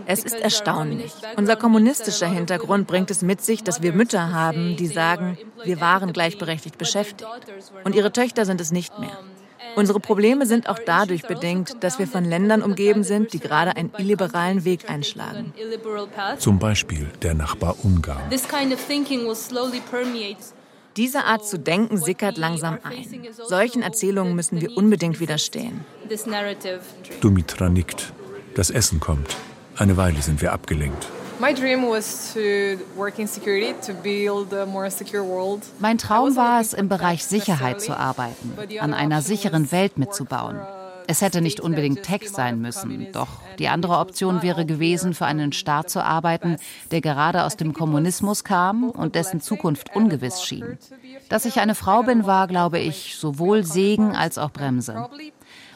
Es 0.07 0.25
ist 0.25 0.35
erstaunlich. 0.35 1.13
Unser 1.37 1.57
kommunistischer 1.57 2.27
Hintergrund 2.27 2.87
bringt 2.87 3.11
es 3.11 3.23
mit 3.23 3.43
sich, 3.43 3.65
dass 3.65 3.83
wir 3.83 3.93
Mütter 3.93 4.33
haben, 4.33 4.77
die 4.77 4.87
sagen, 4.87 5.39
wir 5.65 5.81
waren 5.81 6.13
gleichberechtigt 6.13 6.77
beschäftigt. 6.77 7.27
Und 7.85 7.95
ihre 7.95 8.13
Töchter 8.13 8.45
sind 8.45 8.61
es 8.61 8.73
nicht 8.73 8.99
mehr. 8.99 9.19
Unsere 9.77 10.01
Probleme 10.01 10.47
sind 10.47 10.69
auch 10.69 10.79
dadurch 10.85 11.23
bedingt, 11.27 11.85
dass 11.85 11.99
wir 11.99 12.07
von 12.07 12.25
Ländern 12.25 12.63
umgeben 12.63 13.05
sind, 13.05 13.35
die 13.35 13.39
gerade 13.39 13.77
einen 13.77 13.93
illiberalen 13.99 14.65
Weg 14.65 14.89
einschlagen. 14.91 15.53
Zum 16.39 16.59
Beispiel 16.59 17.07
der 17.23 17.35
Nachbar 17.35 17.77
Ungarn. 17.83 18.23
Diese 20.97 21.25
Art 21.25 21.47
zu 21.47 21.59
denken 21.59 21.99
sickert 21.99 22.39
langsam 22.39 22.79
ein. 22.83 23.29
Solchen 23.47 23.83
Erzählungen 23.83 24.35
müssen 24.35 24.63
wir 24.63 24.75
unbedingt 24.79 25.21
widerstehen. 25.21 25.85
Dumitra 27.21 27.69
nickt. 27.69 28.13
Das 28.55 28.71
Essen 28.71 28.99
kommt. 28.99 29.37
Eine 29.77 29.99
Weile 29.99 30.23
sind 30.23 30.41
wir 30.41 30.55
abgelenkt. 30.55 31.07
Mein 35.79 35.99
Traum 35.99 36.37
war 36.37 36.61
es, 36.61 36.73
im 36.73 36.89
Bereich 36.89 37.25
Sicherheit 37.25 37.81
zu 37.83 37.95
arbeiten, 37.97 38.55
an 38.81 38.95
einer 38.95 39.21
sicheren 39.21 39.71
Welt 39.71 39.99
mitzubauen. 39.99 40.59
Es 41.09 41.21
hätte 41.21 41.41
nicht 41.41 41.61
unbedingt 41.61 42.03
Tech 42.03 42.29
sein 42.31 42.61
müssen, 42.61 43.09
doch 43.13 43.29
die 43.59 43.69
andere 43.69 43.99
Option 43.99 44.43
wäre 44.43 44.67
gewesen, 44.67 45.15
für 45.15 45.27
einen 45.27 45.53
Staat 45.53 45.91
zu 45.91 46.03
arbeiten, 46.03 46.57
der 46.91 47.01
gerade 47.01 47.45
aus 47.45 47.57
dem 47.57 47.75
Kommunismus 47.75 48.43
kam 48.43 48.91
und 48.91 49.15
dessen 49.15 49.41
Zukunft 49.41 49.95
ungewiss 49.95 50.43
schien. 50.43 50.79
Dass 51.29 51.45
ich 51.45 51.61
eine 51.61 51.75
Frau 51.75 52.03
bin, 52.03 52.27
war, 52.27 52.49
glaube 52.49 52.79
ich, 52.79 53.17
sowohl 53.17 53.63
Segen 53.63 54.17
als 54.17 54.39
auch 54.39 54.51
Bremse. 54.51 55.09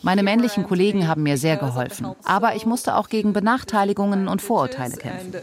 Meine 0.02 0.22
männlichen 0.22 0.64
Kollegen 0.64 1.06
haben 1.06 1.22
mir 1.22 1.36
sehr 1.36 1.56
geholfen, 1.56 2.14
aber 2.24 2.54
ich 2.56 2.66
musste 2.66 2.96
auch 2.96 3.08
gegen 3.08 3.32
Benachteiligungen 3.32 4.28
und 4.28 4.40
Vorurteile 4.42 4.96
kämpfen. 4.96 5.34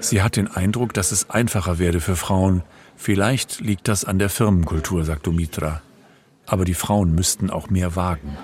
Sie 0.00 0.22
hat 0.22 0.36
den 0.36 0.48
Eindruck, 0.48 0.94
dass 0.94 1.12
es 1.12 1.30
einfacher 1.30 1.78
werde 1.78 2.00
für 2.00 2.16
Frauen. 2.16 2.62
Vielleicht 2.96 3.60
liegt 3.60 3.88
das 3.88 4.04
an 4.04 4.18
der 4.18 4.30
Firmenkultur, 4.30 5.04
sagt 5.04 5.26
Dumitra. 5.26 5.82
Aber 6.46 6.64
die 6.64 6.74
Frauen 6.74 7.14
müssten 7.14 7.50
auch 7.50 7.70
mehr 7.70 7.96
wagen. 7.96 8.36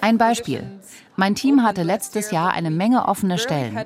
Ein 0.00 0.18
Beispiel. 0.18 0.62
Mein 1.16 1.34
Team 1.34 1.62
hatte 1.62 1.82
letztes 1.82 2.30
Jahr 2.30 2.52
eine 2.52 2.70
Menge 2.70 3.06
offene 3.06 3.38
Stellen, 3.38 3.78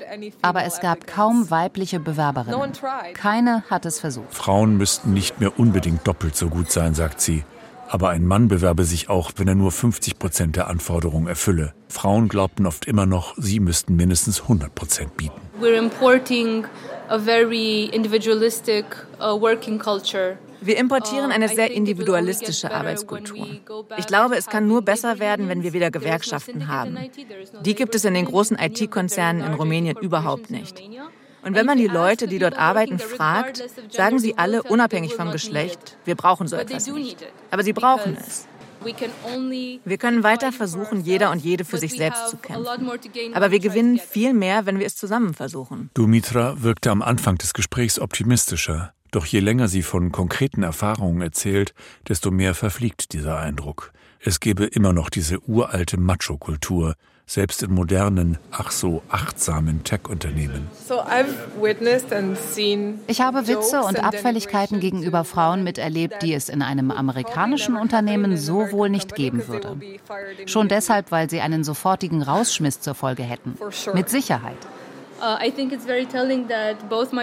aber 0.43 0.65
es 0.65 0.81
gab 0.81 1.07
kaum 1.07 1.51
weibliche 1.51 1.99
Bewerberinnen. 1.99 2.73
Keine 3.15 3.65
hat 3.71 3.87
es 3.87 3.99
versucht. 3.99 4.35
Frauen 4.35 4.77
müssten 4.77 5.13
nicht 5.13 5.41
mehr 5.41 5.59
unbedingt 5.59 6.07
doppelt 6.07 6.37
so 6.37 6.49
gut 6.49 6.71
sein, 6.71 6.95
sagt 6.95 7.21
sie. 7.21 7.45
Aber 7.89 8.09
ein 8.09 8.25
Mann 8.25 8.49
bewerbe 8.49 8.85
sich 8.85 9.11
auch, 9.11 9.33
wenn 9.37 9.49
er 9.49 9.55
nur 9.55 9.71
50 9.71 10.19
Prozent 10.19 10.57
der 10.57 10.69
Anforderungen 10.69 11.27
erfülle. 11.27 11.75
Frauen 11.89 12.29
glaubten 12.29 12.67
oft 12.67 12.87
immer 12.87 13.05
noch, 13.05 13.35
sie 13.37 13.61
müssten 13.61 13.97
mindestens 13.97 14.43
100 14.43 14.75
Prozent 14.75 15.17
bieten. 15.19 15.39
We're 15.61 15.77
importing 15.77 16.65
a 17.09 17.19
very 17.19 17.91
individualistic 17.93 18.87
uh, 19.21 19.39
working 19.39 19.79
culture. 19.79 20.39
Wir 20.63 20.79
importieren 20.79 21.33
eine 21.33 21.49
sehr 21.49 21.71
individualistische 21.73 22.73
Arbeitskultur. 22.73 23.47
Ich 23.97 24.07
glaube, 24.07 24.37
es 24.37 24.47
kann 24.47 24.67
nur 24.67 24.83
besser 24.83 25.19
werden, 25.19 25.49
wenn 25.49 25.63
wir 25.63 25.73
wieder 25.73 25.91
Gewerkschaften 25.91 26.69
haben. 26.69 26.97
Die 27.65 27.75
gibt 27.75 27.95
es 27.95 28.05
in 28.05 28.15
den 28.15 28.25
großen 28.25 28.59
IT-Konzernen 28.59 29.45
in 29.45 29.55
Rumänien 29.55 29.97
überhaupt 29.97 30.51
nicht. 30.51 30.83
Und 31.45 31.57
wenn 31.57 31.67
man 31.67 31.79
die 31.79 31.89
Leute, 31.89 32.29
die 32.29 32.39
dort 32.39 32.57
arbeiten, 32.57 32.99
fragt, 32.99 33.65
sagen 33.91 34.19
sie 34.21 34.39
alle 34.39 34.63
unabhängig 34.63 35.15
vom 35.15 35.33
Geschlecht, 35.33 35.99
wir 36.05 36.15
brauchen 36.15 36.47
so 36.47 36.57
etwas 36.57 36.87
nicht. 36.87 37.19
Aber 37.51 37.65
sie 37.65 37.73
brauchen 37.73 38.17
es. 38.17 38.47
Wir 39.85 39.99
können 39.99 40.23
weiter 40.23 40.53
versuchen, 40.53 41.03
jeder 41.03 41.31
und 41.31 41.43
jede 41.43 41.65
für 41.65 41.79
sich 41.79 41.93
selbst 41.93 42.29
zu 42.31 42.37
kämpfen. 42.37 42.91
Aber 43.35 43.51
wir 43.51 43.61
gewinnen 43.61 43.99
viel 43.99 44.33
mehr, 44.33 44.67
wenn 44.67 44.79
wir 44.79 44.87
es 44.87 44.97
zusammen 44.97 45.35
versuchen. 45.35 45.91
Dumitra 45.95 46.63
wirkte 46.63 46.91
am 46.91 47.03
Anfang 47.03 47.39
des 47.39 47.55
Gesprächs 47.55 47.99
optimistischer. 47.99 48.93
Doch 49.13 49.27
je 49.27 49.41
länger 49.41 49.69
sie 49.69 49.83
von 49.83 50.11
konkreten 50.11 50.63
Erfahrungen 50.63 51.21
erzählt, 51.21 51.75
desto 52.09 52.31
mehr 52.31 52.55
verfliegt 52.55 53.13
dieser 53.13 53.39
Eindruck. 53.39 53.93
Es 54.21 54.41
gebe 54.41 54.65
immer 54.65 54.93
noch 54.93 55.11
diese 55.11 55.39
uralte 55.47 55.99
Macho-Kultur, 55.99 56.95
selbst 57.27 57.63
in 57.63 57.73
modernen, 57.73 58.39
ach 58.51 58.71
so 58.71 59.03
achtsamen 59.11 59.85
Tech-Unternehmen. 59.85 60.69
Ich 63.07 63.21
habe 63.21 63.49
Witze 63.49 63.83
und 63.83 64.03
Abfälligkeiten 64.03 64.81
gegenüber 64.81 65.25
Frauen 65.25 65.63
miterlebt, 65.63 66.23
die 66.23 66.33
es 66.33 66.49
in 66.49 66.63
einem 66.63 66.91
amerikanischen 66.91 67.77
Unternehmen 67.77 68.39
so 68.39 68.73
wohl 68.73 68.89
nicht 68.89 69.15
geben 69.15 69.47
würde. 69.47 69.77
Schon 70.47 70.69
deshalb, 70.69 71.11
weil 71.11 71.29
sie 71.29 71.41
einen 71.41 71.65
sofortigen 71.65 72.23
Rausschmiss 72.23 72.81
zur 72.81 72.95
Folge 72.95 73.25
hätten. 73.25 73.59
Mit 73.93 74.09
Sicherheit. 74.09 74.57
Uh, 75.23 75.37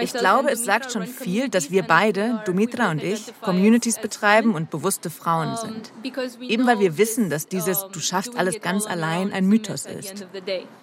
ich 0.00 0.12
glaube, 0.14 0.50
es 0.50 0.64
sagt 0.64 0.90
schon 0.90 1.06
viel, 1.06 1.50
dass 1.50 1.70
wir 1.70 1.82
beide, 1.82 2.42
Dumitra 2.46 2.90
und 2.92 3.02
ich, 3.02 3.30
Communities 3.42 4.00
betreiben 4.00 4.54
und 4.54 4.70
bewusste 4.70 5.10
Frauen 5.10 5.54
sind. 5.58 5.92
Eben 6.40 6.66
weil 6.66 6.80
wir 6.80 6.96
wissen, 6.96 7.28
dass 7.28 7.46
dieses 7.46 7.88
Du 7.92 8.00
schaffst 8.00 8.38
alles 8.38 8.62
ganz 8.62 8.86
allein 8.86 9.34
ein 9.34 9.44
Mythos 9.44 9.84
ist. 9.84 10.26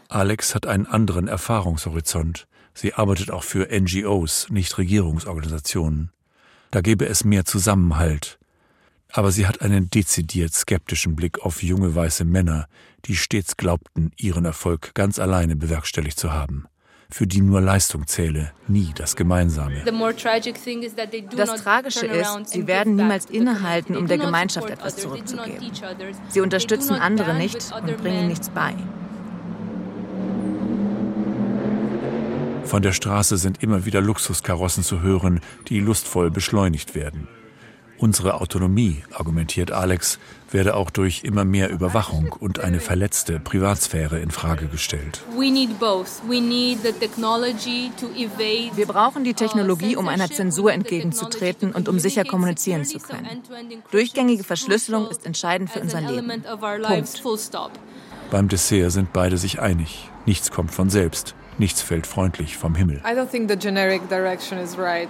Alex 0.09 0.53
hat 0.53 0.67
einen 0.67 0.85
anderen 0.85 1.27
Erfahrungshorizont. 1.27 2.45
Sie 2.75 2.93
arbeitet 2.93 3.31
auch 3.31 3.43
für 3.43 3.67
NGOs, 3.71 4.51
Nichtregierungsorganisationen. 4.51 6.11
Da 6.69 6.81
gäbe 6.81 7.07
es 7.07 7.23
mehr 7.23 7.45
Zusammenhalt. 7.45 8.37
Aber 9.11 9.31
sie 9.31 9.47
hat 9.47 9.61
einen 9.61 9.89
dezidiert 9.89 10.53
skeptischen 10.53 11.15
Blick 11.15 11.39
auf 11.39 11.63
junge 11.63 11.95
weiße 11.95 12.25
Männer, 12.25 12.67
die 13.05 13.15
stets 13.15 13.57
glaubten, 13.57 14.11
ihren 14.17 14.45
Erfolg 14.45 14.93
ganz 14.93 15.17
alleine 15.17 15.55
bewerkstelligt 15.55 16.19
zu 16.19 16.31
haben 16.31 16.67
für 17.09 17.25
die 17.27 17.41
nur 17.41 17.61
Leistung 17.61 18.05
zähle, 18.07 18.51
nie 18.67 18.91
das 18.95 19.15
Gemeinsame. 19.15 19.83
Das 21.35 21.63
Tragische 21.63 22.05
ist, 22.05 22.49
sie 22.49 22.67
werden 22.67 22.95
niemals 22.95 23.25
innehalten, 23.25 23.95
um 23.95 24.07
der 24.07 24.17
Gemeinschaft 24.17 24.69
etwas 24.69 24.97
zurückzugeben. 24.97 25.71
Sie 26.29 26.41
unterstützen 26.41 26.95
andere 26.95 27.33
nicht 27.33 27.71
und 27.73 27.97
bringen 27.97 28.27
nichts 28.27 28.49
bei. 28.49 28.73
Von 32.65 32.81
der 32.81 32.91
Straße 32.91 33.37
sind 33.37 33.63
immer 33.63 33.85
wieder 33.85 34.01
Luxuskarossen 34.01 34.83
zu 34.83 35.01
hören, 35.01 35.39
die 35.69 35.79
lustvoll 35.79 36.29
beschleunigt 36.29 36.95
werden. 36.95 37.29
Unsere 37.99 38.39
Autonomie, 38.41 39.03
argumentiert 39.11 39.71
Alex, 39.71 40.19
werde 40.51 40.75
auch 40.75 40.91
durch 40.91 41.23
immer 41.23 41.45
mehr 41.45 41.71
Überwachung 41.71 42.35
und 42.39 42.59
eine 42.59 42.79
verletzte 42.79 43.39
Privatsphäre 43.39 44.19
in 44.19 44.29
Frage 44.29 44.67
gestellt. 44.67 45.23
Wir 48.75 48.85
brauchen 48.85 49.23
die 49.23 49.33
Technologie, 49.33 49.95
um 49.95 50.07
einer 50.07 50.29
Zensur 50.29 50.71
entgegenzutreten 50.73 51.71
und 51.71 51.89
um 51.89 51.97
sicher 51.99 52.23
kommunizieren 52.23 52.85
zu 52.85 52.99
können. 52.99 53.41
Durchgängige 53.91 54.43
Verschlüsselung 54.43 55.09
ist 55.09 55.25
entscheidend 55.25 55.71
für 55.71 55.79
unser 55.79 56.01
Leben. 56.01 56.43
Punkt. 57.23 57.23
Beim 58.29 58.47
Dessert 58.49 58.91
sind 58.91 59.13
beide 59.13 59.37
sich 59.37 59.59
einig. 59.59 60.09
Nichts 60.25 60.51
kommt 60.51 60.71
von 60.71 60.89
selbst. 60.89 61.33
Nichts 61.57 61.81
fällt 61.81 62.05
freundlich 62.05 62.57
vom 62.57 62.75
Himmel. 62.75 62.97
I 62.97 63.15
don't 63.17 63.31
think 63.31 63.49
the 63.49 63.57
generic 63.57 64.07
direction 64.09 64.59
is 64.59 64.77
right. 64.77 65.09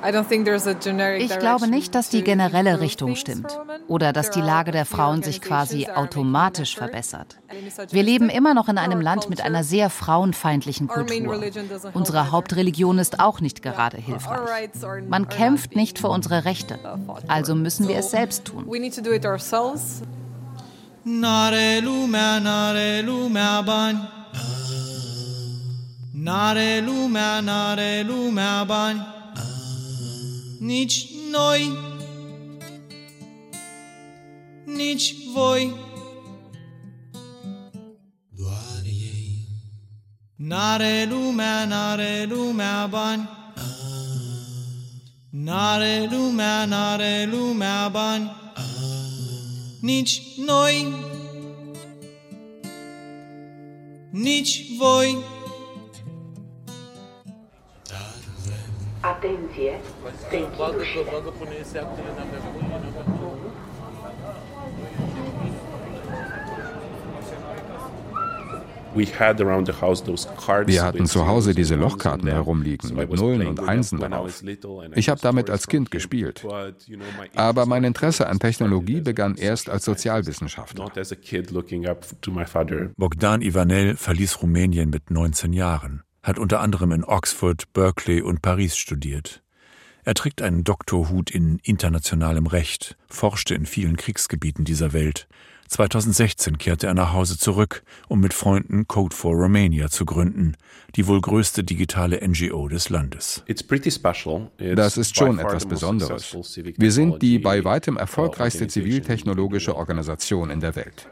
Ich 0.00 1.38
glaube 1.38 1.66
nicht, 1.66 1.94
dass 1.94 2.08
die 2.08 2.22
generelle 2.22 2.80
Richtung 2.80 3.16
stimmt 3.16 3.58
oder 3.88 4.12
dass 4.12 4.30
die 4.30 4.40
Lage 4.40 4.70
der 4.70 4.84
Frauen 4.84 5.22
sich 5.22 5.40
quasi 5.40 5.88
automatisch 5.88 6.76
verbessert. 6.76 7.38
Wir 7.90 8.02
leben 8.04 8.28
immer 8.28 8.54
noch 8.54 8.68
in 8.68 8.78
einem 8.78 9.00
Land 9.00 9.28
mit 9.28 9.40
einer 9.40 9.64
sehr 9.64 9.90
frauenfeindlichen 9.90 10.86
Kultur. 10.86 11.40
Unsere 11.94 12.30
Hauptreligion 12.30 12.98
ist 12.98 13.18
auch 13.18 13.40
nicht 13.40 13.62
gerade 13.62 13.96
hilfreich. 13.96 14.70
Man 15.08 15.28
kämpft 15.28 15.74
nicht 15.74 15.98
für 15.98 16.08
unsere 16.08 16.44
Rechte, 16.44 16.78
also 17.26 17.54
müssen 17.56 17.88
wir 17.88 17.96
es 17.96 18.10
selbst 18.10 18.44
tun. 18.44 18.66
Nare 21.04 21.80
lumea, 21.80 22.38
nare 22.38 23.00
lumea 23.00 23.62
bani 23.62 23.98
Nare 26.12 26.80
lumea, 26.80 27.40
nare 27.40 28.02
lumea 28.02 28.64
bani 28.64 29.17
nici 30.58 31.08
noi, 31.30 31.78
nici 34.64 35.14
voi. 35.32 35.74
Doar 38.36 38.84
ei. 38.84 39.46
N-are 40.36 41.04
lumea, 41.04 41.64
n-are 41.64 42.24
lumea 42.24 42.86
bani. 42.86 43.28
N-are 45.30 46.08
lumea, 46.10 46.64
n-are 46.66 47.26
lumea 47.26 47.88
bani. 47.88 48.30
Nici 49.80 50.22
noi, 50.36 50.94
nici 54.10 54.76
voi. 54.78 55.36
Atenție, 59.00 59.80
se 60.30 60.36
închid 60.36 60.80
ușile. 60.80 61.10
Wir 70.66 70.80
hatten 70.80 71.06
zu 71.06 71.26
Hause 71.26 71.52
diese 71.52 71.76
Lochkarten 71.76 72.28
herumliegen 72.28 72.96
mit 72.96 73.12
Nullen 73.12 73.46
und 73.46 73.60
Einsen 73.68 73.98
darauf. 74.00 74.42
Ich 74.94 75.08
habe 75.08 75.20
damit 75.20 75.50
als 75.50 75.66
Kind 75.68 75.90
gespielt. 75.90 76.44
Aber 77.34 77.66
mein 77.66 77.84
Interesse 77.84 78.26
an 78.26 78.38
Technologie 78.38 79.00
begann 79.00 79.36
erst 79.36 79.70
als 79.70 79.84
Sozialwissenschaftler. 79.84 80.90
Bogdan 82.96 83.42
Ivanel 83.42 83.96
verließ 83.96 84.42
Rumänien 84.42 84.90
mit 84.90 85.10
19 85.10 85.52
Jahren 85.52 86.02
hat 86.22 86.38
unter 86.38 86.60
anderem 86.60 86.92
in 86.92 87.04
Oxford, 87.04 87.72
Berkeley 87.72 88.22
und 88.22 88.42
Paris 88.42 88.76
studiert. 88.76 89.42
Er 90.04 90.14
trägt 90.14 90.40
einen 90.40 90.64
Doktorhut 90.64 91.30
in 91.30 91.58
internationalem 91.62 92.46
Recht, 92.46 92.96
forschte 93.08 93.54
in 93.54 93.66
vielen 93.66 93.96
Kriegsgebieten 93.96 94.64
dieser 94.64 94.92
Welt. 94.92 95.28
2016 95.68 96.56
kehrte 96.56 96.86
er 96.86 96.94
nach 96.94 97.12
Hause 97.12 97.36
zurück, 97.36 97.82
um 98.08 98.20
mit 98.20 98.32
Freunden 98.32 98.88
Code 98.88 99.14
for 99.14 99.34
Romania 99.34 99.90
zu 99.90 100.06
gründen, 100.06 100.56
die 100.96 101.06
wohl 101.06 101.20
größte 101.20 101.62
digitale 101.62 102.26
NGO 102.26 102.68
des 102.68 102.88
Landes. 102.88 103.44
Das 103.46 104.96
ist 104.96 105.16
schon 105.16 105.38
etwas 105.38 105.66
Besonderes. 105.66 106.36
Wir 106.56 106.92
sind 106.92 107.20
die 107.20 107.38
bei 107.38 107.64
weitem 107.64 107.98
erfolgreichste 107.98 108.66
ziviltechnologische 108.66 109.76
Organisation 109.76 110.48
in 110.48 110.60
der 110.60 110.74
Welt. 110.74 111.08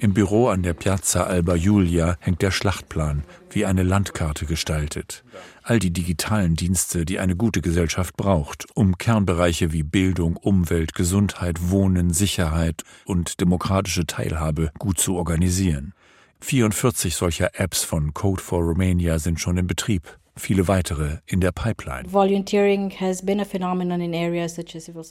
Im 0.00 0.14
Büro 0.14 0.48
an 0.48 0.62
der 0.62 0.74
Piazza 0.74 1.24
Alba 1.24 1.56
Giulia 1.56 2.16
hängt 2.20 2.40
der 2.40 2.52
Schlachtplan, 2.52 3.24
wie 3.50 3.66
eine 3.66 3.82
Landkarte 3.82 4.46
gestaltet. 4.46 5.24
All 5.64 5.80
die 5.80 5.92
digitalen 5.92 6.54
Dienste, 6.54 7.04
die 7.04 7.18
eine 7.18 7.34
gute 7.34 7.60
Gesellschaft 7.60 8.16
braucht, 8.16 8.66
um 8.76 8.96
Kernbereiche 8.96 9.72
wie 9.72 9.82
Bildung, 9.82 10.36
Umwelt, 10.36 10.94
Gesundheit, 10.94 11.70
Wohnen, 11.70 12.12
Sicherheit 12.12 12.84
und 13.06 13.40
demokratische 13.40 14.06
Teilhabe 14.06 14.70
gut 14.78 15.00
zu 15.00 15.16
organisieren. 15.16 15.94
44 16.42 17.16
solcher 17.16 17.58
Apps 17.58 17.82
von 17.82 18.14
Code 18.14 18.40
for 18.40 18.62
Romania 18.62 19.18
sind 19.18 19.40
schon 19.40 19.58
in 19.58 19.66
Betrieb 19.66 20.16
viele 20.38 20.68
weitere 20.68 21.18
in 21.26 21.40
der 21.40 21.52
Pipeline. 21.52 22.08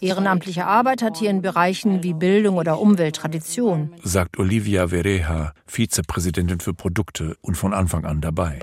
Ehrenamtliche 0.02 0.66
Arbeit 0.66 1.02
hat 1.02 1.18
hier 1.18 1.30
in 1.30 1.42
Bereichen 1.42 2.04
wie 2.04 2.14
Bildung 2.14 2.58
oder 2.58 2.80
Umwelt 2.80 3.16
Tradition, 3.16 3.94
sagt 4.04 4.38
Olivia 4.40 4.88
Vereja, 4.88 5.54
Vizepräsidentin 5.66 6.60
für 6.60 6.74
Produkte 6.74 7.36
und 7.42 7.56
von 7.56 7.74
Anfang 7.74 8.06
an 8.06 8.22
dabei. 8.22 8.60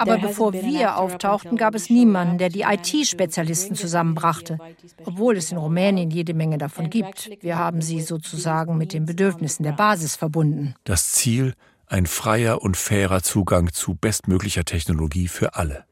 Aber 0.00 0.16
bevor 0.16 0.54
wir 0.54 0.96
auftauchten, 0.96 1.58
gab 1.58 1.74
es 1.74 1.90
niemanden, 1.90 2.38
der 2.38 2.48
die 2.48 2.62
IT-Spezialisten 2.62 3.76
zusammenbrachte, 3.76 4.58
obwohl 5.04 5.36
es 5.36 5.52
in 5.52 5.58
Rumänien 5.58 6.10
jede 6.10 6.32
Menge 6.32 6.56
davon 6.56 6.88
gibt. 6.88 7.30
Wir 7.42 7.58
haben 7.58 7.82
sie 7.82 8.00
sozusagen 8.00 8.78
mit 8.78 8.94
den 8.94 9.04
Bedürfnissen 9.04 9.62
der 9.62 9.72
Basis 9.72 10.16
verbunden. 10.16 10.74
Das 10.84 11.12
Ziel, 11.12 11.52
ein 11.90 12.06
freier 12.06 12.62
und 12.62 12.76
fairer 12.76 13.20
Zugang 13.20 13.72
zu 13.72 13.96
bestmöglicher 13.96 14.64
Technologie 14.64 15.26
für 15.26 15.56
alle. 15.56 15.84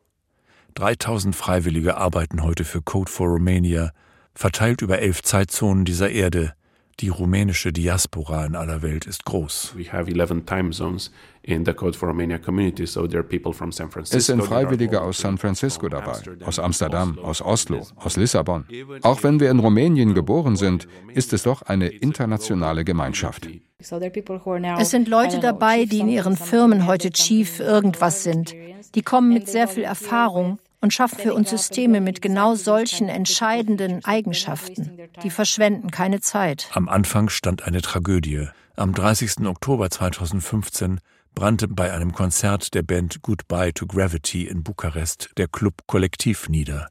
3000 0.74 1.34
Freiwillige 1.34 1.96
arbeiten 1.96 2.44
heute 2.44 2.64
für 2.64 2.82
Code 2.82 3.10
for 3.10 3.26
Romania, 3.26 3.90
verteilt 4.32 4.80
über 4.80 5.00
elf 5.00 5.22
Zeitzonen 5.22 5.84
dieser 5.84 6.10
Erde. 6.10 6.54
Die 7.00 7.10
rumänische 7.10 7.72
Diaspora 7.72 8.44
in 8.46 8.56
aller 8.56 8.82
Welt 8.82 9.06
ist 9.06 9.24
groß. 9.24 9.76
Es 14.10 14.26
sind 14.26 14.42
Freiwillige 14.42 15.00
aus 15.00 15.18
San 15.18 15.38
Francisco 15.38 15.88
dabei, 15.88 16.20
aus 16.44 16.58
Amsterdam, 16.58 17.16
aus 17.20 17.40
Oslo, 17.40 17.86
aus 17.94 18.16
Lissabon. 18.16 18.64
Auch 19.02 19.22
wenn 19.22 19.38
wir 19.38 19.50
in 19.50 19.60
Rumänien 19.60 20.12
geboren 20.14 20.56
sind, 20.56 20.88
ist 21.14 21.32
es 21.32 21.44
doch 21.44 21.62
eine 21.62 21.86
internationale 21.86 22.84
Gemeinschaft. 22.84 23.48
Es 23.78 24.90
sind 24.90 25.06
Leute 25.06 25.38
dabei, 25.38 25.84
die 25.84 26.00
in 26.00 26.08
ihren 26.08 26.36
Firmen 26.36 26.88
heute 26.88 27.12
Chief 27.12 27.60
irgendwas 27.60 28.24
sind. 28.24 28.56
Die 28.96 29.02
kommen 29.02 29.32
mit 29.32 29.48
sehr 29.48 29.68
viel 29.68 29.84
Erfahrung 29.84 30.58
und 30.80 30.92
schaffen 30.92 31.18
für 31.18 31.34
uns 31.34 31.50
Systeme 31.50 32.00
mit 32.00 32.22
genau 32.22 32.54
solchen 32.54 33.08
entscheidenden 33.08 34.04
Eigenschaften. 34.04 34.98
Die 35.22 35.30
verschwenden 35.30 35.90
keine 35.90 36.20
Zeit. 36.20 36.68
Am 36.72 36.88
Anfang 36.88 37.28
stand 37.28 37.62
eine 37.62 37.82
Tragödie. 37.82 38.48
Am 38.76 38.94
30. 38.94 39.46
Oktober 39.46 39.90
2015 39.90 41.00
brannte 41.34 41.68
bei 41.68 41.92
einem 41.92 42.12
Konzert 42.12 42.74
der 42.74 42.82
Band 42.82 43.22
Goodbye 43.22 43.72
to 43.72 43.86
Gravity 43.86 44.46
in 44.46 44.62
Bukarest 44.62 45.30
der 45.36 45.48
Club 45.48 45.82
kollektiv 45.86 46.48
nieder. 46.48 46.88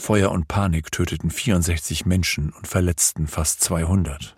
Feuer 0.00 0.30
und 0.30 0.46
Panik 0.46 0.92
töteten 0.92 1.28
64 1.28 2.06
Menschen 2.06 2.54
und 2.56 2.68
verletzten 2.68 3.26
fast 3.26 3.60
200. 3.62 4.36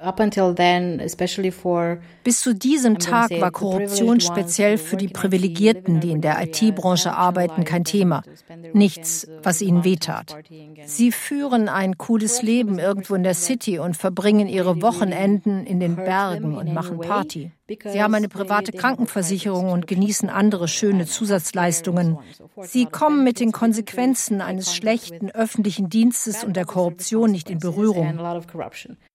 Bis 2.24 2.40
zu 2.40 2.54
diesem 2.54 2.98
Tag 2.98 3.30
war 3.40 3.50
Korruption 3.50 4.20
speziell 4.20 4.78
für 4.78 4.96
die 4.96 5.08
Privilegierten, 5.08 6.00
die 6.00 6.10
in 6.10 6.22
der 6.22 6.42
IT-Branche 6.42 7.12
arbeiten, 7.12 7.64
kein 7.64 7.84
Thema. 7.84 8.22
Nichts, 8.72 9.28
was 9.42 9.60
ihnen 9.60 9.84
wehtat. 9.84 10.34
Sie 10.86 11.12
führen 11.12 11.68
ein 11.68 11.98
cooles 11.98 12.42
Leben 12.42 12.78
irgendwo 12.78 13.14
in 13.14 13.22
der 13.22 13.34
City 13.34 13.78
und 13.78 13.96
verbringen 13.96 14.48
ihre 14.48 14.80
Wochenenden 14.80 15.66
in 15.66 15.78
den 15.78 15.94
Bergen 15.94 16.56
und 16.56 16.72
machen 16.72 16.98
Party. 16.98 17.52
Sie 17.84 18.02
haben 18.02 18.14
eine 18.14 18.28
private 18.28 18.72
Krankenversicherung 18.72 19.70
und 19.70 19.86
genießen 19.86 20.28
andere 20.28 20.66
schöne 20.66 21.06
Zusatzleistungen. 21.06 22.18
Sie 22.62 22.86
kommen 22.86 23.22
mit 23.22 23.38
den 23.38 23.52
Konsequenzen 23.52 24.40
eines 24.40 24.74
schlechten 24.74 25.30
öffentlichen 25.30 25.49
Dienstes 25.58 26.44
und 26.44 26.56
der 26.56 26.64
Korruption 26.64 27.30
nicht 27.30 27.50
in 27.50 27.58
Berührung. 27.58 28.18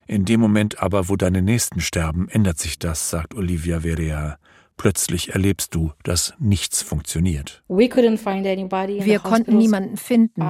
In 0.06 0.24
dem 0.24 0.40
Moment 0.40 0.82
aber, 0.82 1.08
wo 1.08 1.16
deine 1.16 1.42
Nächsten 1.42 1.80
sterben, 1.80 2.28
ändert 2.28 2.58
sich 2.58 2.78
das, 2.78 3.10
sagt 3.10 3.34
Olivia 3.34 3.80
Verea. 3.80 4.38
Plötzlich 4.76 5.32
erlebst 5.32 5.74
du, 5.74 5.92
dass 6.02 6.34
nichts 6.38 6.82
funktioniert. 6.82 7.62
Wir 7.66 7.88
konnten 9.20 9.56
niemanden 9.56 9.96
finden. 9.96 10.42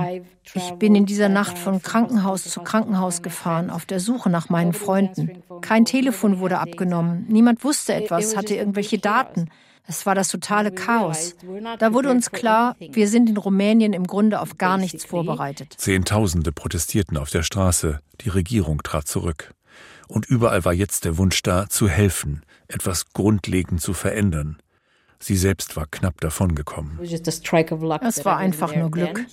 Ich 0.55 0.73
bin 0.73 0.97
in 0.97 1.07
dieser 1.07 1.29
Nacht 1.29 1.57
von 1.57 1.81
Krankenhaus 1.81 2.43
zu 2.43 2.61
Krankenhaus 2.61 3.23
gefahren, 3.23 3.71
auf 3.71 3.87
der 3.87 4.01
Suche 4.01 4.29
nach 4.29 4.49
meinen 4.49 4.73
Freunden. 4.73 5.45
Kein 5.61 5.85
Telefon 5.85 6.41
wurde 6.41 6.59
abgenommen. 6.59 7.27
Niemand 7.29 7.63
wusste 7.63 7.95
etwas, 7.95 8.37
hatte 8.37 8.57
irgendwelche 8.57 8.99
Daten. 8.99 9.49
Es 9.89 10.05
war 10.07 10.15
das 10.15 10.29
totale 10.29 10.73
Chaos. 10.73 11.37
Da 11.79 11.93
wurde 11.93 12.11
uns 12.11 12.31
klar, 12.31 12.77
wir 12.79 13.09
sind 13.09 13.31
in 13.31 13.37
Rumänien 13.37 13.93
im 13.93 14.07
Grunde 14.07 14.41
auf 14.41 14.59
gar 14.59 14.79
nichts 14.79 15.05
vorbereitet. 15.05 15.75
Zehntausende 15.77 16.53
protestierten 16.53 17.17
auf 17.17 17.31
der 17.31 17.43
Straße. 17.43 18.01
Die 18.23 18.29
Regierung 18.29 18.83
trat 18.83 19.07
zurück. 19.07 19.55
Und 20.09 20.27
überall 20.27 20.65
war 20.65 20.73
jetzt 20.73 21.05
der 21.05 21.19
Wunsch 21.19 21.43
da, 21.43 21.69
zu 21.69 21.89
helfen, 21.89 22.43
etwas 22.69 23.13
grundlegend 23.13 23.81
zu 23.81 23.93
verändern. 23.93 24.59
Sie 25.19 25.37
selbst 25.37 25.77
war 25.77 25.87
knapp 25.91 26.21
davongekommen. 26.21 26.99
Es 28.03 28.25
war 28.25 28.37
einfach 28.37 28.75
nur 28.77 28.91
Glück. 28.91 29.27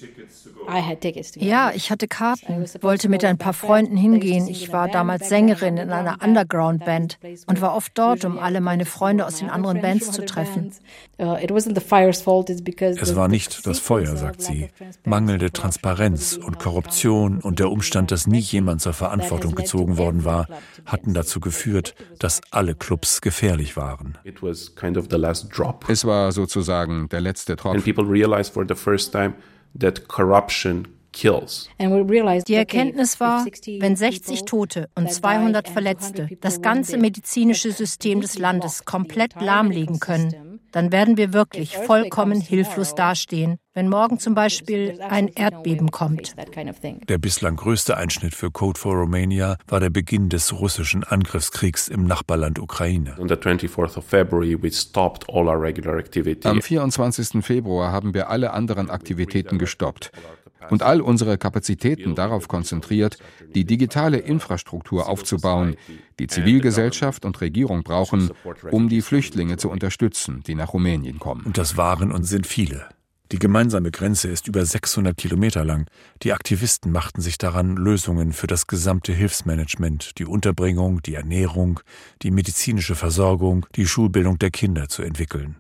Ja, 1.36 1.71
ich 1.73 1.91
hatte 1.91 2.07
Karten, 2.07 2.65
wollte 2.81 3.09
mit 3.09 3.25
ein 3.25 3.38
paar 3.38 3.53
Freunden 3.53 3.97
hingehen. 3.97 4.47
Ich 4.47 4.71
war 4.71 4.88
damals 4.88 5.27
Sängerin 5.27 5.77
in 5.77 5.91
einer 5.91 6.21
Underground-Band 6.23 7.19
und 7.47 7.61
war 7.61 7.75
oft 7.75 7.91
dort, 7.97 8.23
um 8.23 8.39
alle 8.39 8.61
meine 8.61 8.86
Freunde 8.86 9.25
aus 9.25 9.39
den 9.39 9.49
anderen 9.49 9.81
Bands 9.81 10.11
zu 10.11 10.23
treffen. 10.25 10.71
Uh, 11.24 11.38
es 11.38 13.15
war 13.15 13.28
nicht 13.28 13.65
das 13.65 13.80
Feuer, 13.80 14.15
sagt 14.17 14.41
sie. 14.41 14.69
Mangelnde 15.05 15.51
Transparenz 15.51 16.38
und 16.38 16.59
Korruption 16.59 17.39
und 17.39 17.59
der 17.59 17.71
Umstand, 17.71 18.11
dass 18.11 18.28
nie 18.28 18.39
jemand 18.39 18.82
zur 18.82 18.93
Verantwortung 18.93 19.55
gezogen 19.55 19.97
worden 19.97 20.26
war, 20.26 20.47
hatten 20.86 21.13
dazu 21.13 21.39
geführt, 21.39 21.95
dass 22.19 22.41
alle 22.51 22.76
Clubs 22.76 23.21
gefährlich 23.21 23.78
waren. 23.78 24.17
Es 25.88 26.05
war 26.05 26.32
sozusagen 26.32 27.09
der 27.09 27.21
letzte 27.21 27.55
Tropfen. 27.55 27.84
Die 32.47 32.55
Erkenntnis 32.55 33.19
war, 33.19 33.45
wenn 33.45 33.95
60 33.95 34.45
Tote 34.45 34.89
und 34.95 35.11
200 35.11 35.69
Verletzte 35.69 36.28
das 36.41 36.61
ganze 36.61 36.97
medizinische 36.97 37.71
System 37.71 38.21
des 38.21 38.39
Landes 38.39 38.84
komplett 38.86 39.39
lahmlegen 39.39 39.99
können, 39.99 40.52
dann 40.74 40.91
werden 40.91 41.17
wir 41.17 41.32
wirklich 41.34 41.78
vollkommen 41.78 42.41
hilflos 42.41 42.95
dastehen, 42.95 43.57
wenn 43.74 43.88
morgen 43.88 44.19
zum 44.19 44.36
Beispiel 44.36 44.99
ein 45.07 45.30
Erdbeben 45.30 45.91
kommt. 45.91 46.36
Der 47.07 47.17
bislang 47.17 47.55
größte 47.55 47.95
Einschnitt 47.95 48.36
für 48.36 48.51
Code 48.51 48.80
for 48.80 48.93
Romania 48.95 49.57
war 49.67 49.80
der 49.80 49.89
Beginn 49.89 50.30
des 50.30 50.51
russischen 50.51 51.03
Angriffskriegs 51.03 51.88
im 51.88 52.05
Nachbarland 52.05 52.59
Ukraine. 52.59 53.15
Am 56.43 56.61
24. 56.61 57.45
Februar 57.45 57.91
haben 57.91 58.13
wir 58.13 58.30
alle 58.30 58.51
anderen 58.51 58.89
Aktivitäten 58.89 59.57
gestoppt 59.59 60.11
und 60.70 60.84
all 60.84 61.01
unsere 61.01 61.38
Kapazitäten 61.38 62.16
darauf 62.16 62.47
konzentriert, 62.47 63.18
die 63.55 63.66
digitale 63.66 64.18
Infrastruktur 64.18 65.07
aufzubauen, 65.07 65.76
die 66.20 66.28
Zivilgesellschaft 66.28 67.26
und 67.26 67.39
Regierung 67.41 67.84
brauchen, 67.84 68.32
um 68.72 68.89
die 68.89 69.01
Flüchtlinge 69.01 69.57
zu 69.57 69.70
unterstützen, 69.70 70.43
die 70.45 70.55
nach 70.55 70.74
Rumänien 70.74 71.20
kommen. 71.20 71.43
Und 71.45 71.57
das 71.57 71.78
waren 71.78 72.11
und 72.11 72.24
sind 72.24 72.47
viele. 72.47 72.88
Die 73.32 73.39
gemeinsame 73.39 73.89
Grenze 73.89 74.28
ist 74.28 74.47
über 74.47 74.64
600 74.64 75.18
Kilometer 75.18 75.66
lang. 75.66 75.88
Die 76.22 76.34
Aktivisten 76.34 76.91
machten 76.91 77.20
sich 77.20 77.39
daran, 77.39 77.76
Lösungen 77.76 78.32
für 78.32 78.45
das 78.45 78.68
gesamte 78.68 79.11
Hilfsmanagement, 79.11 80.20
die 80.20 80.26
Unterbringung, 80.26 81.01
die 81.01 81.16
Ernährung, 81.16 81.80
die 82.22 82.30
medizinische 82.30 82.93
Versorgung, 82.93 83.66
die 83.76 83.88
Schulbildung 83.88 84.38
der 84.38 84.51
Kinder 84.51 84.88
zu 84.88 85.01
entwickeln. 85.01 85.55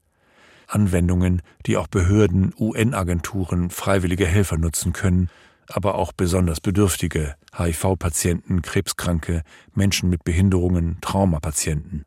Anwendungen, 0.73 1.41
die 1.65 1.77
auch 1.77 1.87
Behörden, 1.87 2.53
UN-Agenturen, 2.57 3.69
freiwillige 3.69 4.25
Helfer 4.25 4.57
nutzen 4.57 4.93
können, 4.93 5.29
aber 5.67 5.95
auch 5.95 6.11
besonders 6.11 6.59
Bedürftige, 6.59 7.35
HIV-Patienten, 7.57 8.61
Krebskranke, 8.61 9.43
Menschen 9.73 10.09
mit 10.09 10.23
Behinderungen, 10.23 10.97
Traumapatienten. 11.01 12.05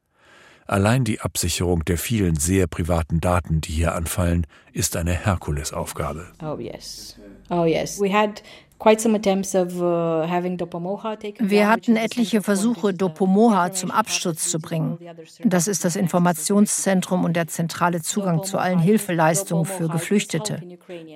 Allein 0.66 1.04
die 1.04 1.20
Absicherung 1.20 1.84
der 1.84 1.96
vielen 1.96 2.34
sehr 2.34 2.66
privaten 2.66 3.20
Daten, 3.20 3.60
die 3.60 3.72
hier 3.72 3.94
anfallen, 3.94 4.46
ist 4.72 4.96
eine 4.96 5.12
Herkulesaufgabe. 5.12 6.26
Oh 6.42 6.58
yes. 6.58 7.16
Oh 7.50 7.64
yes. 7.64 8.00
We 8.00 8.12
had 8.12 8.42
Wir 11.38 11.68
hatten 11.68 11.96
etliche 11.96 12.42
Versuche, 12.42 12.92
Dopomoha 12.92 13.72
zum 13.72 13.90
Absturz 13.90 14.50
zu 14.50 14.58
bringen. 14.58 14.98
Das 15.44 15.66
ist 15.66 15.84
das 15.84 15.96
Informationszentrum 15.96 17.24
und 17.24 17.34
der 17.34 17.48
zentrale 17.48 18.02
Zugang 18.02 18.44
zu 18.44 18.58
allen 18.58 18.78
Hilfeleistungen 18.78 19.64
für 19.64 19.88
Geflüchtete. 19.88 20.62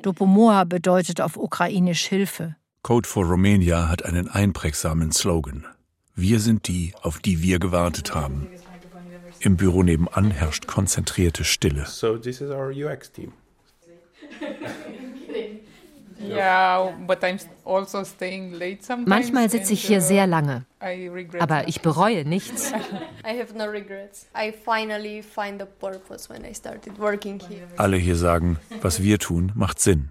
Dopomoha 0.02 0.64
bedeutet 0.64 1.20
auf 1.20 1.36
ukrainisch 1.36 2.06
Hilfe. 2.06 2.56
Code 2.82 3.06
for 3.06 3.26
Romania 3.26 3.88
hat 3.88 4.06
einen 4.06 4.28
einprägsamen 4.28 5.12
Slogan. 5.12 5.66
Wir 6.14 6.40
sind 6.40 6.66
die, 6.66 6.94
auf 7.02 7.18
die 7.18 7.42
wir 7.42 7.58
gewartet 7.58 8.14
haben. 8.14 8.48
Im 9.40 9.56
Büro 9.56 9.82
nebenan 9.82 10.30
herrscht 10.30 10.66
konzentrierte 10.66 11.44
Stille. 11.44 11.84
So 11.86 12.16
this 12.16 12.40
is 12.40 12.50
our 12.50 12.70
UX 12.70 13.12
team. 13.12 13.32
Also 16.20 16.92
Manchmal 19.06 19.50
sitze 19.50 19.72
ich 19.72 19.84
hier 19.84 19.98
uh, 19.98 20.02
sehr 20.02 20.26
lange, 20.26 20.64
aber 21.38 21.68
ich 21.68 21.80
bereue 21.80 22.24
nichts. 22.24 22.72
Alle 27.76 27.96
hier 27.96 28.16
sagen, 28.16 28.58
was 28.80 29.02
wir 29.02 29.18
tun, 29.18 29.52
macht 29.54 29.80
Sinn. 29.80 30.10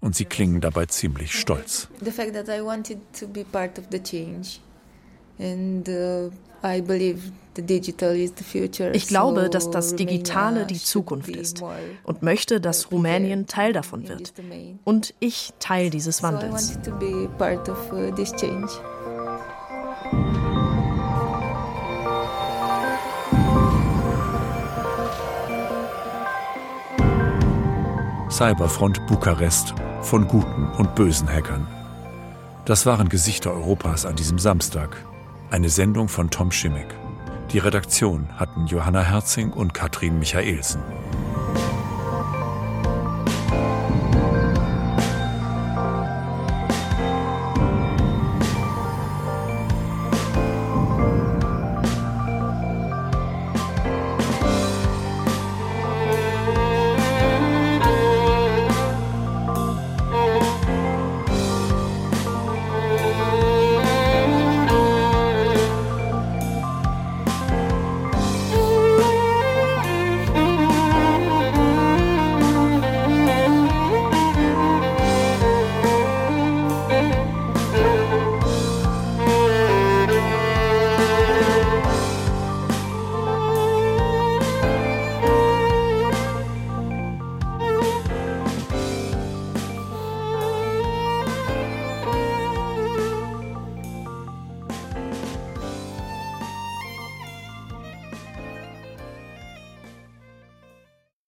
Und 0.00 0.16
sie 0.16 0.24
klingen 0.24 0.60
dabei 0.60 0.86
ziemlich 0.86 1.38
stolz. 1.38 1.88
The 2.00 2.10
fact 2.10 2.32
that 2.32 2.48
I 2.48 2.64
wanted 2.64 2.98
to 3.18 3.28
be 3.28 3.44
part 3.44 3.78
of 3.78 3.84
the 3.90 4.02
change. 4.02 4.60
Uh, 5.40 6.30
ich 8.92 9.08
glaube, 9.08 9.50
dass 9.50 9.70
das 9.70 9.96
Digitale 9.96 10.66
die 10.66 10.78
Zukunft 10.78 11.30
ist 11.30 11.62
und 12.04 12.22
möchte, 12.22 12.60
dass 12.60 12.92
Rumänien 12.92 13.46
Teil 13.46 13.72
davon 13.72 14.06
wird. 14.08 14.34
Und 14.84 15.14
ich 15.18 15.52
Teil 15.58 15.90
dieses 15.90 16.22
Wandels. 16.22 16.78
Cyberfront 28.30 29.06
Bukarest 29.06 29.74
von 30.02 30.28
guten 30.28 30.68
und 30.78 30.94
bösen 30.94 31.28
Hackern. 31.28 31.66
Das 32.64 32.86
waren 32.86 33.08
Gesichter 33.08 33.52
Europas 33.52 34.06
an 34.06 34.16
diesem 34.16 34.38
Samstag. 34.38 34.96
Eine 35.50 35.68
Sendung 35.68 36.06
von 36.06 36.30
Tom 36.30 36.52
Schimmick. 36.52 36.86
Die 37.50 37.58
Redaktion 37.58 38.28
hatten 38.36 38.68
Johanna 38.68 39.02
Herzing 39.02 39.50
und 39.50 39.74
Katrin 39.74 40.20
Michaelsen. 40.20 40.80